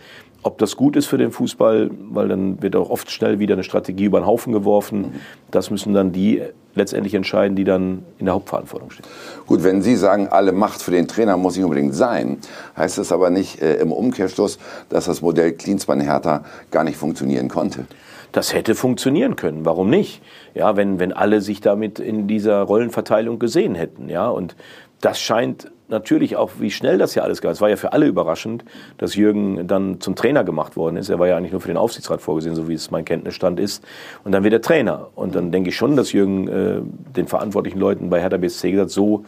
Ob 0.44 0.58
das 0.58 0.76
gut 0.76 0.94
ist 0.94 1.06
für 1.06 1.16
den 1.16 1.32
Fußball, 1.32 1.90
weil 2.10 2.28
dann 2.28 2.62
wird 2.62 2.76
auch 2.76 2.90
oft 2.90 3.10
schnell 3.10 3.38
wieder 3.38 3.54
eine 3.54 3.64
Strategie 3.64 4.04
über 4.04 4.20
den 4.20 4.26
Haufen 4.26 4.52
geworfen. 4.52 5.14
Das 5.50 5.70
müssen 5.70 5.94
dann 5.94 6.12
die 6.12 6.42
letztendlich 6.74 7.14
entscheiden, 7.14 7.56
die 7.56 7.64
dann 7.64 8.04
in 8.18 8.26
der 8.26 8.34
Hauptverantwortung 8.34 8.90
stehen. 8.90 9.06
Gut, 9.46 9.64
wenn 9.64 9.80
Sie 9.80 9.96
sagen, 9.96 10.28
alle 10.28 10.52
Macht 10.52 10.82
für 10.82 10.90
den 10.90 11.08
Trainer 11.08 11.38
muss 11.38 11.56
nicht 11.56 11.64
unbedingt 11.64 11.94
sein, 11.94 12.38
heißt 12.76 12.98
das 12.98 13.10
aber 13.10 13.30
nicht 13.30 13.62
äh, 13.62 13.76
im 13.76 13.90
Umkehrschluss, 13.90 14.58
dass 14.90 15.06
das 15.06 15.22
Modell 15.22 15.52
Klinsmann-Hertha 15.52 16.44
gar 16.70 16.84
nicht 16.84 16.98
funktionieren 16.98 17.48
konnte. 17.48 17.86
Das 18.32 18.52
hätte 18.52 18.74
funktionieren 18.74 19.36
können. 19.36 19.64
Warum 19.64 19.88
nicht? 19.88 20.20
Ja, 20.54 20.76
wenn, 20.76 20.98
wenn 20.98 21.12
alle 21.14 21.40
sich 21.40 21.62
damit 21.62 22.00
in 22.00 22.26
dieser 22.26 22.60
Rollenverteilung 22.62 23.38
gesehen 23.38 23.76
hätten. 23.76 24.10
Ja, 24.10 24.28
und 24.28 24.56
das 25.00 25.20
scheint 25.20 25.70
natürlich 25.88 26.36
auch, 26.36 26.52
wie 26.58 26.70
schnell 26.70 26.98
das 26.98 27.14
ja 27.14 27.22
alles 27.22 27.40
ging. 27.40 27.50
Es 27.50 27.60
war 27.60 27.68
ja 27.68 27.76
für 27.76 27.92
alle 27.92 28.06
überraschend, 28.06 28.64
dass 28.98 29.14
Jürgen 29.14 29.66
dann 29.66 30.00
zum 30.00 30.14
Trainer 30.14 30.44
gemacht 30.44 30.76
worden 30.76 30.96
ist. 30.96 31.08
Er 31.08 31.18
war 31.18 31.28
ja 31.28 31.36
eigentlich 31.36 31.52
nur 31.52 31.60
für 31.60 31.68
den 31.68 31.76
Aufsichtsrat 31.76 32.20
vorgesehen, 32.20 32.54
so 32.54 32.68
wie 32.68 32.74
es 32.74 32.90
mein 32.90 33.04
Kenntnisstand 33.04 33.60
ist. 33.60 33.84
Und 34.24 34.32
dann 34.32 34.44
wird 34.44 34.54
er 34.54 34.62
Trainer. 34.62 35.08
Und 35.14 35.34
dann 35.34 35.52
denke 35.52 35.70
ich 35.70 35.76
schon, 35.76 35.96
dass 35.96 36.12
Jürgen 36.12 36.48
äh, 36.48 36.80
den 37.14 37.26
verantwortlichen 37.26 37.78
Leuten 37.78 38.10
bei 38.10 38.20
Hertha 38.20 38.36
BSC 38.36 38.70
gesagt 38.70 38.90
so 38.90 39.24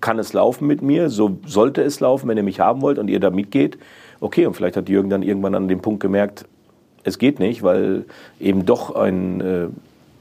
kann 0.00 0.18
es 0.18 0.32
laufen 0.32 0.66
mit 0.66 0.82
mir, 0.82 1.10
so 1.10 1.38
sollte 1.44 1.82
es 1.82 2.00
laufen, 2.00 2.28
wenn 2.28 2.36
ihr 2.36 2.42
mich 2.42 2.60
haben 2.60 2.80
wollt 2.80 2.98
und 2.98 3.08
ihr 3.08 3.20
da 3.20 3.30
mitgeht. 3.30 3.78
Okay, 4.20 4.46
und 4.46 4.54
vielleicht 4.54 4.76
hat 4.76 4.88
Jürgen 4.88 5.10
dann 5.10 5.22
irgendwann 5.22 5.54
an 5.54 5.68
dem 5.68 5.80
Punkt 5.80 6.00
gemerkt, 6.00 6.46
es 7.04 7.18
geht 7.18 7.38
nicht, 7.38 7.62
weil 7.62 8.04
eben 8.38 8.66
doch 8.66 8.94
ein 8.94 9.40
äh, 9.40 9.66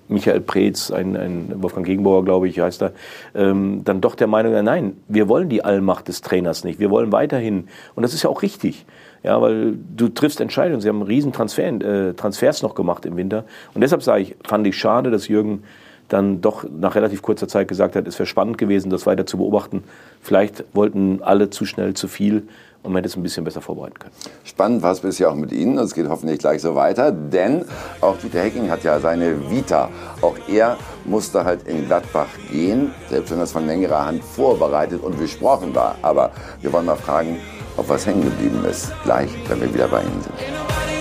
Michael 0.10 0.42
Preetz, 0.42 0.92
ein, 0.92 1.16
ein 1.16 1.62
Wolfgang 1.62 1.86
Gegenbauer, 1.86 2.26
glaube 2.26 2.50
ich, 2.50 2.60
heißt 2.60 2.82
er, 2.82 2.92
ähm, 3.36 3.84
dann 3.86 4.02
doch 4.02 4.16
der 4.16 4.28
Meinung, 4.28 4.52
nein, 4.64 4.98
wir 5.08 5.30
wollen 5.30 5.50
die 5.50 5.64
Allmacht 5.64 6.08
des 6.08 6.22
Trainers 6.22 6.64
nicht. 6.64 6.80
Wir 6.80 6.90
wollen 6.90 7.12
weiterhin, 7.12 7.68
und 7.96 8.04
das 8.04 8.14
ist 8.14 8.24
ja 8.24 8.30
auch 8.30 8.42
richtig, 8.42 8.86
ja, 9.24 9.40
weil 9.42 9.78
du 9.96 10.10
triffst 10.10 10.42
Entscheidungen. 10.42 10.82
Sie 10.82 10.90
haben 10.90 11.04
riesen 11.04 11.32
Transfer, 11.32 11.68
äh, 11.68 12.14
Transfers 12.14 12.64
noch 12.64 12.74
gemacht 12.74 13.06
im 13.06 13.18
Winter. 13.18 13.46
Und 13.74 13.82
deshalb 13.82 14.02
sage 14.02 14.24
ich, 14.24 14.36
fand 14.46 14.66
ich 14.66 14.78
schade, 14.78 15.12
dass 15.12 15.28
Jürgen 15.28 15.64
dann 16.08 16.42
doch 16.42 16.66
nach 16.68 16.96
relativ 16.96 17.22
kurzer 17.22 17.48
Zeit 17.48 17.68
gesagt 17.68 17.96
hat, 17.96 18.08
es 18.08 18.18
wäre 18.18 18.26
spannend 18.26 18.58
gewesen, 18.58 18.90
das 18.90 19.06
weiter 19.06 19.26
zu 19.26 19.38
beobachten. 19.38 19.84
Vielleicht 20.22 20.64
wollten 20.74 21.22
alle 21.22 21.52
zu 21.52 21.66
schnell 21.66 21.94
zu 21.94 22.08
viel 22.08 22.48
und 22.84 22.92
man 22.92 23.00
hätte 23.00 23.10
es 23.10 23.16
ein 23.16 23.24
bisschen 23.24 23.44
besser 23.44 23.62
vorbereiten 23.62 24.00
können. 24.00 24.14
Spannend 24.44 24.82
war 24.82 24.92
es 24.92 25.02
bisher 25.02 25.30
auch 25.30 25.36
mit 25.36 25.52
Ihnen 25.52 25.78
und 25.78 25.84
es 25.84 25.94
geht 25.94 26.08
hoffentlich 26.08 26.40
gleich 26.40 26.62
so 26.62 26.76
weiter, 26.76 27.12
denn 27.12 27.66
auch 28.02 28.18
Dieter 28.18 28.42
Hecking 28.42 28.70
hat 28.70 28.84
ja 28.84 29.00
seine 29.00 29.50
Vita. 29.50 29.90
Auch 30.22 30.36
er 30.48 30.78
musste 31.06 31.44
halt 31.44 31.68
in 31.68 31.86
Gladbach 31.86 32.28
gehen, 32.52 32.92
selbst 33.10 33.32
wenn 33.32 33.40
das 33.40 33.52
von 33.52 33.66
längerer 33.68 34.06
Hand 34.06 34.24
vorbereitet 34.24 35.04
und 35.04 35.18
besprochen 35.20 35.76
war. 35.76 35.96
Aber 36.02 36.32
wir 36.62 36.72
wollen 36.72 36.86
mal 36.86 36.96
fragen, 36.96 37.38
ob 37.78 37.90
was 37.90 38.06
hängen 38.06 38.24
geblieben 38.24 38.64
ist, 38.70 38.92
gleich, 39.04 39.30
wenn 39.48 39.62
wir 39.62 39.74
wieder 39.74 39.88
bei 39.88 40.02
Ihnen 40.02 40.22
sind. 40.22 40.99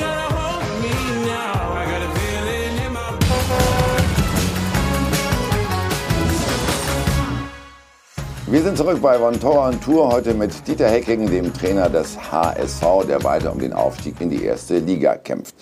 Wir 8.50 8.62
sind 8.62 8.78
zurück 8.78 9.02
bei 9.02 9.18
Von 9.18 9.38
Tor 9.38 9.68
und 9.68 9.84
Tour, 9.84 10.10
heute 10.10 10.32
mit 10.32 10.66
Dieter 10.66 10.88
Hecking, 10.88 11.28
dem 11.28 11.52
Trainer 11.52 11.90
des 11.90 12.16
HSV, 12.32 13.06
der 13.06 13.22
weiter 13.22 13.52
um 13.52 13.58
den 13.58 13.74
Aufstieg 13.74 14.22
in 14.22 14.30
die 14.30 14.42
erste 14.42 14.78
Liga 14.78 15.16
kämpft. 15.16 15.54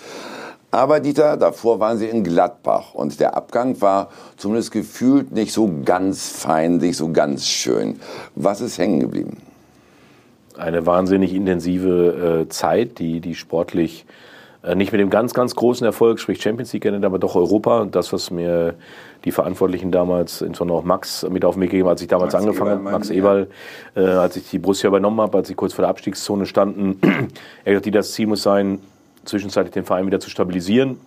Aber 0.70 1.00
Dieter, 1.00 1.36
davor 1.36 1.80
waren 1.80 1.98
Sie 1.98 2.06
in 2.06 2.22
Gladbach 2.22 2.94
und 2.94 3.18
der 3.18 3.36
Abgang 3.36 3.80
war 3.80 4.10
zumindest 4.36 4.70
gefühlt 4.70 5.32
nicht 5.32 5.52
so 5.52 5.68
ganz 5.84 6.28
fein, 6.28 6.76
nicht 6.76 6.96
so 6.96 7.10
ganz 7.10 7.48
schön. 7.48 7.98
Was 8.36 8.60
ist 8.60 8.78
hängen 8.78 9.00
geblieben? 9.00 9.38
Eine 10.56 10.86
wahnsinnig 10.86 11.34
intensive 11.34 12.44
äh, 12.44 12.48
Zeit, 12.50 13.00
die, 13.00 13.20
die 13.20 13.34
sportlich 13.34 14.06
äh, 14.62 14.76
nicht 14.76 14.92
mit 14.92 15.00
dem 15.00 15.10
ganz, 15.10 15.34
ganz 15.34 15.56
großen 15.56 15.84
Erfolg, 15.84 16.20
sprich 16.20 16.40
Champions 16.40 16.72
League 16.72 16.84
endet, 16.84 17.04
aber 17.04 17.18
doch 17.18 17.34
Europa. 17.34 17.84
Das, 17.90 18.12
was 18.12 18.30
mir 18.30 18.74
die 19.26 19.32
Verantwortlichen 19.32 19.90
damals, 19.90 20.40
insbesondere 20.40 20.78
auch 20.78 20.84
Max, 20.84 21.26
mit 21.28 21.44
auf 21.44 21.56
den 21.56 21.62
Weg 21.62 21.70
gegeben, 21.70 21.88
als 21.88 22.00
ich 22.00 22.06
damals 22.06 22.32
Max 22.32 22.46
angefangen 22.46 22.70
habe, 22.70 22.82
Max 22.82 23.10
Eberl, 23.10 23.48
äh, 23.96 24.00
als 24.00 24.36
ich 24.36 24.48
die 24.48 24.60
Borussia 24.60 24.86
übernommen 24.86 25.20
habe, 25.20 25.38
als 25.38 25.48
sie 25.48 25.54
kurz 25.54 25.72
vor 25.72 25.82
der 25.82 25.90
Abstiegszone 25.90 26.46
standen, 26.46 27.00
er 27.64 27.74
hat 27.76 27.82
gesagt, 27.82 27.94
das 27.94 28.12
Ziel 28.12 28.28
muss 28.28 28.44
sein, 28.44 28.78
zwischenzeitlich 29.24 29.74
den 29.74 29.84
Verein 29.84 30.06
wieder 30.06 30.20
zu 30.20 30.30
stabilisieren, 30.30 31.00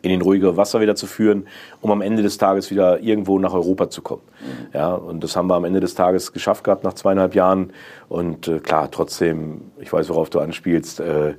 in 0.00 0.08
den 0.08 0.22
ruhige 0.22 0.56
Wasser 0.56 0.80
wieder 0.80 0.96
zu 0.96 1.06
führen, 1.06 1.46
um 1.82 1.90
am 1.90 2.00
Ende 2.00 2.22
des 2.22 2.38
Tages 2.38 2.70
wieder 2.70 3.00
irgendwo 3.00 3.38
nach 3.38 3.52
Europa 3.52 3.90
zu 3.90 4.00
kommen. 4.00 4.22
Mhm. 4.40 4.66
Ja, 4.72 4.94
und 4.94 5.22
das 5.22 5.36
haben 5.36 5.48
wir 5.48 5.54
am 5.54 5.64
Ende 5.64 5.80
des 5.80 5.94
Tages 5.94 6.32
geschafft 6.32 6.64
gehabt 6.64 6.82
nach 6.82 6.94
zweieinhalb 6.94 7.34
Jahren. 7.34 7.74
Und 8.08 8.48
äh, 8.48 8.60
klar, 8.60 8.90
trotzdem, 8.90 9.60
ich 9.78 9.92
weiß, 9.92 10.08
worauf 10.08 10.30
du 10.30 10.40
anspielst, 10.40 11.00
äh, 11.00 11.34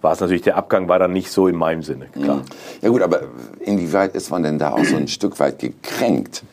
war 0.00 0.12
es 0.12 0.20
natürlich, 0.20 0.42
der 0.42 0.56
Abgang 0.56 0.88
war 0.88 0.98
dann 0.98 1.12
nicht 1.12 1.30
so 1.30 1.48
in 1.48 1.56
meinem 1.56 1.82
Sinne, 1.82 2.06
klar. 2.06 2.36
Mhm. 2.36 2.42
Ja 2.82 2.88
gut, 2.88 3.02
aber 3.02 3.22
inwieweit 3.60 4.14
ist 4.14 4.30
man 4.30 4.42
denn 4.42 4.58
da 4.58 4.72
auch 4.72 4.84
so 4.84 4.96
ein 4.96 5.08
Stück 5.08 5.38
weit 5.40 5.58
gekränkt? 5.58 6.44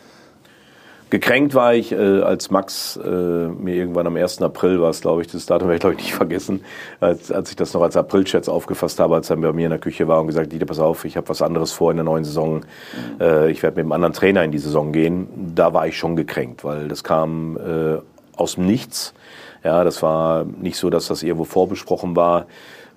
Gekränkt 1.12 1.54
war 1.54 1.76
ich, 1.76 1.92
äh, 1.92 2.22
als 2.22 2.50
Max 2.50 2.98
äh, 2.98 3.08
mir 3.08 3.76
irgendwann 3.76 4.08
am 4.08 4.16
1. 4.16 4.42
April 4.42 4.82
war 4.82 4.90
es, 4.90 5.02
glaube 5.02 5.22
ich, 5.22 5.28
das 5.28 5.46
Datum 5.46 5.68
werde 5.68 5.76
ich, 5.76 5.82
glaube 5.82 5.96
ich, 5.96 6.02
nicht 6.02 6.16
vergessen, 6.16 6.62
als, 7.00 7.32
als 7.32 7.52
ich 7.52 7.56
das 7.56 7.74
noch 7.76 7.84
als 7.84 7.96
April-Chat 7.96 8.50
aufgefasst 8.50 9.00
habe, 9.00 9.14
als 9.14 9.30
er 9.30 9.38
bei 9.38 9.54
mir 9.54 9.66
in 9.66 9.70
der 9.70 9.80
Küche 9.80 10.08
war 10.08 10.20
und 10.20 10.28
gesagt, 10.28 10.52
Dieter, 10.52 10.66
pass 10.66 10.80
auf, 10.80 11.06
ich 11.06 11.16
habe 11.16 11.30
was 11.30 11.44
anderes 11.44 11.72
vor 11.72 11.92
in 11.92 11.98
der 11.98 12.04
neuen 12.04 12.24
Saison. 12.24 12.66
Äh, 13.20 13.52
ich 13.52 13.62
werde 13.62 13.76
mit 13.76 13.84
einem 13.84 13.92
anderen 13.92 14.14
Trainer 14.14 14.44
in 14.44 14.52
die 14.52 14.58
Saison 14.58 14.92
gehen. 14.92 15.54
Da 15.54 15.74
war 15.74 15.86
ich 15.88 15.96
schon 15.98 16.16
gekränkt, 16.16 16.64
weil 16.64 16.88
das 16.88 17.04
kam 17.04 17.56
äh, 17.58 18.00
aus 18.36 18.56
dem 18.56 18.66
Nichts. 18.66 19.14
Ja, 19.64 19.84
das 19.84 20.02
war 20.02 20.44
nicht 20.44 20.78
so, 20.78 20.90
dass 20.90 21.08
das 21.08 21.22
irgendwo 21.24 21.46
vorbesprochen 21.46 22.16
war. 22.16 22.48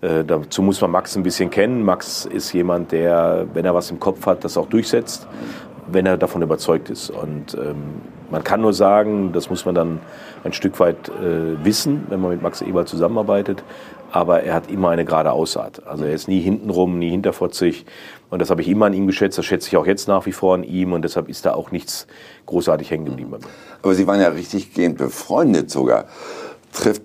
Äh, 0.00 0.24
dazu 0.24 0.62
muss 0.62 0.80
man 0.80 0.90
Max 0.90 1.16
ein 1.16 1.22
bisschen 1.22 1.50
kennen. 1.50 1.84
Max 1.84 2.24
ist 2.24 2.52
jemand, 2.52 2.92
der, 2.92 3.46
wenn 3.52 3.64
er 3.64 3.74
was 3.74 3.90
im 3.90 3.98
Kopf 3.98 4.26
hat, 4.26 4.44
das 4.44 4.56
auch 4.56 4.66
durchsetzt, 4.66 5.26
wenn 5.90 6.06
er 6.06 6.16
davon 6.16 6.42
überzeugt 6.42 6.90
ist. 6.90 7.10
Und 7.10 7.54
ähm, 7.54 8.00
man 8.30 8.44
kann 8.44 8.60
nur 8.60 8.72
sagen, 8.72 9.32
das 9.32 9.50
muss 9.50 9.64
man 9.64 9.74
dann 9.74 10.00
ein 10.44 10.52
Stück 10.52 10.78
weit 10.78 11.08
äh, 11.08 11.64
wissen, 11.64 12.06
wenn 12.10 12.20
man 12.20 12.30
mit 12.30 12.42
Max 12.42 12.60
Eberl 12.62 12.86
zusammenarbeitet. 12.86 13.64
Aber 14.10 14.42
er 14.42 14.54
hat 14.54 14.70
immer 14.70 14.88
eine 14.90 15.04
gerade 15.04 15.32
Aussaat. 15.32 15.86
Also 15.86 16.04
er 16.04 16.14
ist 16.14 16.28
nie 16.28 16.40
hintenrum, 16.40 16.98
nie 16.98 17.10
hinterfotzig. 17.10 17.84
Und 18.30 18.40
das 18.40 18.48
habe 18.48 18.62
ich 18.62 18.68
immer 18.68 18.86
an 18.86 18.94
ihm 18.94 19.06
geschätzt. 19.06 19.36
Das 19.36 19.44
schätze 19.44 19.68
ich 19.68 19.76
auch 19.76 19.86
jetzt 19.86 20.08
nach 20.08 20.24
wie 20.24 20.32
vor 20.32 20.54
an 20.54 20.64
ihm. 20.64 20.92
Und 20.92 21.02
deshalb 21.02 21.28
ist 21.28 21.44
da 21.44 21.54
auch 21.54 21.72
nichts 21.72 22.06
großartig 22.46 22.90
hängen 22.90 23.04
geblieben 23.04 23.32
bei 23.32 23.38
mir. 23.38 23.44
Aber 23.82 23.94
Sie 23.94 24.06
waren 24.06 24.20
ja 24.20 24.28
richtig 24.28 24.72
gehend 24.72 24.96
befreundet 24.96 25.70
sogar 25.70 26.06
Trifft 26.72 27.02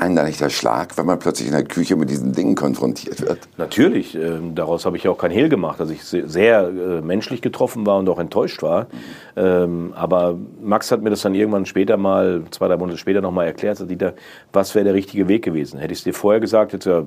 einen 0.00 0.16
da 0.16 0.24
nicht 0.24 0.40
der 0.40 0.50
Schlag, 0.50 0.98
wenn 0.98 1.06
man 1.06 1.18
plötzlich 1.18 1.48
in 1.48 1.54
der 1.54 1.64
Küche 1.64 1.96
mit 1.96 2.10
diesen 2.10 2.32
Dingen 2.32 2.54
konfrontiert 2.54 3.22
wird? 3.22 3.38
Natürlich, 3.56 4.14
ähm, 4.14 4.54
daraus 4.54 4.84
habe 4.84 4.96
ich 4.96 5.04
ja 5.04 5.10
auch 5.10 5.18
kein 5.18 5.30
Hehl 5.30 5.48
gemacht, 5.48 5.80
dass 5.80 5.90
ich 5.90 6.02
sehr 6.02 6.68
äh, 6.68 7.00
menschlich 7.00 7.40
getroffen 7.40 7.86
war 7.86 7.98
und 7.98 8.08
auch 8.08 8.18
enttäuscht 8.18 8.62
war. 8.62 8.88
Ähm, 9.36 9.92
aber 9.94 10.36
Max 10.60 10.90
hat 10.90 11.02
mir 11.02 11.10
das 11.10 11.22
dann 11.22 11.34
irgendwann 11.34 11.66
später 11.66 11.96
mal, 11.96 12.42
zwei, 12.50 12.68
drei 12.68 12.76
Monate 12.76 12.98
später 12.98 13.20
nochmal 13.20 13.46
erklärt, 13.46 13.78
Dieter, 13.88 14.14
was 14.52 14.74
wäre 14.74 14.84
der 14.84 14.94
richtige 14.94 15.28
Weg 15.28 15.44
gewesen? 15.44 15.78
Hätte 15.78 15.92
ich 15.92 16.00
es 16.00 16.04
dir 16.04 16.14
vorher 16.14 16.40
gesagt, 16.40 16.72
jetzt 16.72 16.86
ja, 16.86 17.04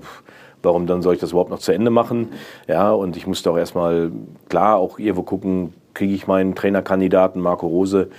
warum 0.63 0.87
dann 0.87 1.01
soll 1.01 1.15
ich 1.15 1.19
das 1.19 1.31
überhaupt 1.31 1.51
noch 1.51 1.59
zu 1.59 1.71
Ende 1.71 1.91
machen? 1.91 2.29
Ja, 2.67 2.91
und 2.91 3.17
ich 3.17 3.27
musste 3.27 3.51
auch 3.51 3.57
erstmal, 3.57 4.11
klar, 4.49 4.77
auch 4.77 4.99
irgendwo 4.99 5.23
gucken, 5.23 5.73
kriege 5.93 6.13
ich 6.13 6.27
meinen 6.27 6.55
Trainerkandidaten 6.55 7.41
Marco 7.41 7.67
Rose 7.67 8.09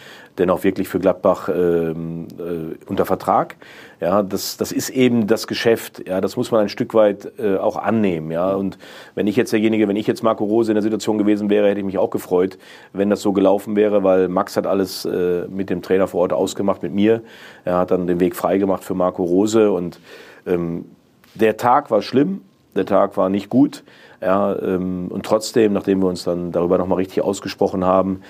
denn 0.41 0.51
auch 0.51 0.65
wirklich 0.65 0.89
für 0.89 0.99
Gladbach 0.99 1.49
ähm, 1.49 2.27
äh, 2.39 2.75
unter 2.87 3.05
Vertrag. 3.05 3.57
Ja, 4.01 4.23
das, 4.23 4.57
das 4.57 4.73
ist 4.73 4.89
eben 4.89 5.27
das 5.27 5.47
Geschäft. 5.47 6.09
Ja, 6.09 6.21
das 6.21 6.37
muss 6.37 6.51
man 6.51 6.63
ein 6.63 6.69
Stück 6.71 6.95
weit 6.95 7.33
äh, 7.39 7.57
auch 7.57 7.77
annehmen. 7.77 8.31
Ja, 8.31 8.55
und 8.55 8.79
wenn 9.15 9.27
ich 9.27 9.37
jetzt 9.37 9.53
derjenige, 9.53 9.87
wenn 9.87 9.97
ich 9.97 10.07
jetzt 10.07 10.23
Marco 10.23 10.45
Rose 10.45 10.73
in 10.73 10.77
der 10.77 10.83
Situation 10.83 11.19
gewesen 11.19 11.51
wäre, 11.51 11.69
hätte 11.69 11.81
ich 11.81 11.87
mich 11.87 11.99
auch 11.99 12.11
gefreut, 12.11 12.59
wenn 12.93 13.11
das 13.11 13.21
so 13.21 13.33
gelaufen 13.33 13.77
wäre, 13.77 14.03
weil 14.03 14.29
Max 14.29 14.57
hat 14.57 14.67
alles 14.67 15.05
äh, 15.05 15.47
mit 15.49 15.69
dem 15.69 15.83
Trainer 15.83 16.09
vor 16.09 16.23
Ort 16.23 16.33
ausgemacht, 16.33 16.83
mit 16.83 16.95
mir. 16.95 17.23
Er 17.65 17.77
hat 17.77 17.91
dann 17.91 18.07
den 18.07 18.19
Weg 18.19 18.35
freigemacht 18.35 18.83
für 18.83 18.95
Marco 18.95 19.23
Rose 19.23 19.71
und 19.71 20.01
ähm, 20.47 20.87
der 21.35 21.59
Tag 21.59 21.91
war 21.91 22.01
schlimm, 22.01 22.41
der 22.75 22.87
Tag 22.87 23.17
war 23.17 23.29
nicht 23.29 23.49
gut. 23.49 23.85
Ja, 24.21 24.57
ähm, 24.61 25.09
und 25.09 25.25
trotzdem, 25.25 25.73
nachdem 25.73 26.03
wir 26.03 26.09
uns 26.09 26.25
dann 26.25 26.53
darüber 26.53 26.79
nochmal 26.79 26.99
richtig 26.99 27.23
ausgesprochen 27.23 27.85
haben, 27.85 28.21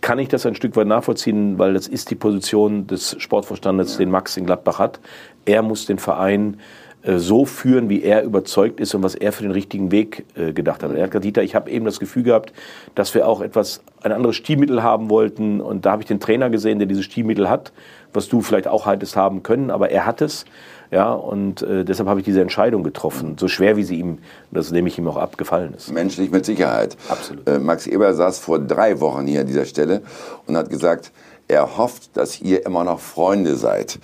kann 0.00 0.18
ich 0.18 0.28
das 0.28 0.46
ein 0.46 0.54
Stück 0.54 0.76
weit 0.76 0.86
nachvollziehen, 0.86 1.58
weil 1.58 1.74
das 1.74 1.88
ist 1.88 2.10
die 2.10 2.14
Position 2.14 2.86
des 2.86 3.16
Sportvorstandes, 3.18 3.96
den 3.96 4.10
Max 4.10 4.36
in 4.36 4.46
Gladbach 4.46 4.78
hat. 4.78 5.00
Er 5.44 5.62
muss 5.62 5.86
den 5.86 5.98
Verein 5.98 6.58
äh, 7.02 7.18
so 7.18 7.44
führen, 7.44 7.88
wie 7.88 8.02
er 8.02 8.22
überzeugt 8.22 8.80
ist 8.80 8.94
und 8.94 9.02
was 9.02 9.14
er 9.14 9.32
für 9.32 9.42
den 9.42 9.52
richtigen 9.52 9.90
Weg 9.90 10.24
äh, 10.34 10.52
gedacht 10.52 10.82
hat. 10.82 10.92
Er 10.92 11.04
hat 11.04 11.10
gesagt, 11.10 11.24
Dieter, 11.24 11.42
ich 11.42 11.54
habe 11.54 11.70
eben 11.70 11.84
das 11.84 12.00
Gefühl 12.00 12.22
gehabt, 12.22 12.52
dass 12.94 13.14
wir 13.14 13.26
auch 13.26 13.40
etwas, 13.40 13.82
ein 14.02 14.12
anderes 14.12 14.36
Stilmittel 14.36 14.82
haben 14.82 15.10
wollten. 15.10 15.60
Und 15.60 15.86
da 15.86 15.92
habe 15.92 16.02
ich 16.02 16.08
den 16.08 16.20
Trainer 16.20 16.50
gesehen, 16.50 16.78
der 16.78 16.86
dieses 16.86 17.04
Stilmittel 17.04 17.48
hat, 17.48 17.72
was 18.12 18.28
du 18.28 18.40
vielleicht 18.40 18.68
auch 18.68 18.86
hättest 18.86 19.16
haben 19.16 19.42
können, 19.42 19.70
aber 19.70 19.90
er 19.90 20.06
hat 20.06 20.22
es. 20.22 20.44
Ja, 20.90 21.12
und 21.12 21.62
äh, 21.62 21.84
deshalb 21.84 22.08
habe 22.08 22.20
ich 22.20 22.24
diese 22.24 22.40
Entscheidung 22.40 22.82
getroffen, 22.82 23.36
so 23.38 23.48
schwer 23.48 23.76
wie 23.76 23.84
sie 23.84 23.98
ihm, 23.98 24.18
das 24.50 24.70
nehme 24.70 24.88
ich 24.88 24.98
ihm 24.98 25.06
auch 25.08 25.16
ab, 25.16 25.36
gefallen 25.36 25.74
ist. 25.74 25.92
Menschlich 25.92 26.30
mit 26.30 26.46
Sicherheit. 26.46 26.96
Absolut. 27.08 27.46
Äh, 27.46 27.58
Max 27.58 27.86
Eber 27.86 28.14
saß 28.14 28.38
vor 28.38 28.58
drei 28.58 29.00
Wochen 29.00 29.26
hier 29.26 29.42
an 29.42 29.46
dieser 29.46 29.66
Stelle 29.66 30.02
und 30.46 30.56
hat 30.56 30.70
gesagt, 30.70 31.12
er 31.46 31.78
hofft, 31.78 32.16
dass 32.16 32.40
ihr 32.40 32.64
immer 32.64 32.84
noch 32.84 33.00
Freunde 33.00 33.56
seid. 33.56 33.98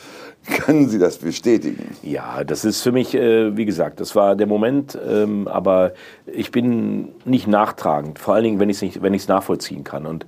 Können 0.47 0.89
Sie 0.89 0.99
das 0.99 1.19
bestätigen? 1.19 1.97
Ja, 2.03 2.45
das 2.45 2.65
ist 2.65 2.83
für 2.83 2.93
mich, 2.93 3.15
äh, 3.15 3.57
wie 3.57 3.65
gesagt, 3.65 4.01
das 4.01 4.15
war 4.15 4.37
der 4.37 4.47
Moment, 4.47 4.99
ähm, 5.09 5.49
aber 5.49 5.93
ich 6.27 6.51
bin 6.51 7.09
nicht 7.25 7.47
nachtragend, 7.47 8.19
vor 8.19 8.35
allen 8.35 8.45
Dingen, 8.45 8.61
wenn 8.61 8.69
ich 8.69 8.83
es 8.83 9.03
wenn 9.03 9.19
nachvollziehen 9.27 9.85
kann. 9.85 10.05
Und 10.05 10.27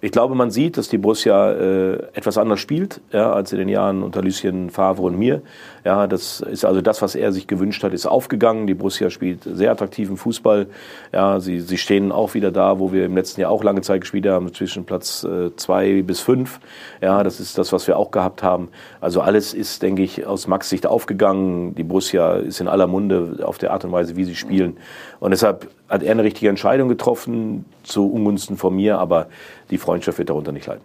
ich 0.00 0.10
glaube, 0.10 0.34
man 0.34 0.50
sieht, 0.50 0.76
dass 0.78 0.88
die 0.88 0.96
Borussia 0.96 1.52
äh, 1.52 1.92
etwas 2.14 2.38
anders 2.38 2.60
spielt 2.60 3.00
ja, 3.12 3.32
als 3.32 3.52
in 3.52 3.58
den 3.58 3.68
Jahren 3.68 4.02
unter 4.02 4.22
Lucien 4.22 4.70
Favre 4.70 5.02
und 5.02 5.18
mir. 5.18 5.42
Ja, 5.84 6.06
das 6.06 6.40
ist 6.40 6.64
also 6.64 6.80
das, 6.80 7.02
was 7.02 7.14
er 7.14 7.32
sich 7.32 7.46
gewünscht 7.46 7.82
hat, 7.82 7.92
ist 7.92 8.06
aufgegangen. 8.06 8.66
Die 8.66 8.74
Borussia 8.74 9.10
spielt 9.10 9.44
sehr 9.44 9.70
attraktiven 9.70 10.16
Fußball. 10.16 10.66
Ja, 11.12 11.40
sie, 11.40 11.60
sie 11.60 11.78
stehen 11.78 12.12
auch 12.12 12.34
wieder 12.34 12.50
da, 12.50 12.78
wo 12.78 12.92
wir 12.92 13.06
im 13.06 13.14
letzten 13.14 13.40
Jahr 13.40 13.50
auch 13.50 13.62
lange 13.64 13.82
Zeit 13.82 14.00
gespielt 14.00 14.26
haben, 14.26 14.52
zwischen 14.52 14.84
Platz 14.84 15.24
äh, 15.24 15.54
zwei 15.56 16.02
bis 16.02 16.20
fünf. 16.20 16.60
Ja, 17.00 17.22
das 17.22 17.40
ist 17.40 17.58
das, 17.58 17.72
was 17.72 17.86
wir 17.86 17.96
auch 17.96 18.10
gehabt 18.10 18.42
haben. 18.42 18.68
Also 19.00 19.20
alles 19.20 19.54
ist, 19.54 19.82
denke 19.82 20.02
ich, 20.02 20.26
aus 20.26 20.46
Max 20.46 20.68
Sicht 20.68 20.86
aufgegangen. 20.86 21.74
Die 21.74 21.84
Borussia 21.84 22.36
ist 22.36 22.60
in 22.60 22.68
aller 22.68 22.86
Munde 22.86 23.38
auf 23.42 23.58
der 23.58 23.72
Art 23.72 23.84
und 23.84 23.92
Weise, 23.92 24.16
wie 24.16 24.24
sie 24.24 24.34
spielen. 24.34 24.76
Und 25.20 25.30
deshalb 25.30 25.68
hat 25.88 26.02
er 26.02 26.12
eine 26.12 26.24
richtige 26.24 26.48
Entscheidung 26.48 26.88
getroffen, 26.88 27.64
zu 27.82 28.10
Ungunsten 28.10 28.56
von 28.56 28.74
mir, 28.74 28.98
aber 28.98 29.28
die 29.70 29.78
Freundschaft 29.78 30.18
wird 30.18 30.28
darunter 30.28 30.52
nicht 30.52 30.66
leiden. 30.66 30.82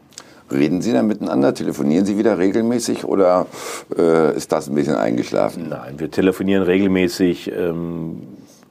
Reden 0.51 0.82
Sie 0.82 0.93
dann 0.93 1.08
miteinander? 1.08 1.53
Telefonieren 1.53 2.06
Sie 2.06 2.17
wieder 2.17 2.38
regelmäßig 2.38 3.06
oder 3.06 3.47
äh, 3.97 4.36
ist 4.36 4.51
das 4.51 4.67
ein 4.67 4.75
bisschen 4.75 4.95
eingeschlafen? 4.95 5.69
Nein, 5.69 5.99
wir 5.99 6.12
telefonieren 6.12 6.63
regelmäßig. 6.63 7.51
Ähm, 7.51 8.21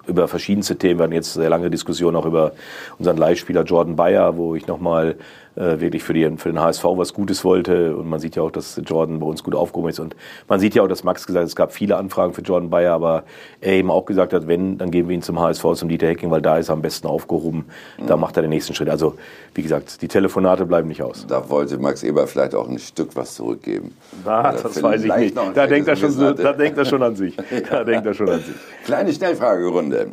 über 0.06 0.28
verschiedenste 0.28 0.76
Themen. 0.76 0.98
Wir 0.98 1.04
hatten 1.04 1.12
jetzt 1.12 1.32
sehr 1.32 1.48
lange 1.48 1.70
Diskussionen 1.70 2.16
auch 2.16 2.26
über 2.26 2.52
unseren 2.98 3.16
Leihspieler 3.16 3.62
Jordan 3.62 3.96
Bayer, 3.96 4.36
wo 4.36 4.54
ich 4.54 4.66
nochmal 4.66 5.16
äh, 5.56 5.80
wirklich 5.80 6.02
für, 6.02 6.14
die, 6.14 6.28
für 6.36 6.48
den 6.48 6.60
HSV 6.60 6.84
was 6.84 7.12
Gutes 7.12 7.44
wollte. 7.44 7.96
Und 7.96 8.08
man 8.08 8.20
sieht 8.20 8.36
ja 8.36 8.42
auch, 8.42 8.50
dass 8.50 8.80
Jordan 8.84 9.20
bei 9.20 9.26
uns 9.26 9.42
gut 9.42 9.54
aufgehoben 9.54 9.90
ist. 9.90 10.00
Und 10.00 10.16
man 10.48 10.60
sieht 10.60 10.74
ja 10.74 10.82
auch, 10.82 10.88
dass 10.88 11.04
Max 11.04 11.26
gesagt 11.26 11.42
hat, 11.42 11.48
es 11.48 11.56
gab 11.56 11.72
viele 11.72 11.96
Anfragen 11.96 12.32
für 12.32 12.42
Jordan 12.42 12.70
Bayer, 12.70 12.94
aber 12.94 13.24
er 13.60 13.74
eben 13.74 13.90
auch 13.90 14.04
gesagt 14.06 14.32
hat, 14.32 14.48
wenn, 14.48 14.78
dann 14.78 14.90
geben 14.90 15.08
wir 15.08 15.14
ihn 15.14 15.22
zum 15.22 15.38
HSV, 15.38 15.64
zum 15.74 15.88
Dieter 15.88 16.08
Hecking, 16.08 16.30
weil 16.30 16.42
da 16.42 16.58
ist 16.58 16.68
er 16.68 16.74
am 16.74 16.82
besten 16.82 17.06
aufgehoben. 17.06 17.66
Mhm. 17.98 18.06
Da 18.06 18.16
macht 18.16 18.36
er 18.36 18.42
den 18.42 18.50
nächsten 18.50 18.74
Schritt. 18.74 18.88
Also, 18.88 19.14
wie 19.54 19.62
gesagt, 19.62 20.00
die 20.02 20.08
Telefonate 20.08 20.64
bleiben 20.66 20.88
nicht 20.88 21.02
aus. 21.02 21.26
Da 21.26 21.48
wollte 21.50 21.78
Max 21.78 22.02
Eber 22.02 22.26
vielleicht 22.26 22.54
auch 22.54 22.68
ein 22.68 22.78
Stück 22.78 23.14
was 23.14 23.34
zurückgeben. 23.34 23.94
Na, 24.24 24.52
das 24.52 24.82
weiß 24.82 25.04
ich 25.04 25.14
nicht. 25.14 25.36
Da 25.54 25.66
denkt, 25.66 25.88
er 25.88 25.96
schon, 25.96 26.36
da 26.36 26.52
denkt 26.52 26.78
er 26.78 26.84
schon 26.84 27.02
an 27.02 27.16
sich. 27.16 27.36
Da 27.70 27.84
denkt 27.84 28.06
er 28.06 28.14
schon 28.14 28.28
an 28.28 28.40
sich. 28.40 28.54
Kleine 28.84 29.12
Schnellfragerunde. 29.12 30.08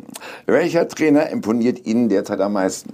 Welcher 0.46 0.86
Trainer 0.88 1.28
imponiert 1.28 1.84
Ihnen 1.86 2.08
derzeit 2.08 2.40
am 2.40 2.52
meisten? 2.52 2.92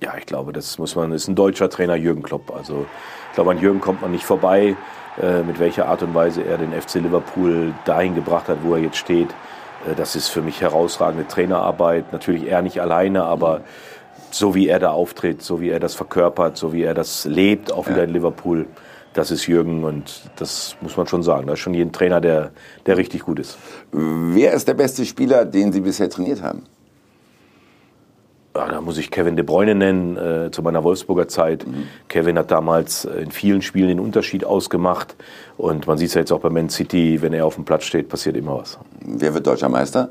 Ja, 0.00 0.14
ich 0.16 0.26
glaube, 0.26 0.52
das 0.52 0.78
muss 0.78 0.94
man, 0.94 1.12
ist 1.12 1.26
ein 1.28 1.34
deutscher 1.34 1.68
Trainer, 1.68 1.96
Jürgen 1.96 2.22
Klopp. 2.22 2.54
Also 2.54 2.86
ich 3.30 3.34
glaube, 3.34 3.50
an 3.50 3.60
Jürgen 3.60 3.80
kommt 3.80 4.00
man 4.00 4.12
nicht 4.12 4.24
vorbei, 4.24 4.76
äh, 5.20 5.42
mit 5.42 5.58
welcher 5.58 5.88
Art 5.88 6.02
und 6.02 6.14
Weise 6.14 6.44
er 6.44 6.58
den 6.58 6.72
FC 6.72 6.96
Liverpool 6.96 7.74
dahin 7.84 8.14
gebracht 8.14 8.48
hat, 8.48 8.58
wo 8.62 8.74
er 8.74 8.80
jetzt 8.80 8.96
steht. 8.96 9.30
Äh, 9.86 9.94
das 9.96 10.14
ist 10.14 10.28
für 10.28 10.40
mich 10.40 10.60
herausragende 10.60 11.26
Trainerarbeit. 11.26 12.12
Natürlich 12.12 12.46
er 12.46 12.62
nicht 12.62 12.80
alleine, 12.80 13.24
aber 13.24 13.62
so 14.30 14.54
wie 14.54 14.68
er 14.68 14.78
da 14.78 14.90
auftritt, 14.90 15.42
so 15.42 15.60
wie 15.60 15.70
er 15.70 15.80
das 15.80 15.94
verkörpert, 15.94 16.56
so 16.56 16.72
wie 16.72 16.82
er 16.82 16.94
das 16.94 17.24
lebt, 17.24 17.72
auch 17.72 17.88
wieder 17.88 17.98
ja. 17.98 18.04
in 18.04 18.10
Liverpool, 18.10 18.66
das 19.14 19.32
ist 19.32 19.46
Jürgen 19.46 19.82
und 19.84 20.22
das 20.36 20.76
muss 20.80 20.96
man 20.96 21.08
schon 21.08 21.24
sagen. 21.24 21.48
Da 21.48 21.54
ist 21.54 21.60
schon 21.60 21.74
jeden 21.74 21.92
Trainer, 21.92 22.20
der, 22.20 22.52
der 22.86 22.96
richtig 22.98 23.22
gut 23.22 23.40
ist. 23.40 23.58
Wer 23.90 24.52
ist 24.52 24.68
der 24.68 24.74
beste 24.74 25.04
Spieler, 25.04 25.44
den 25.44 25.72
Sie 25.72 25.80
bisher 25.80 26.08
trainiert 26.08 26.42
haben? 26.42 26.62
Ja, 28.58 28.68
da 28.68 28.80
muss 28.80 28.98
ich 28.98 29.12
Kevin 29.12 29.36
De 29.36 29.44
Bruyne 29.44 29.74
nennen, 29.76 30.16
äh, 30.16 30.50
zu 30.50 30.62
meiner 30.62 30.82
Wolfsburger 30.82 31.28
Zeit. 31.28 31.64
Mhm. 31.64 31.86
Kevin 32.08 32.36
hat 32.36 32.50
damals 32.50 33.04
in 33.04 33.30
vielen 33.30 33.62
Spielen 33.62 33.88
den 33.88 34.00
Unterschied 34.00 34.44
ausgemacht. 34.44 35.14
Und 35.56 35.86
man 35.86 35.96
sieht 35.96 36.08
es 36.08 36.14
ja 36.14 36.20
jetzt 36.20 36.32
auch 36.32 36.40
bei 36.40 36.50
Man 36.50 36.68
City, 36.68 37.22
wenn 37.22 37.32
er 37.32 37.46
auf 37.46 37.54
dem 37.54 37.64
Platz 37.64 37.84
steht, 37.84 38.08
passiert 38.08 38.36
immer 38.36 38.58
was. 38.58 38.78
Wer 39.00 39.32
wird 39.34 39.46
deutscher 39.46 39.68
Meister? 39.68 40.10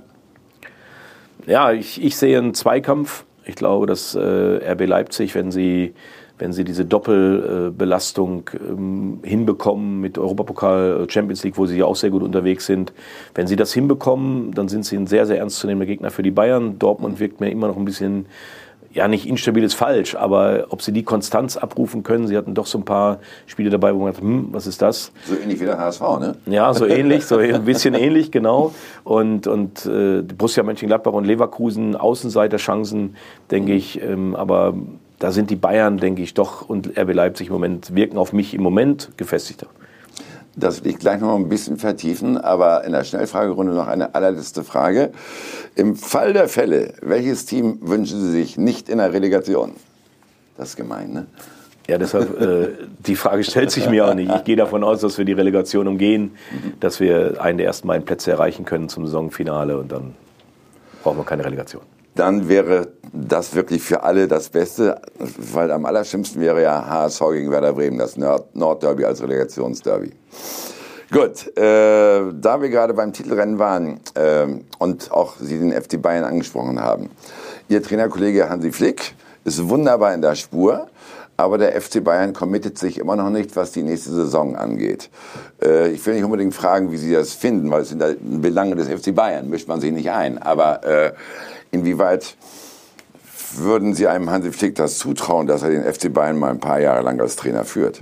Ja, 1.46 1.74
ich, 1.74 2.02
ich 2.02 2.16
sehe 2.16 2.38
einen 2.38 2.54
Zweikampf. 2.54 3.26
Ich 3.46 3.56
glaube, 3.56 3.86
dass 3.86 4.16
äh, 4.16 4.20
RB 4.20 4.88
Leipzig, 4.88 5.36
wenn 5.36 5.52
sie 5.52 5.94
wenn 6.38 6.54
sie 6.54 6.63
diese 6.63 6.86
Doppelbelastung 6.86 8.50
ähm, 8.54 9.19
hinbekommen 9.23 10.00
mit 10.00 10.17
Europapokal, 10.17 11.04
äh, 11.04 11.12
Champions 11.12 11.43
League, 11.43 11.58
wo 11.58 11.65
sie 11.65 11.78
ja 11.78 11.86
auch 11.86 11.95
sehr 11.95 12.10
gut 12.10 12.23
unterwegs 12.23 12.65
sind. 12.65 12.93
Wenn 13.34 13.47
sie 13.47 13.56
das 13.56 13.73
hinbekommen, 13.73 14.52
dann 14.54 14.67
sind 14.67 14.86
sie 14.86 14.97
ein 14.97 15.08
sehr, 15.08 15.26
sehr 15.26 15.39
ernstzunehmender 15.39 15.86
Gegner 15.86 16.12
für 16.12 16.23
die 16.23 16.32
Bayern. 16.32 16.80
Dortmund 16.80 17.19
wirkt 17.19 17.39
mir 17.39 17.50
immer 17.50 17.67
noch 17.67 17.78
ein 17.78 17.86
bisschen 17.86 18.28
ja, 18.97 19.08
nicht 19.08 19.28
instabil 19.28 19.63
ist 19.63 19.76
falsch, 19.76 20.15
aber 20.15 20.67
ob 20.69 20.82
sie 20.82 20.91
die 20.91 21.04
Konstanz 21.04 21.56
abrufen 21.56 22.02
können, 22.02 22.26
sie 22.26 22.36
hatten 22.36 22.56
doch 22.56 22.65
so 22.65 22.80
ein 22.80 22.86
paar 22.86 23.19
Spiele 23.45 23.69
dabei, 23.69 23.93
wo 23.93 24.00
man 24.00 24.12
dachte, 24.12 24.23
hm, 24.23 24.47
was 24.52 24.65
ist 24.65 24.82
das? 24.82 25.12
So 25.26 25.36
ähnlich 25.36 25.60
wie 25.60 25.65
der 25.65 25.78
HSV, 25.78 26.02
ne? 26.19 26.36
Ja, 26.47 26.73
so 26.73 26.88
ähnlich, 26.88 27.26
so 27.26 27.38
ein 27.38 27.63
bisschen 27.63 27.93
ähnlich, 27.93 28.32
genau. 28.32 28.73
Und, 29.04 29.45
und 29.45 29.86
äh, 29.86 30.23
Borussia 30.23 30.63
Mönchengladbach 30.63 31.13
und 31.13 31.26
Leverkusen, 31.26 31.95
Außenseiterchancen, 31.95 33.15
denke 33.52 33.73
ich, 33.73 34.02
ähm, 34.02 34.35
aber 34.35 34.73
da 35.20 35.32
sind 35.32 35.50
die 35.50 35.56
Bayern, 35.56 35.98
denke 35.98 36.22
ich, 36.22 36.34
doch 36.34 36.68
und 36.68 36.98
RB 36.98 37.13
Leipzig 37.13 37.48
im 37.48 37.54
Moment 37.54 37.96
wirken 37.96 38.18
auf 38.18 38.34
mich 38.34 38.54
im 38.54 38.62
Moment 38.62 39.10
gefestigter. 39.18 39.68
Das 40.56 40.84
will 40.84 40.92
ich 40.92 40.98
gleich 40.98 41.22
noch 41.22 41.36
ein 41.36 41.50
bisschen 41.50 41.78
vertiefen, 41.78 42.38
aber 42.38 42.84
in 42.84 42.92
der 42.92 43.04
Schnellfragerunde 43.04 43.74
noch 43.74 43.88
eine 43.88 44.15
allerletzte 44.15 44.63
Frage. 44.63 45.12
Im 45.76 45.96
Fall 45.96 46.34
der 46.34 46.48
Fälle, 46.48 46.94
welches 47.02 47.46
Team 47.46 47.78
wünschen 47.82 48.22
Sie 48.22 48.32
sich 48.32 48.58
nicht 48.58 48.90
in 48.90 48.98
der 48.98 49.13
Relegation? 49.13 49.74
Das 50.58 50.70
ist 50.70 50.76
gemein, 50.76 51.13
ne? 51.13 51.26
Ja, 51.88 51.98
deshalb, 51.98 52.42
äh, 52.42 52.70
die 53.06 53.15
Frage 53.15 53.44
stellt 53.44 53.72
sich 53.72 53.90
mir 53.90 54.08
auch 54.08 54.13
nicht. 54.13 54.34
Ich 54.36 54.44
gehe 54.44 54.58
davon 54.58 54.84
aus, 54.84 55.00
dass 55.00 55.18
wir 55.18 55.26
die 55.26 55.34
Relegation 55.34 55.88
umgehen, 55.88 56.32
dass 56.82 57.00
wir 57.00 57.42
einen 57.42 57.60
der 57.60 57.68
ersten 57.68 57.88
beiden 57.88 58.04
Plätze 58.04 58.32
erreichen 58.32 58.65
können 58.65 58.90
zum 58.90 59.06
Saisonfinale 59.06 59.78
und 59.78 59.92
dann 59.92 60.15
brauchen 61.02 61.20
wir 61.20 61.24
keine 61.24 61.46
Relegation 61.46 61.84
dann 62.18 62.50
wäre 62.50 62.90
das 63.13 63.56
wirklich 63.56 63.82
für 63.82 64.04
alle 64.04 64.28
das 64.28 64.50
Beste, 64.50 65.02
weil 65.54 65.72
am 65.72 65.86
allerschlimmsten 65.86 66.42
wäre 66.42 66.62
ja 66.62 66.86
HSV 66.88 67.22
gegen 67.32 67.52
Werder 67.52 67.74
Bremen, 67.74 67.98
das 67.98 68.18
Nordderby 68.18 69.06
als 69.06 69.22
Relegationsderby. 69.22 70.12
Gut, 71.12 71.48
äh, 71.58 71.62
da 72.34 72.62
wir 72.62 72.70
gerade 72.70 72.94
beim 72.94 73.13
Titelrennen 73.13 73.60
waren 73.60 74.02
äh, 74.15 74.46
und 74.78 75.10
auch 75.12 75.36
Sie 75.40 75.58
den 75.58 75.72
FC 75.72 76.02
Bayern 76.02 76.26
angesprochen 76.26 76.82
haben. 76.82 77.10
Ihr 77.70 77.82
Trainerkollege 77.82 78.50
Hansi 78.50 78.74
Flick 78.74 79.15
ist 79.46 79.70
wunderbar 79.70 80.13
in 80.13 80.22
der 80.22 80.36
Spur, 80.36 80.88
aber 81.38 81.58
der 81.58 81.80
FC 81.80 82.04
Bayern 82.04 82.34
committet 82.34 82.78
sich 82.78 82.98
immer 82.98 83.15
noch 83.15 83.30
nicht, 83.30 83.56
was 83.56 83.72
die 83.72 83.84
nächste 83.84 84.12
Saison 84.12 84.58
angeht. 84.58 85.10
Äh, 85.63 85.92
ich 85.92 86.06
will 86.06 86.15
nicht 86.15 86.26
unbedingt 86.26 86.54
fragen, 86.54 86.92
wie 86.92 86.98
Sie 86.98 87.13
das 87.13 87.32
finden, 87.32 87.72
weil 87.72 87.84
es 87.84 87.90
sind 87.90 88.04
Belange 88.42 88.76
des 88.76 88.90
FC 88.90 89.15
Bayern, 89.15 89.50
mischt 89.50 89.70
man 89.70 89.80
sich 89.80 89.94
nicht 89.94 90.12
ein. 90.12 90.38
Aber 90.40 90.84
äh, 90.84 91.13
inwieweit 91.72 92.38
würden 93.54 93.94
Sie 93.94 94.08
einem 94.08 94.30
Hansi 94.30 94.52
Flick 94.52 94.76
das 94.76 94.98
zutrauen, 94.98 95.48
dass 95.48 95.63
er 95.63 95.70
den 95.70 95.84
FC 95.84 96.13
Bayern 96.13 96.38
mal 96.38 96.52
ein 96.52 96.60
paar 96.60 96.80
Jahre 96.80 97.02
lang 97.02 97.20
als 97.20 97.36
Trainer 97.36 97.63
führt? 97.63 98.02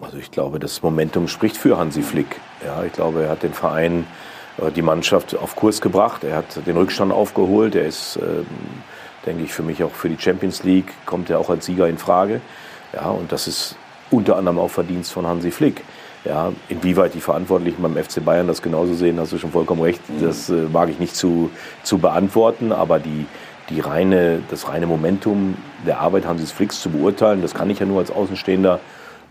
Also 0.00 0.16
ich 0.16 0.30
glaube, 0.30 0.58
das 0.58 0.82
Momentum 0.82 1.28
spricht 1.28 1.56
für 1.56 1.78
Hansi 1.78 2.02
Flick. 2.02 2.40
Ja, 2.64 2.82
ich 2.82 2.92
glaube, 2.92 3.24
er 3.24 3.30
hat 3.30 3.42
den 3.42 3.54
Verein, 3.54 4.06
äh, 4.58 4.72
die 4.72 4.82
Mannschaft 4.82 5.36
auf 5.36 5.54
Kurs 5.54 5.80
gebracht. 5.80 6.24
Er 6.24 6.36
hat 6.36 6.66
den 6.66 6.76
Rückstand 6.76 7.12
aufgeholt. 7.12 7.74
Er 7.74 7.86
ist, 7.86 8.18
ähm, 8.20 8.46
denke 9.24 9.44
ich, 9.44 9.52
für 9.52 9.62
mich 9.62 9.84
auch 9.84 9.92
für 9.92 10.08
die 10.08 10.18
Champions 10.18 10.64
League 10.64 10.92
kommt 11.06 11.30
er 11.30 11.38
auch 11.38 11.50
als 11.50 11.66
Sieger 11.66 11.88
in 11.88 11.98
Frage. 11.98 12.40
Ja, 12.92 13.10
und 13.10 13.30
das 13.30 13.46
ist 13.46 13.76
unter 14.10 14.36
anderem 14.36 14.58
auch 14.58 14.70
Verdienst 14.70 15.12
von 15.12 15.26
Hansi 15.26 15.50
Flick. 15.52 15.82
Ja, 16.24 16.52
inwieweit 16.68 17.14
die 17.14 17.20
Verantwortlichen 17.20 17.82
beim 17.82 17.96
FC 17.96 18.24
Bayern 18.24 18.46
das 18.46 18.62
genauso 18.62 18.94
sehen, 18.94 19.18
hast 19.18 19.32
du 19.32 19.38
schon 19.38 19.50
vollkommen 19.50 19.82
recht. 19.82 20.00
Das 20.20 20.48
äh, 20.50 20.66
mag 20.72 20.88
ich 20.88 21.00
nicht 21.00 21.16
zu, 21.16 21.50
zu 21.82 21.98
beantworten, 21.98 22.70
aber 22.70 23.00
die, 23.00 23.26
die 23.70 23.80
reine, 23.80 24.40
das 24.48 24.68
reine 24.68 24.86
Momentum 24.86 25.56
der 25.84 25.98
Arbeit 25.98 26.26
Hansis 26.26 26.52
Flicks 26.52 26.80
zu 26.80 26.90
beurteilen, 26.90 27.42
das 27.42 27.54
kann 27.54 27.70
ich 27.70 27.80
ja 27.80 27.86
nur 27.86 27.98
als 27.98 28.12
Außenstehender 28.12 28.78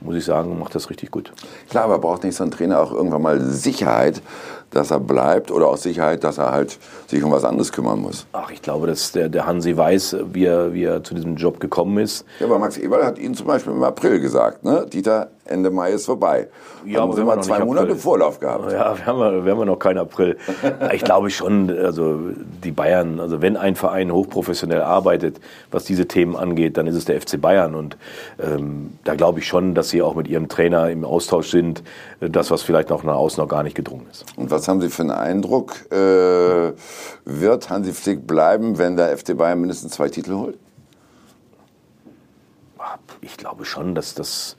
muss 0.01 0.15
ich 0.15 0.25
sagen, 0.25 0.57
macht 0.59 0.73
das 0.75 0.89
richtig 0.89 1.11
gut. 1.11 1.31
Klar, 1.69 1.85
aber 1.85 1.99
braucht 1.99 2.23
nicht 2.23 2.35
so 2.35 2.43
ein 2.43 2.51
Trainer 2.51 2.79
auch 2.79 2.91
irgendwann 2.91 3.21
mal 3.21 3.39
Sicherheit, 3.39 4.21
dass 4.71 4.91
er 4.91 4.99
bleibt 4.99 5.51
oder 5.51 5.67
auch 5.67 5.77
Sicherheit, 5.77 6.23
dass 6.23 6.37
er 6.37 6.51
halt 6.51 6.79
sich 7.07 7.23
um 7.23 7.31
was 7.31 7.43
anderes 7.43 7.71
kümmern 7.71 7.99
muss? 7.99 8.25
Ach, 8.33 8.49
ich 8.51 8.61
glaube, 8.61 8.87
dass 8.87 9.11
der, 9.11 9.29
der 9.29 9.45
Hansi 9.45 9.75
weiß, 9.77 10.17
wie 10.33 10.45
er, 10.45 10.73
wie 10.73 10.85
er 10.85 11.03
zu 11.03 11.13
diesem 11.13 11.35
Job 11.35 11.59
gekommen 11.59 11.97
ist. 11.99 12.25
Ja, 12.39 12.47
aber 12.47 12.57
Max 12.57 12.77
Eberl 12.77 13.05
hat 13.05 13.19
Ihnen 13.19 13.35
zum 13.35 13.47
Beispiel 13.47 13.73
im 13.73 13.83
April 13.83 14.19
gesagt, 14.19 14.63
ne? 14.63 14.85
Dieter, 14.91 15.29
Ende 15.45 15.71
Mai 15.71 15.91
ist 15.91 16.05
vorbei. 16.05 16.47
Ja, 16.85 17.01
aber 17.01 17.17
wir 17.17 17.25
haben 17.25 17.41
zwei 17.41 17.59
Monate 17.59 17.87
April. 17.87 17.99
Vorlauf 17.99 18.39
gehabt. 18.39 18.71
Ja, 18.71 18.97
wir 18.97 19.05
haben, 19.05 19.45
wir 19.45 19.51
haben 19.51 19.65
noch 19.65 19.79
keinen 19.79 19.97
April. 19.97 20.37
ich 20.93 21.03
glaube 21.03 21.29
schon, 21.29 21.69
also 21.69 22.19
die 22.63 22.71
Bayern, 22.71 23.19
also 23.19 23.41
wenn 23.41 23.57
ein 23.57 23.75
Verein 23.75 24.11
hochprofessionell 24.11 24.81
arbeitet, 24.81 25.39
was 25.71 25.83
diese 25.83 26.07
Themen 26.07 26.35
angeht, 26.35 26.77
dann 26.77 26.87
ist 26.87 26.95
es 26.95 27.05
der 27.05 27.19
FC 27.19 27.39
Bayern. 27.41 27.75
Und 27.75 27.97
ähm, 28.39 28.97
da 29.03 29.15
glaube 29.15 29.39
ich 29.39 29.47
schon, 29.47 29.73
dass 29.73 29.89
sie 29.89 30.01
auch 30.01 30.15
mit 30.15 30.27
ihrem 30.27 30.47
Trainer 30.47 30.89
im 30.89 31.05
Austausch 31.05 31.49
sind, 31.49 31.83
das, 32.19 32.51
was 32.51 32.61
vielleicht 32.61 32.89
noch 32.89 33.03
nach 33.03 33.15
außen 33.15 33.41
noch 33.41 33.49
gar 33.49 33.63
nicht 33.63 33.75
gedrungen 33.75 34.05
ist. 34.11 34.25
Und 34.37 34.51
was 34.51 34.67
haben 34.67 34.81
Sie 34.81 34.89
für 34.89 35.01
einen 35.01 35.11
Eindruck? 35.11 35.91
Äh, 35.91 36.73
wird 37.25 37.69
Hansi 37.69 37.93
Flick 37.93 38.27
bleiben, 38.27 38.77
wenn 38.77 38.95
der 38.95 39.17
FC 39.17 39.35
Bayern 39.35 39.59
mindestens 39.59 39.93
zwei 39.93 40.09
Titel 40.09 40.33
holt? 40.33 40.57
Ich 43.21 43.37
glaube 43.37 43.65
schon, 43.65 43.93
dass 43.93 44.15
das 44.15 44.57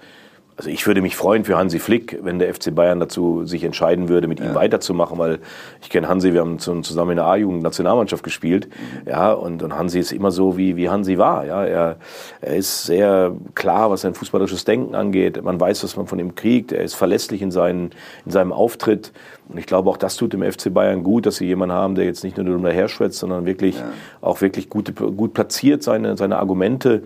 also 0.56 0.68
ich 0.68 0.86
würde 0.86 1.00
mich 1.00 1.16
freuen 1.16 1.44
für 1.44 1.56
Hansi 1.56 1.78
Flick, 1.78 2.18
wenn 2.22 2.38
der 2.38 2.54
FC 2.54 2.74
Bayern 2.74 3.00
dazu 3.00 3.44
sich 3.46 3.64
entscheiden 3.64 4.08
würde, 4.08 4.28
mit 4.28 4.38
ja. 4.38 4.46
ihm 4.46 4.54
weiterzumachen, 4.54 5.18
weil 5.18 5.38
ich 5.80 5.88
kenne 5.88 6.08
Hansi, 6.08 6.32
wir 6.32 6.40
haben 6.40 6.58
zusammen 6.58 7.12
in 7.12 7.16
der 7.16 7.26
A-Jugend 7.26 7.62
Nationalmannschaft 7.62 8.22
gespielt, 8.22 8.68
mhm. 8.68 9.08
ja, 9.08 9.32
und, 9.32 9.62
und 9.62 9.76
Hansi 9.76 9.98
ist 9.98 10.12
immer 10.12 10.30
so, 10.30 10.56
wie, 10.56 10.76
wie 10.76 10.90
Hansi 10.90 11.16
war, 11.18 11.46
ja, 11.46 11.64
er, 11.64 11.96
er 12.40 12.56
ist 12.56 12.84
sehr 12.84 13.32
klar, 13.54 13.90
was 13.90 14.02
sein 14.02 14.14
fußballerisches 14.14 14.64
Denken 14.64 14.94
angeht, 14.94 15.42
man 15.42 15.58
weiß, 15.58 15.84
was 15.84 15.96
man 15.96 16.06
von 16.06 16.18
ihm 16.18 16.34
kriegt, 16.34 16.72
er 16.72 16.82
ist 16.82 16.94
verlässlich 16.94 17.40
in, 17.40 17.50
seinen, 17.50 17.90
in 18.26 18.30
seinem 18.30 18.52
Auftritt 18.52 19.12
und 19.48 19.58
ich 19.58 19.66
glaube, 19.66 19.90
auch 19.90 19.96
das 19.96 20.16
tut 20.16 20.32
dem 20.32 20.42
FC 20.42 20.72
Bayern 20.72 21.02
gut, 21.02 21.26
dass 21.26 21.36
sie 21.36 21.46
jemanden 21.46 21.74
haben, 21.74 21.94
der 21.94 22.04
jetzt 22.04 22.24
nicht 22.24 22.36
nur 22.36 22.58
daher 22.58 22.74
herschwätzt, 22.74 23.18
sondern 23.18 23.46
wirklich, 23.46 23.76
ja. 23.76 23.90
auch 24.20 24.40
wirklich 24.40 24.68
gut, 24.68 24.94
gut 24.96 25.34
platziert 25.34 25.82
seine, 25.82 26.16
seine 26.16 26.38
Argumente 26.38 27.02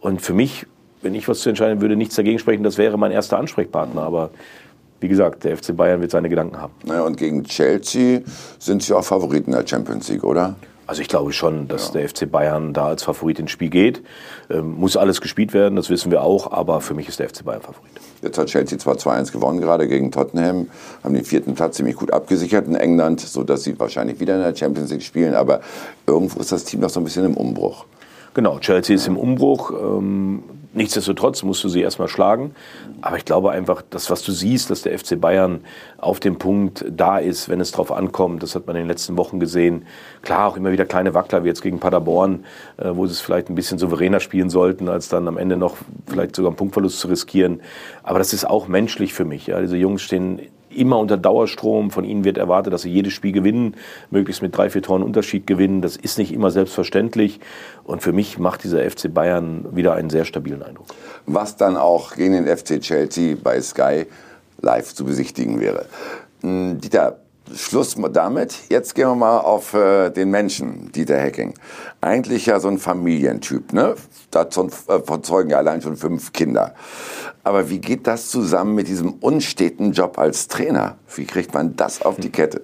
und 0.00 0.20
für 0.20 0.34
mich 0.34 0.66
wenn 1.02 1.14
ich 1.14 1.28
was 1.28 1.40
zu 1.40 1.48
entscheiden 1.48 1.80
würde, 1.80 1.96
nichts 1.96 2.16
dagegen 2.16 2.38
sprechen, 2.38 2.62
das 2.62 2.78
wäre 2.78 2.98
mein 2.98 3.12
erster 3.12 3.38
Ansprechpartner. 3.38 4.02
Aber 4.02 4.30
wie 5.00 5.08
gesagt, 5.08 5.44
der 5.44 5.56
FC 5.56 5.76
Bayern 5.76 6.00
wird 6.00 6.10
seine 6.10 6.28
Gedanken 6.28 6.60
haben. 6.60 6.72
Naja, 6.84 7.02
und 7.02 7.16
gegen 7.16 7.44
Chelsea 7.44 8.20
sind 8.58 8.82
sie 8.82 8.94
auch 8.94 9.04
Favoriten 9.04 9.52
der 9.52 9.66
Champions 9.66 10.08
League, 10.08 10.24
oder? 10.24 10.56
Also 10.88 11.02
ich 11.02 11.08
glaube 11.08 11.34
schon, 11.34 11.68
dass 11.68 11.88
ja. 11.88 12.00
der 12.00 12.08
FC 12.08 12.30
Bayern 12.30 12.72
da 12.72 12.86
als 12.86 13.02
Favorit 13.02 13.38
ins 13.38 13.50
Spiel 13.50 13.68
geht. 13.68 14.02
Ähm, 14.48 14.76
muss 14.80 14.96
alles 14.96 15.20
gespielt 15.20 15.52
werden, 15.52 15.76
das 15.76 15.90
wissen 15.90 16.10
wir 16.10 16.22
auch, 16.22 16.50
aber 16.50 16.80
für 16.80 16.94
mich 16.94 17.08
ist 17.08 17.18
der 17.18 17.28
FC 17.28 17.44
Bayern 17.44 17.60
Favorit. 17.60 17.92
Jetzt 18.22 18.38
hat 18.38 18.48
Chelsea 18.48 18.78
zwar 18.78 18.94
2-1 18.96 19.30
gewonnen 19.30 19.60
gerade 19.60 19.86
gegen 19.86 20.10
Tottenham, 20.10 20.68
haben 21.04 21.14
den 21.14 21.26
vierten 21.26 21.54
Platz 21.54 21.76
ziemlich 21.76 21.94
gut 21.94 22.10
abgesichert 22.10 22.66
in 22.66 22.74
England, 22.74 23.20
sodass 23.20 23.64
sie 23.64 23.78
wahrscheinlich 23.78 24.18
wieder 24.18 24.36
in 24.36 24.42
der 24.42 24.56
Champions 24.56 24.90
League 24.90 25.02
spielen, 25.02 25.34
aber 25.34 25.60
irgendwo 26.06 26.40
ist 26.40 26.52
das 26.52 26.64
Team 26.64 26.80
noch 26.80 26.88
so 26.88 27.00
ein 27.00 27.04
bisschen 27.04 27.26
im 27.26 27.36
Umbruch. 27.36 27.84
Genau, 28.38 28.60
Chelsea 28.60 28.94
ist 28.94 29.08
im 29.08 29.16
Umbruch. 29.16 29.72
Ähm, 29.72 30.44
nichtsdestotrotz 30.72 31.42
musst 31.42 31.64
du 31.64 31.68
sie 31.68 31.80
erstmal 31.80 32.06
schlagen. 32.06 32.54
Aber 33.00 33.16
ich 33.16 33.24
glaube 33.24 33.50
einfach, 33.50 33.82
das, 33.90 34.12
was 34.12 34.22
du 34.22 34.30
siehst, 34.30 34.70
dass 34.70 34.82
der 34.82 34.96
FC 34.96 35.20
Bayern 35.20 35.62
auf 35.96 36.20
dem 36.20 36.38
Punkt 36.38 36.84
da 36.88 37.18
ist, 37.18 37.48
wenn 37.48 37.60
es 37.60 37.72
drauf 37.72 37.90
ankommt, 37.90 38.44
das 38.44 38.54
hat 38.54 38.68
man 38.68 38.76
in 38.76 38.82
den 38.82 38.88
letzten 38.88 39.18
Wochen 39.18 39.40
gesehen. 39.40 39.86
Klar, 40.22 40.46
auch 40.46 40.56
immer 40.56 40.70
wieder 40.70 40.84
kleine 40.84 41.14
Wackler, 41.14 41.42
wie 41.42 41.48
jetzt 41.48 41.62
gegen 41.62 41.80
Paderborn, 41.80 42.44
äh, 42.76 42.90
wo 42.92 43.06
sie 43.06 43.12
es 43.14 43.20
vielleicht 43.20 43.48
ein 43.48 43.56
bisschen 43.56 43.80
souveräner 43.80 44.20
spielen 44.20 44.50
sollten, 44.50 44.88
als 44.88 45.08
dann 45.08 45.26
am 45.26 45.36
Ende 45.36 45.56
noch 45.56 45.76
vielleicht 46.06 46.36
sogar 46.36 46.50
einen 46.50 46.56
Punktverlust 46.56 47.00
zu 47.00 47.08
riskieren. 47.08 47.60
Aber 48.04 48.20
das 48.20 48.32
ist 48.32 48.44
auch 48.44 48.68
menschlich 48.68 49.14
für 49.14 49.24
mich. 49.24 49.48
Ja. 49.48 49.60
Diese 49.60 49.76
Jungs 49.76 50.02
stehen 50.02 50.42
immer 50.78 50.98
unter 50.98 51.16
Dauerstrom. 51.16 51.90
Von 51.90 52.04
ihnen 52.04 52.24
wird 52.24 52.38
erwartet, 52.38 52.72
dass 52.72 52.82
sie 52.82 52.90
jedes 52.90 53.12
Spiel 53.12 53.32
gewinnen, 53.32 53.74
möglichst 54.10 54.42
mit 54.42 54.56
drei, 54.56 54.70
vier 54.70 54.82
Toren 54.82 55.02
Unterschied 55.02 55.46
gewinnen. 55.46 55.82
Das 55.82 55.96
ist 55.96 56.18
nicht 56.18 56.32
immer 56.32 56.50
selbstverständlich. 56.50 57.40
Und 57.84 58.02
für 58.02 58.12
mich 58.12 58.38
macht 58.38 58.64
dieser 58.64 58.88
FC 58.88 59.12
Bayern 59.12 59.66
wieder 59.72 59.94
einen 59.94 60.10
sehr 60.10 60.24
stabilen 60.24 60.62
Eindruck. 60.62 60.86
Was 61.26 61.56
dann 61.56 61.76
auch 61.76 62.14
gegen 62.14 62.32
den 62.32 62.56
FC 62.56 62.80
Chelsea 62.80 63.36
bei 63.42 63.60
Sky 63.60 64.06
live 64.60 64.94
zu 64.94 65.04
besichtigen 65.04 65.60
wäre. 65.60 65.86
Hm, 66.42 66.80
Dieter, 66.80 67.18
Schluss 67.54 67.96
damit. 68.12 68.68
Jetzt 68.68 68.94
gehen 68.94 69.08
wir 69.08 69.14
mal 69.14 69.38
auf 69.38 69.74
äh, 69.74 70.10
den 70.10 70.30
Menschen, 70.30 70.92
Dieter 70.92 71.18
Hecking. 71.18 71.54
Eigentlich 72.00 72.46
ja 72.46 72.60
so 72.60 72.68
ein 72.68 72.78
Familientyp, 72.78 73.72
ne? 73.72 73.94
Davon 74.30 74.70
äh, 74.88 75.22
zeugen 75.22 75.50
ja 75.50 75.58
allein 75.58 75.80
schon 75.80 75.96
fünf 75.96 76.32
Kinder. 76.32 76.74
Aber 77.44 77.70
wie 77.70 77.78
geht 77.78 78.06
das 78.06 78.28
zusammen 78.28 78.74
mit 78.74 78.88
diesem 78.88 79.14
unsteten 79.14 79.92
Job 79.92 80.18
als 80.18 80.48
Trainer? 80.48 80.96
Wie 81.14 81.24
kriegt 81.24 81.54
man 81.54 81.76
das 81.76 82.02
auf 82.02 82.16
die 82.16 82.30
Kette? 82.30 82.62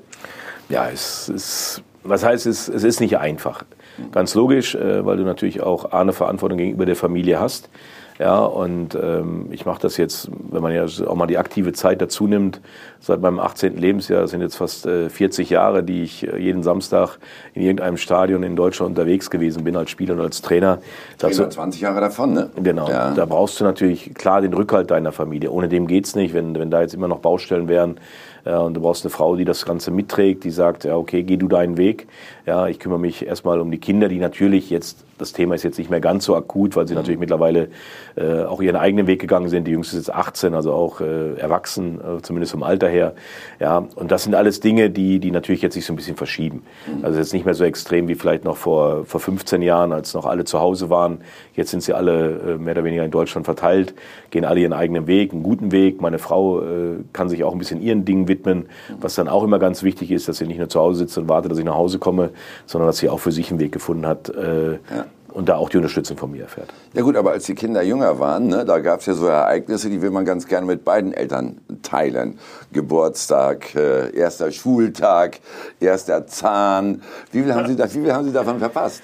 Ja, 0.68 0.88
es 0.90 1.28
ist, 1.28 1.82
was 2.02 2.24
heißt 2.24 2.46
es, 2.46 2.68
es 2.68 2.84
ist 2.84 3.00
nicht 3.00 3.18
einfach. 3.18 3.64
Ganz 4.12 4.34
logisch, 4.34 4.74
äh, 4.74 5.04
weil 5.04 5.16
du 5.16 5.24
natürlich 5.24 5.62
auch 5.62 5.86
eine 5.86 6.12
Verantwortung 6.12 6.58
gegenüber 6.58 6.86
der 6.86 6.96
Familie 6.96 7.38
hast. 7.38 7.70
Ja, 8.18 8.38
und 8.44 8.94
ähm, 8.94 9.48
ich 9.50 9.66
mache 9.66 9.80
das 9.82 9.96
jetzt, 9.96 10.30
wenn 10.50 10.62
man 10.62 10.72
ja 10.72 10.84
auch 10.84 11.16
mal 11.16 11.26
die 11.26 11.36
aktive 11.36 11.72
Zeit 11.72 12.00
dazu 12.00 12.28
nimmt, 12.28 12.60
seit 13.00 13.20
meinem 13.20 13.40
18. 13.40 13.76
Lebensjahr, 13.76 14.22
das 14.22 14.30
sind 14.30 14.40
jetzt 14.40 14.56
fast 14.56 14.86
äh, 14.86 15.10
40 15.10 15.50
Jahre, 15.50 15.82
die 15.82 16.04
ich 16.04 16.26
äh, 16.26 16.38
jeden 16.38 16.62
Samstag 16.62 17.18
in 17.54 17.62
irgendeinem 17.62 17.96
Stadion 17.96 18.44
in 18.44 18.54
Deutschland 18.54 18.90
unterwegs 18.90 19.30
gewesen 19.30 19.64
bin 19.64 19.76
als 19.76 19.90
Spieler 19.90 20.14
und 20.14 20.20
als 20.20 20.42
Trainer. 20.42 20.78
Dazu, 21.18 21.46
20 21.46 21.80
Jahre 21.80 22.00
davon, 22.00 22.32
ne? 22.32 22.50
Genau. 22.62 22.88
Ja. 22.88 23.12
Da 23.14 23.26
brauchst 23.26 23.58
du 23.58 23.64
natürlich 23.64 24.14
klar 24.14 24.40
den 24.40 24.54
Rückhalt 24.54 24.92
deiner 24.92 25.10
Familie. 25.10 25.50
Ohne 25.50 25.68
dem 25.68 25.88
geht's 25.88 26.14
nicht, 26.14 26.34
wenn, 26.34 26.54
wenn 26.56 26.70
da 26.70 26.82
jetzt 26.82 26.94
immer 26.94 27.08
noch 27.08 27.18
Baustellen 27.18 27.66
wären. 27.68 27.98
Ja, 28.44 28.58
und 28.58 28.74
du 28.74 28.82
brauchst 28.82 29.04
eine 29.04 29.10
Frau, 29.10 29.36
die 29.36 29.46
das 29.46 29.64
Ganze 29.64 29.90
mitträgt, 29.90 30.44
die 30.44 30.50
sagt, 30.50 30.84
ja, 30.84 30.96
okay, 30.96 31.22
geh 31.22 31.38
du 31.38 31.48
deinen 31.48 31.78
Weg. 31.78 32.06
Ja, 32.46 32.68
ich 32.68 32.78
kümmere 32.78 32.98
mich 32.98 33.26
erstmal 33.26 33.58
um 33.58 33.70
die 33.70 33.78
Kinder, 33.78 34.08
die 34.08 34.18
natürlich 34.18 34.68
jetzt, 34.68 35.04
das 35.16 35.32
Thema 35.32 35.54
ist 35.54 35.62
jetzt 35.62 35.78
nicht 35.78 35.90
mehr 35.90 36.00
ganz 36.00 36.26
so 36.26 36.36
akut, 36.36 36.76
weil 36.76 36.86
sie 36.86 36.92
mhm. 36.92 36.98
natürlich 36.98 37.18
mittlerweile 37.18 37.68
äh, 38.16 38.42
auch 38.42 38.60
ihren 38.60 38.76
eigenen 38.76 39.06
Weg 39.06 39.18
gegangen 39.18 39.48
sind. 39.48 39.66
Die 39.66 39.70
Jüngste 39.70 39.96
ist 39.96 40.08
jetzt 40.08 40.14
18, 40.14 40.52
also 40.52 40.74
auch 40.74 41.00
äh, 41.00 41.38
erwachsen, 41.38 42.00
äh, 42.00 42.20
zumindest 42.20 42.52
vom 42.52 42.62
Alter 42.62 42.86
her. 42.86 43.14
Ja, 43.60 43.86
und 43.94 44.10
das 44.10 44.24
sind 44.24 44.34
alles 44.34 44.60
Dinge, 44.60 44.90
die, 44.90 45.20
die 45.20 45.30
natürlich 45.30 45.62
jetzt 45.62 45.72
sich 45.72 45.86
so 45.86 45.94
ein 45.94 45.96
bisschen 45.96 46.16
verschieben. 46.16 46.64
Mhm. 46.86 47.04
Also 47.04 47.18
jetzt 47.18 47.32
nicht 47.32 47.46
mehr 47.46 47.54
so 47.54 47.64
extrem 47.64 48.08
wie 48.08 48.14
vielleicht 48.14 48.44
noch 48.44 48.58
vor, 48.58 49.06
vor 49.06 49.20
15 49.20 49.62
Jahren, 49.62 49.92
als 49.92 50.12
noch 50.12 50.26
alle 50.26 50.44
zu 50.44 50.60
Hause 50.60 50.90
waren. 50.90 51.22
Jetzt 51.54 51.70
sind 51.70 51.82
sie 51.82 51.94
alle 51.94 52.56
äh, 52.56 52.58
mehr 52.58 52.72
oder 52.72 52.84
weniger 52.84 53.06
in 53.06 53.10
Deutschland 53.10 53.46
verteilt, 53.46 53.94
gehen 54.30 54.44
alle 54.44 54.60
ihren 54.60 54.74
eigenen 54.74 55.06
Weg, 55.06 55.32
einen 55.32 55.42
guten 55.42 55.72
Weg. 55.72 56.02
Meine 56.02 56.18
Frau 56.18 56.60
äh, 56.60 56.96
kann 57.14 57.30
sich 57.30 57.42
auch 57.42 57.52
ein 57.52 57.58
bisschen 57.58 57.80
ihren 57.80 58.04
Dingen 58.04 58.28
widmen, 58.28 58.66
was 59.00 59.14
dann 59.14 59.28
auch 59.28 59.44
immer 59.44 59.58
ganz 59.58 59.82
wichtig 59.82 60.10
ist, 60.10 60.28
dass 60.28 60.36
sie 60.36 60.46
nicht 60.46 60.58
nur 60.58 60.68
zu 60.68 60.78
Hause 60.78 60.98
sitzt 60.98 61.16
und 61.16 61.26
wartet, 61.26 61.50
dass 61.50 61.58
ich 61.58 61.64
nach 61.64 61.76
Hause 61.76 61.98
komme, 61.98 62.33
sondern 62.66 62.88
dass 62.88 62.98
sie 62.98 63.08
auch 63.08 63.20
für 63.20 63.32
sich 63.32 63.50
einen 63.50 63.60
Weg 63.60 63.72
gefunden 63.72 64.06
hat. 64.06 64.28
Äh, 64.28 64.72
ja 64.72 65.06
und 65.34 65.48
da 65.48 65.56
auch 65.56 65.68
die 65.68 65.76
Unterstützung 65.78 66.16
von 66.16 66.30
mir 66.30 66.42
erfährt. 66.42 66.72
Ja 66.92 67.02
gut, 67.02 67.16
aber 67.16 67.32
als 67.32 67.44
die 67.44 67.56
Kinder 67.56 67.82
jünger 67.82 68.20
waren, 68.20 68.46
ne, 68.46 68.64
da 68.64 68.78
gab 68.78 69.00
es 69.00 69.06
ja 69.06 69.14
so 69.14 69.26
Ereignisse, 69.26 69.90
die 69.90 70.00
will 70.00 70.10
man 70.10 70.24
ganz 70.24 70.46
gerne 70.46 70.64
mit 70.64 70.84
beiden 70.84 71.12
Eltern 71.12 71.60
teilen. 71.82 72.38
Geburtstag, 72.72 73.74
äh, 73.74 74.16
erster 74.16 74.52
Schultag, 74.52 75.40
erster 75.80 76.28
Zahn. 76.28 77.02
Wie 77.32 77.42
viel, 77.42 77.52
haben 77.52 77.66
Sie 77.66 77.74
da, 77.74 77.86
wie 77.86 78.00
viel 78.00 78.12
haben 78.12 78.24
Sie 78.24 78.32
davon 78.32 78.60
verpasst? 78.60 79.02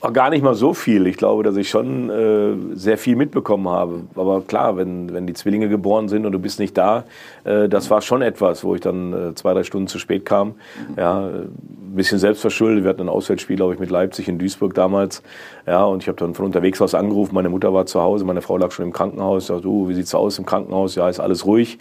Gar 0.00 0.30
nicht 0.30 0.44
mal 0.44 0.54
so 0.54 0.74
viel. 0.74 1.08
Ich 1.08 1.16
glaube, 1.16 1.42
dass 1.42 1.56
ich 1.56 1.68
schon 1.68 2.08
äh, 2.08 2.76
sehr 2.76 2.98
viel 2.98 3.16
mitbekommen 3.16 3.68
habe. 3.68 4.02
Aber 4.14 4.42
klar, 4.42 4.76
wenn, 4.76 5.12
wenn 5.12 5.26
die 5.26 5.32
Zwillinge 5.32 5.68
geboren 5.68 6.08
sind 6.08 6.24
und 6.24 6.30
du 6.30 6.38
bist 6.38 6.60
nicht 6.60 6.78
da, 6.78 7.04
äh, 7.42 7.68
das 7.68 7.90
war 7.90 8.00
schon 8.00 8.22
etwas, 8.22 8.62
wo 8.62 8.76
ich 8.76 8.80
dann 8.80 9.12
äh, 9.12 9.34
zwei, 9.34 9.54
drei 9.54 9.64
Stunden 9.64 9.88
zu 9.88 9.98
spät 9.98 10.24
kam. 10.24 10.48
Mhm. 10.48 10.54
Ja, 10.96 11.30
bisschen 11.96 12.20
selbstverschuldet. 12.20 12.84
Wir 12.84 12.90
hatten 12.90 13.00
ein 13.00 13.08
Auswärtsspiel, 13.08 13.56
glaube 13.56 13.74
ich, 13.74 13.80
mit 13.80 13.90
Leipzig 13.90 14.28
in 14.28 14.38
Duisburg 14.38 14.72
damals. 14.72 15.20
Ja, 15.66 15.84
und 15.84 16.02
ich 16.02 16.08
habe 16.08 16.16
dann 16.16 16.34
von 16.34 16.44
unterwegs 16.44 16.80
aus 16.80 16.94
angerufen. 16.94 17.34
Meine 17.34 17.48
Mutter 17.48 17.74
war 17.74 17.86
zu 17.86 18.00
Hause, 18.00 18.24
meine 18.24 18.40
Frau 18.40 18.56
lag 18.56 18.70
schon 18.70 18.84
im 18.84 18.92
Krankenhaus. 18.92 19.44
Ich 19.44 19.46
sagte, 19.48 19.62
du, 19.62 19.88
wie 19.88 19.94
sieht's 19.94 20.14
aus 20.14 20.38
im 20.38 20.46
Krankenhaus? 20.46 20.94
Ja, 20.94 21.08
ist 21.08 21.18
alles 21.18 21.44
ruhig. 21.44 21.78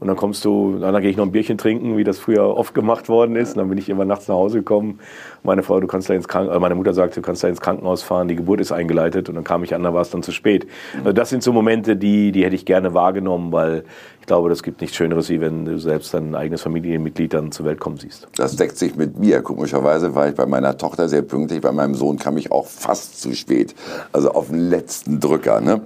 Und 0.00 0.08
dann 0.08 0.16
kommst 0.16 0.44
du, 0.44 0.78
dann 0.80 1.00
gehe 1.00 1.10
ich 1.10 1.16
noch 1.16 1.24
ein 1.24 1.32
Bierchen 1.32 1.58
trinken, 1.58 1.96
wie 1.96 2.04
das 2.04 2.18
früher 2.18 2.56
oft 2.56 2.74
gemacht 2.74 3.08
worden 3.08 3.36
ist. 3.36 3.52
Und 3.52 3.58
dann 3.58 3.68
bin 3.68 3.78
ich 3.78 3.88
immer 3.88 4.04
nachts 4.04 4.28
nach 4.28 4.34
Hause 4.34 4.58
gekommen. 4.58 4.98
Meine 5.42 5.62
Frau, 5.62 5.78
du 5.80 5.86
kannst 5.86 6.10
da 6.10 6.14
ins 6.14 6.26
Krankenhaus, 6.28 6.56
äh, 6.56 6.60
meine 6.60 6.74
Mutter 6.74 6.92
sagte, 6.92 7.20
du 7.20 7.26
kannst 7.26 7.44
da 7.44 7.48
ins 7.48 7.60
Krankenhaus 7.60 8.02
fahren, 8.02 8.28
die 8.28 8.36
Geburt 8.36 8.60
ist 8.60 8.72
eingeleitet. 8.72 9.28
Und 9.28 9.36
dann 9.36 9.44
kam 9.44 9.62
ich 9.62 9.74
an, 9.74 9.82
da 9.82 9.94
war 9.94 10.02
es 10.02 10.10
dann 10.10 10.22
zu 10.22 10.32
spät. 10.32 10.66
Also 10.98 11.12
das 11.12 11.30
sind 11.30 11.42
so 11.42 11.52
Momente, 11.52 11.96
die, 11.96 12.32
die 12.32 12.44
hätte 12.44 12.56
ich 12.56 12.64
gerne 12.64 12.94
wahrgenommen, 12.94 13.52
weil 13.52 13.84
ich 14.22 14.26
glaube, 14.26 14.48
das 14.48 14.62
gibt 14.62 14.80
nichts 14.80 14.96
Schöneres, 14.96 15.28
wie 15.30 15.40
wenn 15.40 15.64
du 15.64 15.78
selbst 15.78 16.14
dein 16.14 16.36
eigenes 16.36 16.62
Familienmitglied 16.62 17.34
dann 17.34 17.50
zur 17.50 17.66
Welt 17.66 17.80
kommen 17.80 17.96
siehst. 17.96 18.28
Das 18.36 18.54
deckt 18.54 18.78
sich 18.78 18.94
mit 18.94 19.18
mir. 19.18 19.42
Komischerweise 19.42 20.14
war 20.14 20.28
ich 20.28 20.36
bei 20.36 20.46
meiner 20.46 20.78
Tochter 20.78 21.08
sehr 21.08 21.22
pünktlich, 21.22 21.60
bei 21.60 21.72
meinem 21.72 21.96
Sohn 21.96 22.18
kam 22.18 22.36
ich 22.36 22.52
auch 22.52 22.66
fast 22.66 23.20
zu 23.20 23.34
spät. 23.34 23.74
Also 24.12 24.30
auf 24.30 24.46
den 24.46 24.70
letzten 24.70 25.18
Drücker. 25.18 25.60
Ne? 25.60 25.80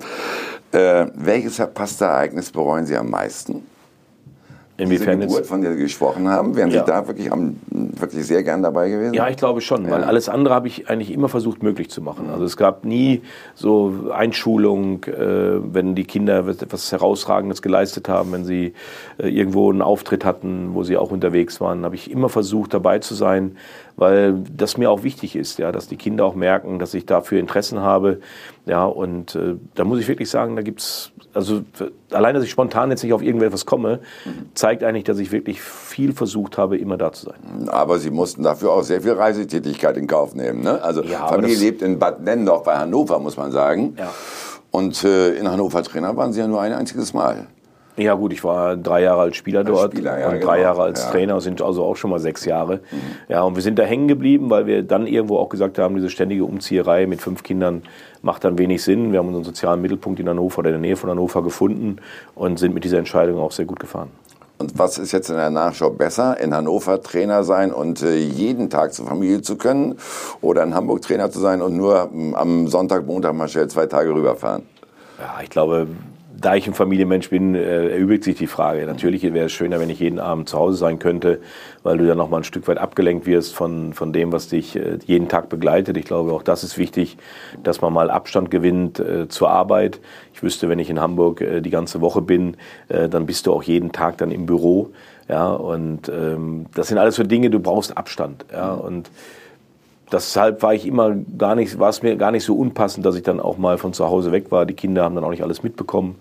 Äh, 0.72 1.06
welches 1.14 1.56
verpasste 1.56 2.04
Ereignis 2.04 2.50
bereuen 2.50 2.84
Sie 2.84 2.96
am 2.96 3.08
meisten? 3.08 3.66
Inwiefern 4.78 5.20
Diese 5.20 5.28
Geburt, 5.28 5.46
von 5.46 5.62
der 5.62 5.72
Sie 5.72 5.78
gesprochen 5.82 6.28
haben, 6.28 6.54
wären 6.54 6.70
Ja. 6.70 6.84
Sie 6.84 6.90
da 6.90 7.06
wirklich, 7.06 7.32
am, 7.32 7.56
wirklich 7.70 8.26
sehr 8.26 8.42
gern 8.42 8.62
dabei 8.62 8.90
gewesen? 8.90 9.14
Ja, 9.14 9.28
ich 9.28 9.36
glaube 9.36 9.62
schon, 9.62 9.88
weil 9.90 10.02
Ja. 10.02 10.06
alles 10.06 10.28
andere 10.28 10.54
habe 10.54 10.68
ich 10.68 10.90
eigentlich 10.90 11.10
immer 11.12 11.28
versucht 11.28 11.62
möglich 11.62 11.88
zu 11.88 12.02
machen. 12.02 12.28
Also 12.30 12.44
es 12.44 12.56
gab 12.58 12.84
nie 12.84 13.22
so 13.54 14.10
Einschulung, 14.12 15.04
äh, 15.04 15.14
wenn 15.72 15.94
die 15.94 16.04
Kinder 16.04 16.46
etwas 16.46 16.92
Herausragendes 16.92 17.62
geleistet 17.62 18.08
haben, 18.08 18.32
wenn 18.32 18.44
sie 18.44 18.74
äh, 19.18 19.28
irgendwo 19.28 19.70
einen 19.70 19.80
Auftritt 19.82 20.24
hatten, 20.26 20.74
wo 20.74 20.82
sie 20.82 20.96
auch 20.98 21.10
unterwegs 21.10 21.60
waren, 21.60 21.84
habe 21.84 21.94
ich 21.94 22.10
immer 22.10 22.28
versucht 22.28 22.74
dabei 22.74 22.98
zu 22.98 23.14
sein, 23.14 23.56
weil 23.96 24.34
das 24.54 24.76
mir 24.76 24.90
auch 24.90 25.02
wichtig 25.02 25.36
ist, 25.36 25.58
ja, 25.58 25.72
dass 25.72 25.88
die 25.88 25.96
Kinder 25.96 26.24
auch 26.24 26.34
merken, 26.34 26.78
dass 26.78 26.94
ich 26.94 27.06
dafür 27.06 27.40
Interessen 27.40 27.80
habe. 27.80 28.20
Ja, 28.66 28.84
und 28.84 29.34
äh, 29.34 29.56
da 29.74 29.84
muss 29.84 30.00
ich 30.00 30.08
wirklich 30.08 30.28
sagen, 30.28 30.54
da 30.56 30.62
gibt's 30.62 31.12
also 31.32 31.62
allein, 32.10 32.34
dass 32.34 32.44
ich 32.44 32.50
spontan 32.50 32.90
jetzt 32.90 33.02
nicht 33.02 33.12
auf 33.12 33.22
irgendetwas 33.22 33.66
komme, 33.66 34.00
zeigt 34.54 34.82
eigentlich, 34.82 35.04
dass 35.04 35.18
ich 35.18 35.32
wirklich 35.32 35.60
viel 35.60 36.12
versucht 36.12 36.58
habe, 36.58 36.76
immer 36.76 36.96
da 36.96 37.12
zu 37.12 37.26
sein. 37.26 37.68
Aber 37.68 37.98
Sie 37.98 38.10
mussten 38.10 38.42
dafür 38.42 38.72
auch 38.72 38.82
sehr 38.82 39.02
viel 39.02 39.12
Reisetätigkeit 39.12 39.96
in 39.96 40.06
Kauf 40.06 40.34
nehmen. 40.34 40.62
Ne? 40.62 40.82
Also 40.82 41.02
Ja, 41.02 41.28
Familie 41.28 41.56
lebt 41.56 41.82
in 41.82 41.98
Bad 41.98 42.22
Nennendorf 42.22 42.64
bei 42.64 42.76
Hannover, 42.76 43.18
muss 43.18 43.36
man 43.36 43.52
sagen. 43.52 43.96
Ja. 43.98 44.12
Und 44.70 45.04
äh, 45.04 45.34
in 45.34 45.50
Hannover 45.50 45.82
Trainer 45.82 46.16
waren 46.16 46.32
Sie 46.32 46.40
ja 46.40 46.48
nur 46.48 46.60
ein 46.60 46.72
einziges 46.72 47.14
Mal. 47.14 47.46
Ja 47.96 48.14
gut, 48.14 48.32
ich 48.32 48.44
war 48.44 48.76
drei 48.76 49.02
Jahre 49.02 49.22
als 49.22 49.36
Spieler 49.36 49.64
dort 49.64 49.92
Spieler, 49.92 50.18
ja, 50.18 50.26
und 50.26 50.34
genau. 50.34 50.46
drei 50.46 50.60
Jahre 50.60 50.82
als 50.82 51.00
Ja. 51.00 51.08
Mhm. 51.08 51.12
Trainer, 51.12 51.40
sind 51.40 51.62
also 51.62 51.82
auch 51.82 51.96
schon 51.96 52.10
mal 52.10 52.20
sechs 52.20 52.44
Jahre. 52.44 52.80
Ja, 53.28 53.42
und 53.42 53.56
wir 53.56 53.62
sind 53.62 53.78
da 53.78 53.84
hängen 53.84 54.06
geblieben, 54.06 54.50
weil 54.50 54.66
wir 54.66 54.82
dann 54.82 55.06
irgendwo 55.06 55.38
auch 55.38 55.48
gesagt 55.48 55.78
haben, 55.78 55.94
diese 55.94 56.10
ständige 56.10 56.44
Umzieherei 56.44 57.06
mit 57.06 57.22
fünf 57.22 57.42
Kindern 57.42 57.82
macht 58.20 58.44
dann 58.44 58.58
wenig 58.58 58.82
Sinn. 58.82 59.12
Wir 59.12 59.18
haben 59.18 59.28
unseren 59.28 59.44
sozialen 59.44 59.80
Mittelpunkt 59.80 60.20
in 60.20 60.28
Hannover 60.28 60.58
oder 60.58 60.68
in 60.70 60.74
der 60.74 60.80
Nähe 60.80 60.96
von 60.96 61.08
Hannover 61.08 61.42
gefunden 61.42 61.96
und 62.34 62.58
sind 62.58 62.74
mit 62.74 62.84
dieser 62.84 62.98
Entscheidung 62.98 63.40
auch 63.40 63.52
sehr 63.52 63.64
gut 63.64 63.80
gefahren. 63.80 64.10
Und 64.58 64.78
was 64.78 64.96
ist 64.98 65.12
jetzt 65.12 65.28
in 65.28 65.36
der 65.36 65.50
Nachschau 65.50 65.90
besser, 65.90 66.38
in 66.40 66.54
Hannover 66.54 67.02
Trainer 67.02 67.44
sein 67.44 67.72
und 67.72 68.02
äh, 68.02 68.16
jeden 68.16 68.70
Tag 68.70 68.94
zur 68.94 69.06
Familie 69.06 69.42
zu 69.42 69.56
können 69.56 69.96
oder 70.40 70.62
in 70.62 70.74
Hamburg 70.74 71.02
Trainer 71.02 71.30
zu 71.30 71.40
sein 71.40 71.60
und 71.60 71.76
nur 71.76 72.10
ähm, 72.12 72.34
am 72.34 72.66
Sonntag, 72.66 73.06
Montag 73.06 73.34
mal 73.34 73.48
schnell 73.48 73.68
zwei 73.68 73.86
Tage 73.86 74.14
rüberfahren? 74.14 74.62
Ja, 75.18 75.42
ich 75.42 75.50
glaube, 75.50 75.86
da 76.38 76.54
ich 76.54 76.66
ein 76.66 76.74
Familienmensch 76.74 77.30
bin, 77.30 77.54
äh, 77.54 77.88
erübrigt 77.88 78.24
sich 78.24 78.36
die 78.36 78.46
Frage. 78.46 78.86
Natürlich 78.86 79.22
wäre 79.22 79.46
es 79.46 79.52
schöner, 79.52 79.80
wenn 79.80 79.90
ich 79.90 80.00
jeden 80.00 80.18
Abend 80.18 80.48
zu 80.48 80.58
Hause 80.58 80.76
sein 80.76 80.98
könnte, 80.98 81.40
weil 81.82 81.98
du 81.98 82.06
dann 82.06 82.18
noch 82.18 82.28
mal 82.28 82.38
ein 82.38 82.44
Stück 82.44 82.68
weit 82.68 82.78
abgelenkt 82.78 83.26
wirst 83.26 83.54
von, 83.54 83.92
von 83.92 84.12
dem, 84.12 84.32
was 84.32 84.48
dich 84.48 84.76
äh, 84.76 84.98
jeden 85.06 85.28
Tag 85.28 85.48
begleitet. 85.48 85.96
Ich 85.96 86.04
glaube, 86.04 86.32
auch 86.32 86.42
das 86.42 86.64
ist 86.64 86.78
wichtig, 86.78 87.16
dass 87.62 87.80
man 87.80 87.92
mal 87.92 88.10
Abstand 88.10 88.50
gewinnt 88.50 89.00
äh, 89.00 89.28
zur 89.28 89.50
Arbeit. 89.50 90.00
Ich 90.34 90.42
wüsste, 90.42 90.68
wenn 90.68 90.78
ich 90.78 90.90
in 90.90 91.00
Hamburg 91.00 91.40
äh, 91.40 91.60
die 91.60 91.70
ganze 91.70 92.00
Woche 92.00 92.20
bin, 92.20 92.56
äh, 92.88 93.08
dann 93.08 93.26
bist 93.26 93.46
du 93.46 93.52
auch 93.52 93.62
jeden 93.62 93.92
Tag 93.92 94.18
dann 94.18 94.30
im 94.30 94.46
Büro. 94.46 94.90
Ja, 95.28 95.48
und 95.52 96.08
ähm, 96.08 96.66
das 96.74 96.88
sind 96.88 96.98
alles 96.98 97.16
so 97.16 97.24
Dinge, 97.24 97.50
du 97.50 97.58
brauchst 97.58 97.96
Abstand. 97.96 98.44
Ja, 98.52 98.74
und 98.74 99.10
deshalb 100.12 100.62
war 100.62 100.74
ich 100.74 100.86
immer 100.86 101.14
gar 101.38 101.54
nicht, 101.54 101.78
war 101.78 101.88
es 101.88 102.02
mir 102.02 102.16
gar 102.16 102.30
nicht 102.30 102.44
so 102.44 102.56
unpassend, 102.56 103.04
dass 103.04 103.16
ich 103.16 103.22
dann 103.22 103.40
auch 103.40 103.58
mal 103.58 103.78
von 103.78 103.92
zu 103.92 104.06
Hause 104.06 104.32
weg 104.32 104.50
war. 104.50 104.66
Die 104.66 104.74
Kinder 104.74 105.04
haben 105.04 105.14
dann 105.14 105.24
auch 105.24 105.30
nicht 105.30 105.42
alles 105.42 105.62
mitbekommen, 105.62 106.16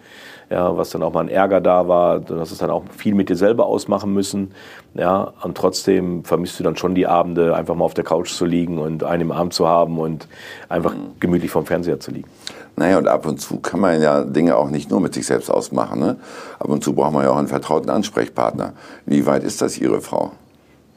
ja, 0.49 0.75
was 0.77 0.89
dann 0.89 1.03
auch 1.03 1.13
mal 1.13 1.21
ein 1.21 1.29
Ärger 1.29 1.61
da 1.61 1.87
war. 1.87 2.19
Du 2.19 2.39
hast 2.39 2.51
es 2.51 2.57
dann 2.57 2.69
auch 2.69 2.83
viel 2.95 3.15
mit 3.15 3.29
dir 3.29 3.35
selber 3.35 3.65
ausmachen 3.65 4.13
müssen, 4.13 4.51
ja, 4.93 5.33
und 5.43 5.57
trotzdem 5.57 6.23
vermisst 6.23 6.59
du 6.59 6.63
dann 6.63 6.77
schon 6.77 6.95
die 6.95 7.07
Abende, 7.07 7.55
einfach 7.55 7.75
mal 7.75 7.85
auf 7.85 7.93
der 7.93 8.03
Couch 8.03 8.31
zu 8.31 8.45
liegen 8.45 8.79
und 8.79 9.03
einen 9.03 9.23
im 9.23 9.31
Arm 9.31 9.51
zu 9.51 9.67
haben 9.67 9.99
und 9.99 10.27
einfach 10.69 10.95
gemütlich 11.19 11.51
vorm 11.51 11.65
Fernseher 11.65 11.99
zu 11.99 12.11
liegen. 12.11 12.29
Naja, 12.77 12.97
und 12.97 13.07
ab 13.07 13.25
und 13.25 13.39
zu 13.39 13.59
kann 13.59 13.79
man 13.79 14.01
ja 14.01 14.23
Dinge 14.23 14.57
auch 14.57 14.69
nicht 14.69 14.89
nur 14.91 14.99
mit 14.99 15.13
sich 15.13 15.25
selbst 15.25 15.49
ausmachen. 15.49 15.99
Ne? 15.99 16.17
Ab 16.59 16.67
und 16.67 16.83
zu 16.83 16.93
braucht 16.93 17.13
man 17.13 17.23
ja 17.23 17.31
auch 17.31 17.37
einen 17.37 17.47
vertrauten 17.47 17.89
Ansprechpartner. 17.89 18.73
Wie 19.05 19.25
weit 19.25 19.45
ist 19.45 19.61
das 19.61 19.77
Ihre 19.77 20.01
Frau? 20.01 20.31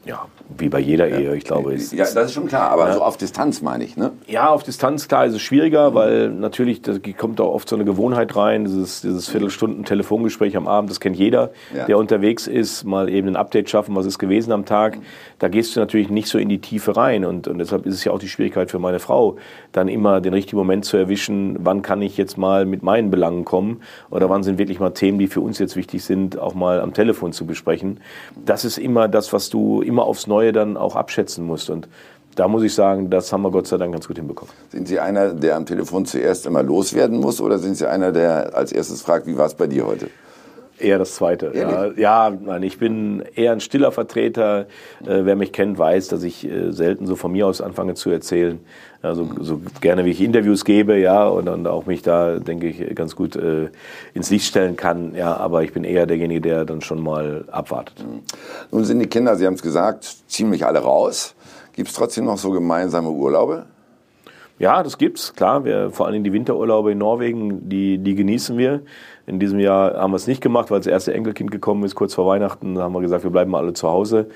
Ja, 0.05 0.25
wie 0.57 0.67
bei 0.69 0.79
jeder 0.79 1.07
Ehe, 1.07 1.35
ich 1.35 1.43
glaube. 1.43 1.73
Es, 1.73 1.91
Ja, 1.91 2.05
das 2.05 2.15
ist 2.15 2.33
schon 2.33 2.47
klar, 2.47 2.71
aber 2.71 2.91
so 2.93 3.01
auf 3.01 3.17
Distanz 3.17 3.61
meine 3.61 3.83
ich. 3.83 3.95
Ne? 3.97 4.11
Ja, 4.27 4.49
auf 4.49 4.63
Distanz, 4.63 5.07
klar, 5.07 5.25
ist 5.25 5.35
es 5.35 5.41
schwieriger, 5.41 5.93
weil 5.93 6.29
natürlich 6.29 6.81
da 6.81 6.93
kommt 7.17 7.39
da 7.39 7.43
oft 7.43 7.69
so 7.69 7.75
eine 7.75 7.85
Gewohnheit 7.85 8.35
rein, 8.35 8.65
dieses, 8.65 9.01
dieses 9.01 9.29
Viertelstunden 9.29 9.85
Telefongespräch 9.85 10.57
am 10.57 10.67
Abend, 10.67 10.89
das 10.89 10.99
kennt 10.99 11.17
jeder, 11.17 11.51
Ja. 11.75 11.85
der 11.85 11.97
unterwegs 11.97 12.47
ist, 12.47 12.83
mal 12.83 13.09
eben 13.09 13.27
ein 13.27 13.35
Update 13.35 13.69
schaffen, 13.69 13.95
was 13.95 14.05
ist 14.05 14.17
gewesen 14.17 14.51
am 14.51 14.65
Tag. 14.65 14.97
Da 15.37 15.49
gehst 15.49 15.75
du 15.75 15.79
natürlich 15.79 16.09
nicht 16.09 16.27
so 16.27 16.39
in 16.39 16.49
die 16.49 16.59
Tiefe 16.59 16.97
rein 16.97 17.25
und, 17.25 17.47
und 17.47 17.59
deshalb 17.59 17.85
ist 17.85 17.93
es 17.93 18.03
ja 18.03 18.11
auch 18.11 18.19
die 18.19 18.27
Schwierigkeit 18.29 18.71
für 18.71 18.79
meine 18.79 18.99
Frau, 18.99 19.35
dann 19.71 19.87
immer 19.87 20.19
den 20.19 20.33
richtigen 20.33 20.57
Moment 20.57 20.83
zu 20.83 20.97
erwischen, 20.97 21.57
wann 21.59 21.83
kann 21.83 22.01
ich 22.01 22.17
jetzt 22.17 22.37
mal 22.37 22.65
mit 22.65 22.81
meinen 22.81 23.11
Belangen 23.11 23.45
kommen 23.45 23.81
oder 24.09 24.29
wann 24.29 24.41
sind 24.43 24.57
wirklich 24.57 24.79
mal 24.79 24.89
Themen, 24.91 25.19
die 25.19 25.27
für 25.27 25.41
uns 25.41 25.59
jetzt 25.59 25.75
wichtig 25.75 26.03
sind, 26.03 26.39
auch 26.39 26.55
mal 26.55 26.81
am 26.81 26.93
Telefon 26.93 27.33
zu 27.33 27.45
besprechen. 27.45 27.99
Das 28.45 28.65
ist 28.65 28.79
immer 28.79 29.07
das, 29.07 29.31
was 29.31 29.49
du 29.49 29.81
immer 29.81 30.03
aufs 30.03 30.25
Neue 30.25 30.38
dann 30.51 30.77
auch 30.77 30.95
abschätzen 30.95 31.45
musst 31.45 31.69
und 31.69 31.87
da 32.35 32.47
muss 32.47 32.63
ich 32.63 32.73
sagen, 32.73 33.09
das 33.09 33.33
haben 33.33 33.41
wir 33.41 33.51
Gott 33.51 33.67
sei 33.67 33.77
Dank 33.77 33.91
ganz 33.91 34.07
gut 34.07 34.17
hinbekommen. 34.17 34.53
Sind 34.71 34.87
Sie 34.87 34.99
einer, 34.99 35.33
der 35.33 35.57
am 35.57 35.65
Telefon 35.65 36.05
zuerst 36.05 36.45
immer 36.45 36.63
loswerden 36.63 37.19
muss 37.19 37.41
oder 37.41 37.59
sind 37.59 37.75
Sie 37.75 37.85
einer, 37.85 38.11
der 38.11 38.55
als 38.55 38.71
erstes 38.71 39.01
fragt, 39.01 39.27
wie 39.27 39.37
war 39.37 39.45
es 39.45 39.55
bei 39.55 39.67
dir 39.67 39.85
heute? 39.85 40.09
Eher 40.79 40.97
das 40.97 41.15
Zweite. 41.15 41.51
Ja, 41.55 41.91
ja, 41.95 42.29
nein, 42.29 42.63
ich 42.63 42.79
bin 42.79 43.23
eher 43.35 43.51
ein 43.51 43.59
stiller 43.59 43.91
Vertreter. 43.91 44.67
Äh, 45.01 45.25
wer 45.25 45.35
mich 45.35 45.51
kennt, 45.51 45.77
weiß, 45.77 46.07
dass 46.07 46.23
ich 46.23 46.49
äh, 46.49 46.71
selten 46.71 47.05
so 47.05 47.15
von 47.15 47.31
mir 47.31 47.47
aus 47.47 47.61
anfange 47.61 47.95
zu 47.95 48.09
erzählen. 48.09 48.59
Also 49.01 49.29
so 49.39 49.61
gerne 49.79 50.03
wie 50.05 50.11
ich 50.11 50.21
Interviews 50.21 50.65
gebe, 50.65 50.97
ja, 50.97 51.25
und 51.27 51.45
dann 51.45 51.65
auch 51.67 51.85
mich 51.85 52.01
da, 52.01 52.39
denke 52.39 52.67
ich, 52.67 52.95
ganz 52.95 53.15
gut 53.15 53.35
äh, 53.35 53.69
ins 54.13 54.29
Licht 54.29 54.45
stellen 54.45 54.75
kann. 54.75 55.15
Ja, 55.15 55.35
aber 55.37 55.63
ich 55.63 55.73
bin 55.73 55.83
eher 55.83 56.05
derjenige, 56.05 56.41
der 56.41 56.65
dann 56.65 56.81
schon 56.81 57.01
mal 57.01 57.45
abwartet. 57.49 58.05
Nun 58.71 58.83
sind 58.83 58.99
die 58.99 59.07
Kinder, 59.07 59.35
Sie 59.35 59.45
haben 59.45 59.53
es 59.53 59.61
gesagt, 59.61 60.03
ziemlich 60.27 60.65
alle 60.65 60.79
raus. 60.79 61.35
Gibt 61.73 61.89
es 61.89 61.95
trotzdem 61.95 62.25
noch 62.25 62.37
so 62.37 62.51
gemeinsame 62.51 63.09
Urlaube? 63.09 63.65
Ja, 64.59 64.83
das 64.83 64.97
gibt's, 64.97 65.33
klar. 65.33 65.63
Wir, 65.63 65.89
vor 65.89 66.07
allem 66.07 66.21
die 66.23 66.33
Winterurlaube 66.33 66.91
in 66.91 66.97
Norwegen, 66.97 67.69
die, 67.69 67.97
die 67.97 68.13
genießen 68.13 68.57
wir. 68.57 68.81
In 69.25 69.39
diesem 69.39 69.57
Jahr 69.57 69.93
haben 69.95 70.11
wir 70.11 70.17
es 70.17 70.27
nicht 70.27 70.41
gemacht, 70.41 70.69
weil 70.69 70.79
das 70.79 70.87
erste 70.87 71.13
Enkelkind 71.13 71.49
gekommen 71.49 71.85
ist, 71.85 71.95
kurz 71.95 72.13
vor 72.13 72.27
Weihnachten. 72.27 72.75
Da 72.75 72.83
haben 72.83 72.93
wir 72.93 72.99
gesagt, 72.99 73.23
wir 73.23 73.31
bleiben 73.31 73.51
mal 73.51 73.59
alle 73.59 73.71
zu 73.71 73.87
Hause. 73.87 74.27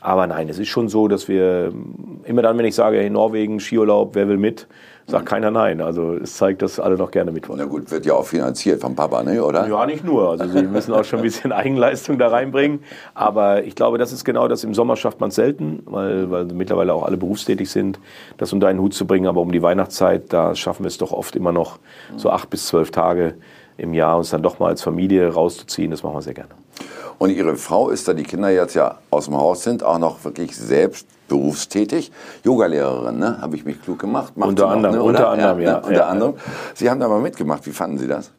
Aber 0.00 0.26
nein, 0.26 0.48
es 0.48 0.58
ist 0.58 0.68
schon 0.68 0.88
so, 0.88 1.08
dass 1.08 1.28
wir 1.28 1.72
immer 2.24 2.40
dann, 2.40 2.56
wenn 2.56 2.64
ich 2.64 2.74
sage, 2.74 2.96
hey, 2.96 3.10
Norwegen, 3.10 3.60
Skiurlaub, 3.60 4.14
wer 4.14 4.28
will 4.28 4.38
mit, 4.38 4.66
sagt 5.06 5.26
keiner 5.26 5.50
nein. 5.50 5.80
Also 5.80 6.14
es 6.14 6.36
zeigt, 6.36 6.62
dass 6.62 6.80
alle 6.80 6.96
noch 6.96 7.10
gerne 7.10 7.30
mit 7.30 7.48
wollen. 7.48 7.58
Na 7.58 7.64
gut, 7.64 7.90
wird 7.90 8.06
ja 8.06 8.14
auch 8.14 8.26
finanziert 8.26 8.80
vom 8.80 8.94
Papa, 8.94 9.22
ne, 9.22 9.42
oder? 9.42 9.68
Ja, 9.68 9.86
nicht 9.86 10.04
nur. 10.04 10.30
Also 10.30 10.48
sie 10.48 10.62
müssen 10.66 10.92
auch 10.92 11.04
schon 11.04 11.20
ein 11.20 11.22
bisschen 11.22 11.52
Eigenleistung 11.52 12.18
da 12.18 12.28
reinbringen. 12.28 12.80
Aber 13.14 13.64
ich 13.64 13.74
glaube, 13.74 13.98
das 13.98 14.12
ist 14.12 14.24
genau 14.24 14.48
das. 14.48 14.64
Im 14.64 14.74
Sommer 14.74 14.96
schafft 14.96 15.20
man 15.20 15.28
es 15.28 15.36
selten, 15.36 15.82
weil, 15.86 16.30
weil 16.30 16.44
mittlerweile 16.46 16.92
auch 16.92 17.04
alle 17.04 17.16
berufstätig 17.16 17.70
sind, 17.70 18.00
das 18.36 18.52
unter 18.52 18.68
einen 18.68 18.80
Hut 18.80 18.94
zu 18.94 19.06
bringen. 19.06 19.26
Aber 19.26 19.40
um 19.40 19.52
die 19.52 19.62
Weihnachtszeit, 19.62 20.32
da 20.32 20.54
schaffen 20.54 20.84
wir 20.84 20.88
es 20.88 20.98
doch 20.98 21.12
oft 21.12 21.36
immer 21.36 21.52
noch 21.52 21.78
so 22.16 22.30
acht 22.30 22.50
bis 22.50 22.66
zwölf 22.66 22.90
Tage 22.90 23.34
im 23.78 23.94
Jahr, 23.94 24.16
uns 24.16 24.30
dann 24.30 24.42
doch 24.42 24.58
mal 24.58 24.68
als 24.68 24.82
Familie 24.82 25.28
rauszuziehen. 25.32 25.90
Das 25.90 26.02
machen 26.02 26.14
wir 26.14 26.22
sehr 26.22 26.34
gerne. 26.34 26.50
Und 27.18 27.30
Ihre 27.30 27.56
Frau 27.56 27.90
ist, 27.90 28.08
da 28.08 28.12
die 28.12 28.24
Kinder 28.24 28.50
jetzt 28.50 28.74
ja 28.74 28.98
aus 29.10 29.26
dem 29.26 29.36
Haus 29.36 29.62
sind, 29.62 29.82
auch 29.82 29.98
noch 29.98 30.24
wirklich 30.24 30.56
selbst 30.56 31.06
berufstätig. 31.28 32.12
Yogalehrerin, 32.44 33.18
ne? 33.18 33.40
Habe 33.40 33.56
ich 33.56 33.64
mich 33.64 33.80
klug 33.82 33.98
gemacht? 33.98 34.36
Macht 34.36 34.50
Unter 34.50 34.62
sie 34.62 34.68
noch, 34.68 34.76
anderem, 34.76 34.94
ne, 34.96 35.02
unter 35.02 35.28
anderem, 35.30 35.60
ja, 35.60 35.72
ne? 35.72 35.76
Unter 35.78 35.92
ja, 35.92 36.06
anderem. 36.06 36.34
Sie 36.74 36.90
haben 36.90 37.00
da 37.00 37.08
mal 37.08 37.20
mitgemacht. 37.20 37.66
Wie 37.66 37.72
fanden 37.72 37.98
Sie 37.98 38.06
das? 38.08 38.32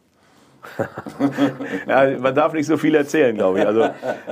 Ja, 1.87 2.17
man 2.19 2.35
darf 2.35 2.53
nicht 2.53 2.65
so 2.65 2.77
viel 2.77 2.93
erzählen, 2.95 3.35
glaube 3.35 3.59
ich. 3.59 3.65
Also, 3.65 3.87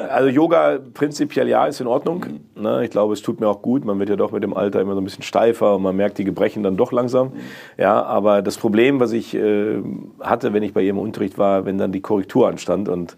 also 0.09 0.29
Yoga 0.29 0.79
prinzipiell 0.93 1.47
ja, 1.47 1.65
ist 1.65 1.79
in 1.81 1.87
Ordnung. 1.87 2.25
Ne, 2.55 2.83
ich 2.83 2.89
glaube, 2.89 3.13
es 3.13 3.21
tut 3.21 3.39
mir 3.39 3.47
auch 3.47 3.61
gut. 3.61 3.85
Man 3.85 3.99
wird 3.99 4.09
ja 4.09 4.15
doch 4.15 4.31
mit 4.31 4.43
dem 4.43 4.53
Alter 4.53 4.81
immer 4.81 4.93
so 4.93 5.01
ein 5.01 5.03
bisschen 5.03 5.23
steifer 5.23 5.75
und 5.75 5.83
man 5.83 5.95
merkt 5.95 6.17
die 6.17 6.23
Gebrechen 6.23 6.63
dann 6.63 6.77
doch 6.77 6.91
langsam. 6.91 7.33
Ja, 7.77 8.03
aber 8.03 8.41
das 8.41 8.57
Problem, 8.57 8.99
was 8.99 9.11
ich 9.11 9.33
äh, 9.33 9.81
hatte, 10.19 10.53
wenn 10.53 10.63
ich 10.63 10.73
bei 10.73 10.81
ihrem 10.81 10.97
Unterricht 10.97 11.37
war, 11.37 11.65
wenn 11.65 11.77
dann 11.77 11.91
die 11.91 12.01
Korrektur 12.01 12.47
anstand 12.47 12.89
und 12.89 13.15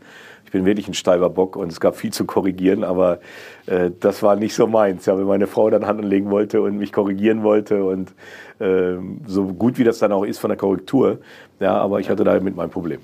Ich 0.48 0.52
bin 0.54 0.64
wirklich 0.64 0.88
ein 0.88 0.94
steifer 0.94 1.30
Bock 1.30 1.58
und 1.58 1.70
es 1.70 1.82
gab 1.82 1.98
viel 1.98 2.14
zu 2.14 2.24
korrigieren, 2.24 2.86
aber 2.86 3.20
äh, 3.66 3.92
das 4.00 4.24
war 4.24 4.38
nicht 4.38 4.56
so 4.56 4.66
meins. 4.66 5.06
Ja, 5.06 5.18
wenn 5.18 5.26
meine 5.26 5.46
Frau 5.46 5.70
dann 5.70 5.86
Hand 5.86 6.00
anlegen 6.00 6.30
wollte 6.30 6.62
und 6.62 6.78
mich 6.78 6.94
korrigieren 6.94 7.44
wollte 7.44 7.84
und 7.84 8.14
äh, 8.60 8.96
so 9.26 9.44
gut 9.48 9.78
wie 9.78 9.84
das 9.84 10.00
dann 10.00 10.14
auch 10.14 10.24
ist 10.24 10.40
von 10.40 10.50
der 10.50 10.58
Korrektur, 10.58 11.18
ja, 11.60 11.78
aber 11.78 12.00
ich 12.00 12.10
hatte 12.10 12.24
damit 12.24 12.56
mein 12.56 12.70
Problem. 12.70 13.02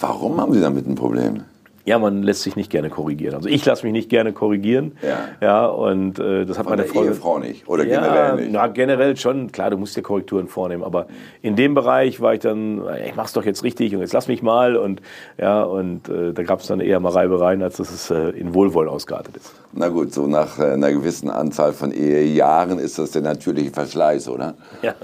Warum 0.00 0.40
haben 0.40 0.54
Sie 0.54 0.60
damit 0.62 0.86
ein 0.86 0.94
Problem? 0.94 1.42
Ja, 1.86 2.00
man 2.00 2.24
lässt 2.24 2.42
sich 2.42 2.56
nicht 2.56 2.68
gerne 2.68 2.90
korrigieren. 2.90 3.36
Also 3.36 3.48
ich 3.48 3.64
lasse 3.64 3.84
mich 3.84 3.92
nicht 3.92 4.10
gerne 4.10 4.32
korrigieren. 4.32 4.96
Ja. 5.02 5.18
Ja, 5.40 5.66
und 5.66 6.18
äh, 6.18 6.44
das 6.44 6.58
hat 6.58 6.64
Von 6.64 6.72
meine 6.72 6.82
der 6.82 6.92
Frau. 6.92 7.04
Ehefrau 7.04 7.38
nicht 7.38 7.68
oder 7.68 7.84
ja, 7.86 8.00
generell 8.00 8.36
nicht? 8.36 8.52
Na, 8.52 8.66
generell 8.66 9.16
schon. 9.16 9.52
Klar, 9.52 9.70
du 9.70 9.78
musst 9.78 9.96
dir 9.96 10.02
Korrekturen 10.02 10.48
vornehmen. 10.48 10.82
Aber 10.82 11.06
in 11.42 11.54
dem 11.54 11.74
Bereich 11.74 12.20
war 12.20 12.34
ich 12.34 12.40
dann, 12.40 12.82
ich 13.06 13.14
mach's 13.14 13.32
doch 13.34 13.44
jetzt 13.44 13.62
richtig 13.62 13.94
und 13.94 14.00
jetzt 14.00 14.12
lass 14.12 14.26
mich 14.26 14.42
mal. 14.42 14.76
Und 14.76 15.00
ja, 15.38 15.62
und 15.62 16.08
äh, 16.08 16.32
da 16.32 16.42
gab 16.42 16.58
es 16.58 16.66
dann 16.66 16.80
eher 16.80 16.98
mal 16.98 17.12
Reibereien, 17.12 17.62
als 17.62 17.76
dass 17.76 17.92
es 17.92 18.10
äh, 18.10 18.30
in 18.30 18.52
Wohlwollen 18.52 18.90
ausgeartet 18.90 19.36
ist. 19.36 19.54
Na 19.72 19.88
gut, 19.88 20.12
so 20.12 20.26
nach 20.26 20.58
äh, 20.58 20.72
einer 20.72 20.90
gewissen 20.90 21.30
Anzahl 21.30 21.72
von 21.72 21.92
Ehejahren 21.92 22.80
ist 22.80 22.98
das 22.98 23.12
der 23.12 23.22
natürliche 23.22 23.70
Verschleiß, 23.70 24.28
oder? 24.28 24.54
Ja. 24.82 24.94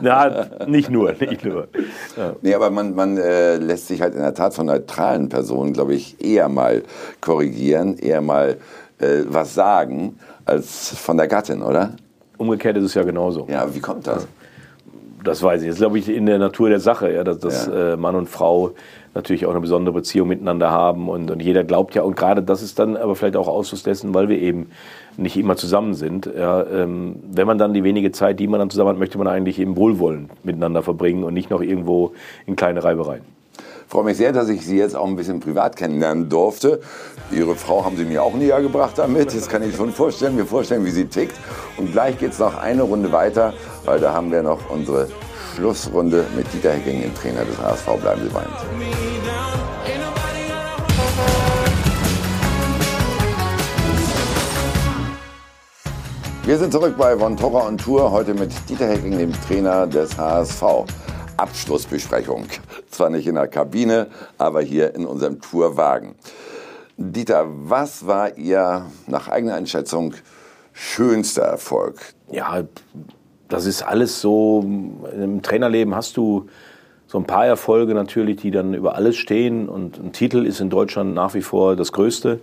Na, 0.00 0.46
nicht 0.66 0.88
nur, 0.88 1.12
nicht 1.12 1.44
nur. 1.44 1.68
Ja. 2.16 2.36
Nee, 2.40 2.54
aber 2.54 2.70
man, 2.70 2.94
man 2.94 3.18
äh, 3.18 3.56
lässt 3.56 3.88
sich 3.88 4.00
halt 4.00 4.14
in 4.14 4.20
der 4.20 4.32
Tat 4.32 4.54
von 4.54 4.66
neutralen 4.66 5.28
Personen, 5.28 5.74
glaube 5.74 5.94
ich, 5.94 6.21
eher 6.22 6.48
mal 6.48 6.82
korrigieren, 7.20 7.98
eher 7.98 8.20
mal 8.20 8.56
äh, 8.98 9.22
was 9.28 9.54
sagen, 9.54 10.18
als 10.44 10.96
von 10.98 11.16
der 11.16 11.28
Gattin, 11.28 11.62
oder? 11.62 11.94
Umgekehrt 12.38 12.76
ist 12.76 12.84
es 12.84 12.94
ja 12.94 13.02
genauso. 13.02 13.46
Ja, 13.50 13.72
wie 13.74 13.80
kommt 13.80 14.06
das? 14.06 14.26
Das 15.24 15.42
weiß 15.42 15.62
ich. 15.62 15.68
Das 15.68 15.76
ist, 15.76 15.80
glaube 15.80 15.98
ich, 15.98 16.08
in 16.08 16.26
der 16.26 16.38
Natur 16.38 16.68
der 16.68 16.80
Sache, 16.80 17.12
ja, 17.12 17.22
dass, 17.22 17.38
dass 17.38 17.66
Ja. 17.66 17.92
äh, 17.92 17.96
Mann 17.96 18.16
und 18.16 18.28
Frau 18.28 18.72
natürlich 19.14 19.46
auch 19.46 19.50
eine 19.50 19.60
besondere 19.60 19.94
Beziehung 19.94 20.26
miteinander 20.28 20.70
haben 20.70 21.08
und, 21.08 21.30
und 21.30 21.40
jeder 21.42 21.64
glaubt 21.64 21.94
ja, 21.94 22.02
und 22.02 22.16
gerade 22.16 22.42
das 22.42 22.62
ist 22.62 22.78
dann 22.78 22.96
aber 22.96 23.14
vielleicht 23.14 23.36
auch 23.36 23.46
Ausfluss 23.46 23.82
dessen, 23.82 24.14
weil 24.14 24.28
wir 24.28 24.38
eben 24.40 24.70
nicht 25.16 25.36
immer 25.36 25.54
zusammen 25.56 25.94
sind. 25.94 26.28
Ja, 26.36 26.64
ähm, 26.66 27.16
wenn 27.30 27.46
man 27.46 27.58
dann 27.58 27.74
die 27.74 27.84
wenige 27.84 28.10
Zeit, 28.10 28.40
die 28.40 28.48
man 28.48 28.58
dann 28.58 28.70
zusammen 28.70 28.90
hat, 28.90 28.98
möchte 28.98 29.18
man 29.18 29.26
eigentlich 29.28 29.58
eben 29.60 29.76
Wohlwollen 29.76 30.30
miteinander 30.42 30.82
verbringen 30.82 31.24
und 31.24 31.34
nicht 31.34 31.50
noch 31.50 31.60
irgendwo 31.60 32.12
in 32.46 32.56
kleine 32.56 32.82
Reibereien. 32.82 33.22
Freue 33.92 34.04
mich 34.04 34.16
sehr, 34.16 34.32
dass 34.32 34.48
ich 34.48 34.64
Sie 34.64 34.78
jetzt 34.78 34.96
auch 34.96 35.06
ein 35.06 35.16
bisschen 35.16 35.40
privat 35.40 35.76
kennenlernen 35.76 36.30
durfte. 36.30 36.80
Ihre 37.30 37.54
Frau 37.54 37.84
haben 37.84 37.98
Sie 37.98 38.06
mir 38.06 38.22
auch 38.22 38.32
näher 38.32 38.62
gebracht 38.62 38.96
damit. 38.96 39.34
Jetzt 39.34 39.50
kann 39.50 39.62
ich 39.62 39.76
schon 39.76 39.92
vorstellen, 39.92 40.34
mir 40.34 40.46
vorstellen, 40.46 40.82
wie 40.86 40.90
sie 40.90 41.04
tickt. 41.04 41.34
Und 41.76 41.92
gleich 41.92 42.16
geht 42.16 42.32
es 42.32 42.38
noch 42.38 42.56
eine 42.56 42.84
Runde 42.84 43.12
weiter, 43.12 43.52
weil 43.84 44.00
da 44.00 44.14
haben 44.14 44.32
wir 44.32 44.42
noch 44.42 44.70
unsere 44.70 45.08
Schlussrunde 45.54 46.24
mit 46.34 46.50
Dieter 46.54 46.72
Hecking, 46.72 47.02
dem 47.02 47.14
Trainer 47.14 47.44
des 47.44 47.58
HSV. 47.58 48.00
Bleiben 48.00 48.22
Sie 48.22 48.30
bei 48.30 48.40
uns. 48.40 49.02
Wir 56.46 56.56
sind 56.56 56.72
zurück 56.72 56.94
bei 56.96 57.14
Von 57.18 57.36
Torra 57.36 57.68
und 57.68 57.78
Tour, 57.78 58.10
heute 58.10 58.32
mit 58.32 58.52
Dieter 58.70 58.86
Hecking, 58.86 59.18
dem 59.18 59.32
Trainer 59.46 59.86
des 59.86 60.16
HSV. 60.16 60.62
Abschlussbesprechung. 61.36 62.46
Zwar 62.90 63.10
nicht 63.10 63.26
in 63.26 63.34
der 63.34 63.48
Kabine, 63.48 64.08
aber 64.38 64.62
hier 64.62 64.94
in 64.94 65.06
unserem 65.06 65.40
Tourwagen. 65.40 66.14
Dieter, 66.96 67.46
was 67.48 68.06
war 68.06 68.36
Ihr 68.36 68.86
nach 69.06 69.28
eigener 69.28 69.54
Einschätzung 69.54 70.14
schönster 70.72 71.42
Erfolg? 71.42 72.14
Ja, 72.30 72.64
das 73.48 73.66
ist 73.66 73.82
alles 73.82 74.20
so. 74.20 74.60
Im 74.62 75.42
Trainerleben 75.42 75.94
hast 75.94 76.16
du 76.16 76.48
so 77.06 77.18
ein 77.18 77.24
paar 77.24 77.46
Erfolge 77.46 77.94
natürlich, 77.94 78.36
die 78.36 78.50
dann 78.50 78.72
über 78.72 78.94
alles 78.94 79.16
stehen. 79.16 79.68
Und 79.68 79.98
ein 79.98 80.12
Titel 80.12 80.46
ist 80.46 80.60
in 80.60 80.70
Deutschland 80.70 81.14
nach 81.14 81.34
wie 81.34 81.42
vor 81.42 81.76
das 81.76 81.92
Größte. 81.92 82.40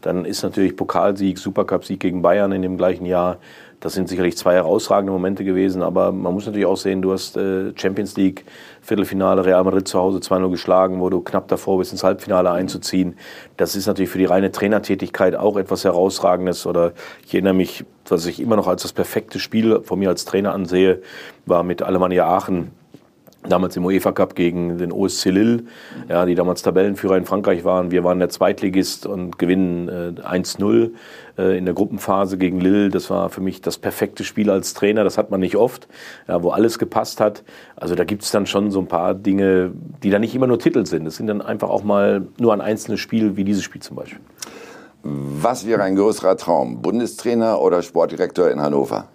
Dann 0.00 0.24
ist 0.24 0.42
natürlich 0.42 0.76
Pokalsieg, 0.76 1.38
Supercup-Sieg 1.38 2.00
gegen 2.00 2.22
Bayern 2.22 2.52
in 2.52 2.62
dem 2.62 2.76
gleichen 2.76 3.06
Jahr. 3.06 3.38
Das 3.86 3.94
sind 3.94 4.08
sicherlich 4.08 4.36
zwei 4.36 4.54
herausragende 4.54 5.12
Momente 5.12 5.44
gewesen. 5.44 5.80
Aber 5.80 6.10
man 6.10 6.34
muss 6.34 6.44
natürlich 6.44 6.66
auch 6.66 6.76
sehen, 6.76 7.02
du 7.02 7.12
hast 7.12 7.36
äh, 7.36 7.72
Champions 7.76 8.16
League, 8.16 8.44
Viertelfinale, 8.82 9.44
Real 9.44 9.62
Madrid 9.62 9.86
zu 9.86 10.00
Hause 10.00 10.18
2-0 10.18 10.50
geschlagen, 10.50 11.00
wo 11.00 11.08
du 11.08 11.20
knapp 11.20 11.46
davor 11.46 11.78
bist, 11.78 11.92
ins 11.92 12.02
Halbfinale 12.02 12.50
einzuziehen. 12.50 13.14
Das 13.56 13.76
ist 13.76 13.86
natürlich 13.86 14.10
für 14.10 14.18
die 14.18 14.24
reine 14.24 14.50
Trainertätigkeit 14.50 15.36
auch 15.36 15.56
etwas 15.56 15.84
Herausragendes. 15.84 16.66
Oder 16.66 16.94
ich 17.24 17.34
erinnere 17.34 17.54
mich, 17.54 17.84
was 18.08 18.26
ich 18.26 18.40
immer 18.40 18.56
noch 18.56 18.66
als 18.66 18.82
das 18.82 18.92
perfekte 18.92 19.38
Spiel 19.38 19.80
von 19.84 20.00
mir 20.00 20.08
als 20.08 20.24
Trainer 20.24 20.52
ansehe, 20.52 21.00
war 21.44 21.62
mit 21.62 21.80
Alemannia 21.80 22.26
Aachen 22.26 22.72
damals 23.48 23.76
im 23.76 23.84
UEFA 23.84 24.12
Cup 24.12 24.34
gegen 24.34 24.78
den 24.78 24.92
OSC 24.92 25.26
Lille, 25.26 25.64
ja, 26.08 26.26
die 26.26 26.34
damals 26.34 26.62
Tabellenführer 26.62 27.16
in 27.16 27.24
Frankreich 27.24 27.64
waren. 27.64 27.90
Wir 27.90 28.04
waren 28.04 28.18
der 28.18 28.28
Zweitligist 28.28 29.06
und 29.06 29.38
gewinnen 29.38 29.88
äh, 29.88 30.20
1-0 30.20 30.90
äh, 31.38 31.58
in 31.58 31.64
der 31.64 31.74
Gruppenphase 31.74 32.38
gegen 32.38 32.60
Lille. 32.60 32.88
Das 32.88 33.10
war 33.10 33.30
für 33.30 33.40
mich 33.40 33.60
das 33.60 33.78
perfekte 33.78 34.24
Spiel 34.24 34.50
als 34.50 34.74
Trainer. 34.74 35.04
Das 35.04 35.18
hat 35.18 35.30
man 35.30 35.40
nicht 35.40 35.56
oft, 35.56 35.88
ja, 36.28 36.42
wo 36.42 36.50
alles 36.50 36.78
gepasst 36.78 37.20
hat. 37.20 37.44
Also 37.76 37.94
da 37.94 38.04
gibt 38.04 38.22
es 38.22 38.30
dann 38.30 38.46
schon 38.46 38.70
so 38.70 38.80
ein 38.80 38.88
paar 38.88 39.14
Dinge, 39.14 39.72
die 40.02 40.10
dann 40.10 40.20
nicht 40.20 40.34
immer 40.34 40.46
nur 40.46 40.58
Titel 40.58 40.86
sind. 40.86 41.06
Es 41.06 41.16
sind 41.16 41.26
dann 41.26 41.42
einfach 41.42 41.68
auch 41.68 41.84
mal 41.84 42.26
nur 42.38 42.52
ein 42.52 42.60
einzelnes 42.60 43.00
Spiel, 43.00 43.36
wie 43.36 43.44
dieses 43.44 43.62
Spiel 43.62 43.82
zum 43.82 43.96
Beispiel. 43.96 44.20
Was 45.02 45.66
wäre 45.66 45.82
ein 45.82 45.94
größerer 45.94 46.36
Traum? 46.36 46.82
Bundestrainer 46.82 47.60
oder 47.60 47.82
Sportdirektor 47.82 48.50
in 48.50 48.60
Hannover? 48.60 49.08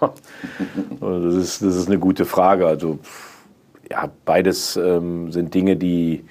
Das 1.00 1.34
ist, 1.34 1.62
das 1.62 1.76
ist 1.76 1.88
eine 1.88 1.98
gute 1.98 2.24
Frage. 2.24 2.66
Also 2.66 2.98
ja, 3.90 4.10
beides 4.24 4.76
ähm, 4.76 5.32
sind 5.32 5.52
Dinge, 5.54 5.76
die, 5.76 6.24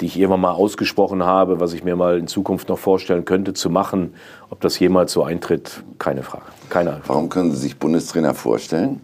die 0.00 0.06
ich 0.06 0.18
irgendwann 0.18 0.40
mal 0.40 0.52
ausgesprochen 0.52 1.24
habe, 1.24 1.60
was 1.60 1.72
ich 1.72 1.82
mir 1.82 1.96
mal 1.96 2.18
in 2.18 2.26
Zukunft 2.26 2.68
noch 2.68 2.78
vorstellen 2.78 3.24
könnte 3.24 3.54
zu 3.54 3.70
machen. 3.70 4.14
Ob 4.50 4.60
das 4.60 4.78
jemals 4.78 5.12
so 5.12 5.24
eintritt, 5.24 5.82
keine 5.98 6.22
Frage. 6.22 6.44
Keine 6.68 6.90
Ahnung. 6.90 7.02
Warum 7.06 7.28
können 7.28 7.52
Sie 7.52 7.58
sich 7.58 7.78
Bundestrainer 7.78 8.34
vorstellen? 8.34 9.00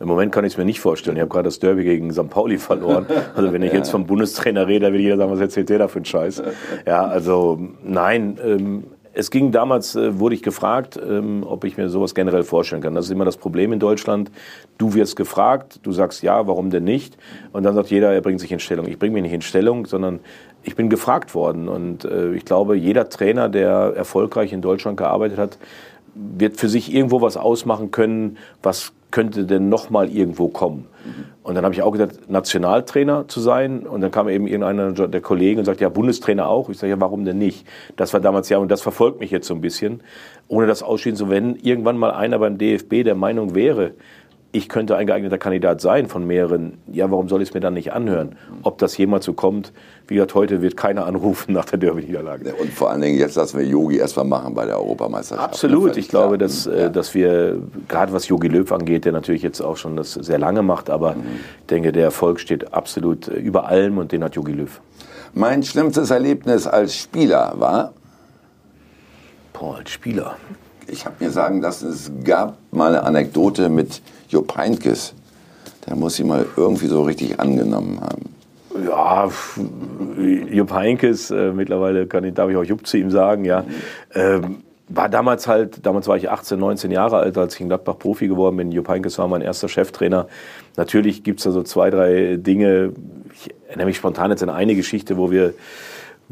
Im 0.00 0.08
Moment 0.08 0.32
kann 0.32 0.46
ich 0.46 0.54
es 0.54 0.58
mir 0.58 0.64
nicht 0.64 0.80
vorstellen. 0.80 1.16
Ich 1.16 1.20
habe 1.20 1.30
gerade 1.30 1.44
das 1.44 1.58
Derby 1.58 1.84
gegen 1.84 2.10
St. 2.10 2.30
Pauli 2.30 2.56
verloren. 2.56 3.04
Also 3.36 3.52
wenn 3.52 3.62
ich 3.62 3.72
jetzt 3.72 3.90
vom 3.90 4.06
Bundestrainer 4.06 4.66
rede, 4.66 4.86
dann 4.86 4.94
will 4.94 5.00
jeder 5.00 5.18
sagen, 5.18 5.30
was 5.30 5.40
erzählt 5.40 5.68
der 5.68 5.78
da 5.78 5.88
für 5.88 5.96
einen 5.96 6.06
Scheiß? 6.06 6.42
Ja, 6.86 7.04
also 7.04 7.60
nein. 7.84 8.38
Ähm, 8.42 8.84
es 9.12 9.30
ging 9.30 9.50
damals, 9.50 9.96
äh, 9.96 10.18
wurde 10.18 10.34
ich 10.34 10.42
gefragt, 10.42 10.98
ähm, 11.02 11.44
ob 11.46 11.64
ich 11.64 11.76
mir 11.76 11.88
sowas 11.88 12.14
generell 12.14 12.44
vorstellen 12.44 12.82
kann. 12.82 12.94
Das 12.94 13.06
ist 13.06 13.10
immer 13.10 13.24
das 13.24 13.36
Problem 13.36 13.72
in 13.72 13.80
Deutschland. 13.80 14.30
Du 14.78 14.94
wirst 14.94 15.16
gefragt, 15.16 15.80
du 15.82 15.92
sagst 15.92 16.22
ja, 16.22 16.46
warum 16.46 16.70
denn 16.70 16.84
nicht? 16.84 17.16
Und 17.52 17.64
dann 17.64 17.74
sagt 17.74 17.90
jeder, 17.90 18.12
er 18.12 18.20
bringt 18.20 18.40
sich 18.40 18.52
in 18.52 18.60
Stellung. 18.60 18.86
Ich 18.86 18.98
bringe 18.98 19.14
mich 19.14 19.22
nicht 19.22 19.32
in 19.32 19.42
Stellung, 19.42 19.86
sondern 19.86 20.20
ich 20.62 20.76
bin 20.76 20.88
gefragt 20.88 21.34
worden. 21.34 21.68
Und 21.68 22.04
äh, 22.04 22.32
ich 22.34 22.44
glaube, 22.44 22.76
jeder 22.76 23.08
Trainer, 23.08 23.48
der 23.48 23.94
erfolgreich 23.96 24.52
in 24.52 24.62
Deutschland 24.62 24.96
gearbeitet 24.96 25.38
hat, 25.38 25.58
wird 26.14 26.56
für 26.56 26.68
sich 26.68 26.92
irgendwo 26.92 27.20
was 27.20 27.36
ausmachen 27.36 27.90
können, 27.90 28.36
was 28.62 28.92
könnte 29.10 29.44
denn 29.44 29.68
noch 29.68 29.90
mal 29.90 30.08
irgendwo 30.08 30.48
kommen. 30.48 30.86
Und 31.42 31.54
dann 31.54 31.64
habe 31.64 31.74
ich 31.74 31.82
auch 31.82 31.90
gedacht, 31.90 32.30
Nationaltrainer 32.30 33.26
zu 33.26 33.40
sein. 33.40 33.86
Und 33.86 34.02
dann 34.02 34.10
kam 34.10 34.28
eben 34.28 34.46
irgendeiner 34.46 34.92
der 34.92 35.20
Kollegen 35.20 35.58
und 35.58 35.64
sagt, 35.64 35.80
ja, 35.80 35.88
Bundestrainer 35.88 36.48
auch. 36.48 36.68
Ich 36.68 36.78
sage, 36.78 36.92
ja, 36.92 37.00
warum 37.00 37.24
denn 37.24 37.38
nicht? 37.38 37.66
Das 37.96 38.12
war 38.12 38.20
damals 38.20 38.48
ja, 38.50 38.58
und 38.58 38.70
das 38.70 38.82
verfolgt 38.82 39.20
mich 39.20 39.30
jetzt 39.30 39.46
so 39.46 39.54
ein 39.54 39.60
bisschen. 39.60 40.02
Ohne 40.48 40.66
das 40.66 40.82
ausschließen 40.82 41.16
zu, 41.16 41.30
wenn 41.30 41.56
irgendwann 41.56 41.96
mal 41.96 42.10
einer 42.10 42.38
beim 42.38 42.58
DFB 42.58 43.04
der 43.04 43.14
Meinung 43.14 43.54
wäre, 43.54 43.92
ich 44.52 44.68
könnte 44.68 44.96
ein 44.96 45.06
geeigneter 45.06 45.38
Kandidat 45.38 45.80
sein 45.80 46.08
von 46.08 46.26
mehreren. 46.26 46.78
Ja, 46.90 47.08
warum 47.10 47.28
soll 47.28 47.40
ich 47.40 47.50
es 47.50 47.54
mir 47.54 47.60
dann 47.60 47.74
nicht 47.74 47.92
anhören? 47.92 48.34
Ob 48.64 48.78
das 48.78 48.96
jemals 48.96 49.24
so 49.24 49.32
kommt, 49.32 49.72
wie 50.08 50.14
gesagt, 50.14 50.34
heute 50.34 50.60
wird 50.60 50.76
keiner 50.76 51.06
anrufen 51.06 51.52
nach 51.52 51.66
der 51.66 51.78
Derby-Niederlage. 51.78 52.54
Und 52.56 52.72
vor 52.72 52.90
allen 52.90 53.00
Dingen, 53.00 53.16
jetzt 53.16 53.36
lassen 53.36 53.58
wir 53.58 53.64
Yogi 53.66 53.98
erstmal 53.98 54.24
machen 54.24 54.54
bei 54.54 54.66
der 54.66 54.78
Europameisterschaft. 54.80 55.48
Absolut. 55.50 55.96
Ich 55.96 56.08
glaube, 56.08 56.36
dass, 56.36 56.64
Ja. 56.64 56.72
äh, 56.72 56.90
dass 56.90 57.14
wir, 57.14 57.58
gerade 57.86 58.12
was 58.12 58.26
Jogi 58.26 58.48
Löw 58.48 58.70
angeht, 58.72 59.04
der 59.04 59.12
natürlich 59.12 59.42
jetzt 59.42 59.60
auch 59.60 59.76
schon 59.76 59.96
das 59.96 60.14
sehr 60.14 60.38
lange 60.38 60.62
macht, 60.62 60.90
aber 60.90 61.14
ich 61.60 61.66
denke, 61.66 61.92
der 61.92 62.02
Erfolg 62.04 62.40
steht 62.40 62.74
absolut 62.74 63.28
äh, 63.28 63.34
über 63.34 63.66
allem 63.68 63.98
und 63.98 64.10
den 64.10 64.24
hat 64.24 64.34
Jogi 64.34 64.52
Löw. 64.52 64.80
Mein 65.32 65.62
schlimmstes 65.62 66.10
Erlebnis 66.10 66.66
als 66.66 66.96
Spieler 66.96 67.52
war, 67.56 67.92
Boah, 69.52 69.76
als 69.76 69.90
Spieler. 69.90 70.36
ich 70.88 71.04
habe 71.06 71.16
mir 71.20 71.30
sagen 71.30 71.60
lassen, 71.60 71.88
es 71.90 72.10
gab 72.24 72.56
mal 72.72 72.88
eine 72.96 73.04
Anekdote 73.04 73.68
mit 73.68 74.00
Jupp 74.30 74.56
Heynckes. 74.56 75.14
Der 75.86 75.96
muss 75.96 76.16
sie 76.16 76.24
mal 76.24 76.46
irgendwie 76.56 76.86
so 76.86 77.02
richtig 77.02 77.38
angenommen 77.40 78.00
haben. 78.00 78.34
Ja, 78.86 79.28
Jupp 80.50 80.72
Heinkes, 80.72 81.30
äh, 81.30 81.52
mittlerweile 81.52 82.06
kann 82.06 82.24
ich, 82.24 82.34
darf 82.34 82.48
ich 82.50 82.56
auch 82.56 82.64
Jupp 82.64 82.86
zu 82.86 82.96
ihm 82.96 83.10
sagen, 83.10 83.44
ja. 83.44 83.64
Ähm, 84.14 84.62
war 84.88 85.08
damals 85.08 85.46
halt, 85.46 85.84
damals 85.86 86.08
war 86.08 86.16
ich 86.16 86.30
18, 86.30 86.58
19 86.58 86.90
Jahre 86.90 87.18
alt, 87.18 87.38
als 87.38 87.54
ich 87.54 87.60
in 87.60 87.68
Gladbach 87.68 87.98
Profi 87.98 88.28
geworden 88.28 88.56
bin. 88.56 88.72
Jupp 88.72 88.88
Heinkes 88.88 89.18
war 89.18 89.28
mein 89.28 89.40
erster 89.40 89.68
Cheftrainer. 89.68 90.26
Natürlich 90.76 91.22
gibt's 91.22 91.44
da 91.44 91.50
so 91.50 91.62
zwei, 91.62 91.90
drei 91.90 92.36
Dinge. 92.36 92.92
Ich 93.34 93.54
erinnere 93.68 93.86
mich 93.86 93.96
spontan 93.96 94.30
jetzt 94.30 94.42
an 94.42 94.50
eine 94.50 94.74
Geschichte, 94.74 95.16
wo 95.16 95.30
wir 95.30 95.54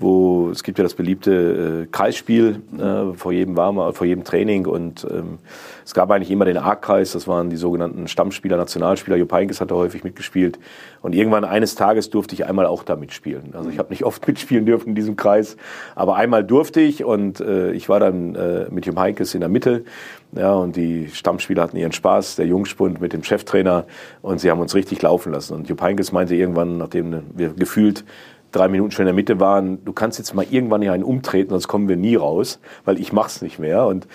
wo 0.01 0.51
es 0.51 0.63
gibt 0.63 0.79
ja 0.79 0.85
das 0.85 0.95
beliebte 0.95 1.85
äh, 1.85 1.87
Kreisspiel 1.91 2.63
äh, 2.79 3.17
vor 3.17 3.33
jedem 3.33 3.57
Warmer, 3.57 3.93
vor 3.93 4.07
jedem 4.07 4.23
Training 4.23 4.67
und 4.67 5.07
ähm, 5.11 5.39
es 5.85 5.93
gab 5.93 6.11
eigentlich 6.11 6.31
immer 6.31 6.45
den 6.45 6.57
A-Kreis, 6.57 7.13
das 7.13 7.27
waren 7.27 7.51
die 7.51 7.57
sogenannten 7.57 8.07
Stammspieler, 8.09 8.57
Nationalspieler. 8.57 9.17
Jupp 9.17 9.33
Heynckes 9.33 9.61
hat 9.61 9.73
häufig 9.73 10.05
mitgespielt 10.05 10.59
und 11.03 11.15
irgendwann 11.15 11.45
eines 11.45 11.75
Tages 11.75 12.11
durfte 12.11 12.35
ich 12.35 12.47
einmal 12.47 12.67
auch 12.67 12.85
da 12.85 12.95
mitspielen. 12.95 13.55
Also 13.55 13.71
ich 13.71 13.79
habe 13.79 13.91
nicht 13.91 14.05
oft 14.05 14.25
mitspielen 14.29 14.67
dürfen 14.67 14.91
in 14.91 14.95
diesem 14.95 15.17
Kreis, 15.17 15.57
aber 15.97 16.15
einmal 16.15 16.45
durfte 16.45 16.81
ich 16.81 17.05
und 17.05 17.41
äh, 17.41 17.73
ich 17.73 17.89
war 17.89 17.99
dann 17.99 18.37
äh, 18.37 18.67
mit 18.71 18.87
Jupp 18.87 18.99
Heynckes 18.99 19.35
in 19.35 19.41
der 19.41 19.49
Mitte 19.49 19.85
ja, 20.33 20.53
und 20.53 20.77
die 20.77 21.09
Stammspieler 21.09 21.63
hatten 21.63 21.77
ihren 21.77 21.93
Spaß, 21.93 22.37
der 22.37 22.47
Jungspund 22.47 23.01
mit 23.01 23.13
dem 23.13 23.25
Cheftrainer 23.25 23.87
und 24.23 24.41
sie 24.41 24.51
haben 24.51 24.61
uns 24.61 24.75
richtig 24.75 25.03
laufen 25.03 25.33
lassen 25.33 25.55
und 25.55 25.69
Jupp 25.69 25.83
Heynckes 25.83 26.13
meinte 26.13 26.37
irgendwann, 26.37 26.79
nachdem 26.79 27.23
wir 27.35 27.49
gefühlt 27.49 28.05
drei 28.53 28.69
Minuten 28.69 28.91
schon 28.91 29.05
in 29.05 29.09
der 29.09 29.15
Mitte 29.15 29.41
waren, 29.41 29.85
du 29.85 29.93
kannst 29.93 30.19
jetzt 30.19 30.35
mal 30.35 30.47
irgendwann 30.49 30.83
hier 30.83 30.93
einen 30.93 31.05
umtreten, 31.05 31.51
sonst 31.51 31.69
kommen 31.69 31.89
wir 31.89 31.97
nie 31.97 32.17
raus, 32.17 32.61
weil 32.85 33.01
ich 33.01 33.13
mach's 33.13 33.43
nicht 33.43 33.59
mehr. 33.59 33.87
Und 33.87 34.07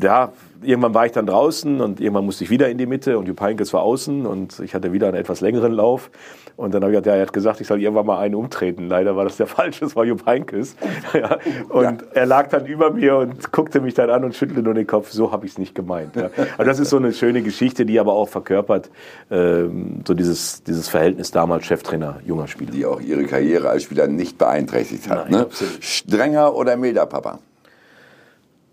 ja, 0.00 0.32
irgendwann 0.62 0.94
war 0.94 1.06
ich 1.06 1.12
dann 1.12 1.26
draußen 1.26 1.80
und 1.80 2.00
irgendwann 2.00 2.24
musste 2.24 2.44
ich 2.44 2.50
wieder 2.50 2.68
in 2.68 2.78
die 2.78 2.86
Mitte 2.86 3.18
und 3.18 3.26
Jupp 3.26 3.40
Heynckes 3.40 3.72
war 3.72 3.82
außen 3.82 4.26
und 4.26 4.60
ich 4.60 4.74
hatte 4.74 4.92
wieder 4.92 5.08
einen 5.08 5.16
etwas 5.16 5.40
längeren 5.40 5.72
Lauf. 5.72 6.10
Und 6.56 6.72
dann 6.72 6.82
habe 6.82 6.92
ich 6.92 6.94
gesagt, 6.94 7.06
ja, 7.06 7.14
er 7.16 7.22
hat 7.22 7.32
gesagt, 7.34 7.60
ich 7.60 7.66
soll 7.66 7.82
irgendwann 7.82 8.06
mal 8.06 8.18
einen 8.18 8.34
umtreten. 8.34 8.88
Leider 8.88 9.14
war 9.14 9.24
das 9.24 9.36
der 9.36 9.46
falsche, 9.46 9.80
das 9.80 9.94
war 9.94 10.04
Jupp 10.04 10.24
Heynckes. 10.26 10.76
Ja, 11.12 11.38
und 11.68 12.02
ja. 12.02 12.08
er 12.14 12.26
lag 12.26 12.48
dann 12.48 12.66
über 12.66 12.90
mir 12.90 13.16
und 13.16 13.50
guckte 13.52 13.80
mich 13.80 13.94
dann 13.94 14.10
an 14.10 14.24
und 14.24 14.34
schüttelte 14.34 14.62
nur 14.62 14.74
den 14.74 14.86
Kopf. 14.86 15.12
So 15.12 15.32
habe 15.32 15.46
ich 15.46 15.52
es 15.52 15.58
nicht 15.58 15.74
gemeint. 15.74 16.14
Ja. 16.16 16.30
Also 16.58 16.64
das 16.64 16.78
ist 16.78 16.90
so 16.90 16.96
eine 16.96 17.12
schöne 17.12 17.42
Geschichte, 17.42 17.86
die 17.86 17.98
aber 18.00 18.12
auch 18.12 18.28
verkörpert 18.28 18.90
ähm, 19.30 20.02
so 20.06 20.14
dieses, 20.14 20.62
dieses 20.64 20.88
Verhältnis 20.88 21.30
damals 21.30 21.64
Cheftrainer, 21.64 22.20
junger 22.26 22.48
Spieler. 22.48 22.72
Die 22.72 22.84
auch 22.84 23.00
ihre 23.00 23.24
Karriere 23.24 23.70
als 23.70 23.84
Spieler 23.84 24.08
nicht 24.08 24.36
beeinträchtigt 24.36 25.08
hat. 25.08 25.30
Nein, 25.30 25.42
ne? 25.42 25.46
Strenger 25.80 26.54
oder 26.54 26.76
milder 26.76 27.06
Papa? 27.06 27.38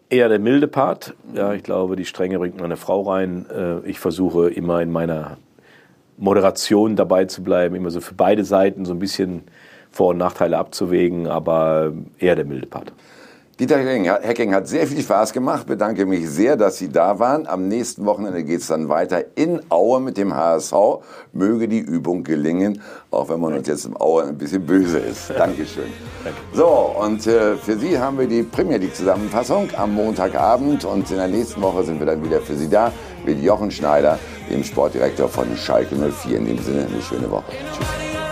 Eher 0.09 0.27
der 0.27 0.39
milde 0.39 0.67
Part. 0.67 1.15
Ja, 1.33 1.53
ich 1.53 1.63
glaube, 1.63 1.95
die 1.95 2.05
Strenge 2.05 2.39
bringt 2.39 2.59
meine 2.59 2.77
Frau 2.77 3.01
rein. 3.01 3.45
Äh, 3.49 3.87
ich 3.87 3.99
versuche 3.99 4.49
immer 4.49 4.81
in 4.81 4.91
meiner 4.91 5.37
Moderation 6.17 6.95
dabei 6.95 7.25
zu 7.25 7.43
bleiben, 7.43 7.75
immer 7.75 7.91
so 7.91 8.01
für 8.01 8.13
beide 8.13 8.45
Seiten 8.45 8.85
so 8.85 8.93
ein 8.93 8.99
bisschen 8.99 9.43
Vor- 9.91 10.09
und 10.09 10.17
Nachteile 10.17 10.57
abzuwägen, 10.57 11.27
aber 11.27 11.93
eher 12.17 12.35
der 12.35 12.45
milde 12.45 12.67
Part. 12.67 12.93
Dieter 13.59 13.77
Hecking 13.77 14.51
hat 14.51 14.67
sehr 14.67 14.87
viel 14.87 14.99
Spaß 14.99 15.31
gemacht. 15.31 15.67
Bedanke 15.67 16.07
mich 16.07 16.27
sehr, 16.27 16.57
dass 16.57 16.79
Sie 16.79 16.89
da 16.89 17.19
waren. 17.19 17.45
Am 17.45 17.67
nächsten 17.67 18.03
Wochenende 18.03 18.43
geht 18.43 18.61
es 18.61 18.67
dann 18.67 18.89
weiter 18.89 19.23
in 19.35 19.61
Aue 19.69 20.01
mit 20.01 20.17
dem 20.17 20.35
HSV. 20.35 20.73
Möge 21.33 21.67
die 21.67 21.77
Übung 21.77 22.23
gelingen, 22.23 22.81
auch 23.11 23.29
wenn 23.29 23.39
man 23.39 23.53
uns 23.53 23.67
jetzt 23.67 23.85
im 23.85 23.95
Aue 23.95 24.23
ein 24.23 24.39
bisschen 24.39 24.65
böse 24.65 24.97
ist. 24.97 25.29
Dankeschön. 25.37 25.83
Danke. 26.23 26.39
So, 26.51 26.95
und 26.99 27.27
äh, 27.27 27.55
für 27.57 27.77
Sie 27.77 27.99
haben 27.99 28.17
wir 28.17 28.25
die 28.25 28.41
Premier 28.41 28.77
League 28.77 28.95
Zusammenfassung 28.95 29.69
am 29.77 29.93
Montagabend 29.93 30.83
und 30.83 31.11
in 31.11 31.17
der 31.17 31.27
nächsten 31.27 31.61
Woche 31.61 31.83
sind 31.83 31.99
wir 31.99 32.07
dann 32.07 32.25
wieder 32.25 32.41
für 32.41 32.55
Sie 32.55 32.67
da 32.67 32.91
mit 33.25 33.41
Jochen 33.41 33.71
Schneider, 33.71 34.19
dem 34.49 34.63
Sportdirektor 34.63 35.27
von 35.27 35.55
Schalke 35.57 35.95
04. 35.95 36.37
In 36.37 36.45
dem 36.45 36.59
Sinne 36.59 36.87
eine 36.87 37.01
schöne 37.01 37.29
Woche. 37.29 37.51
Tschüss. 37.75 38.22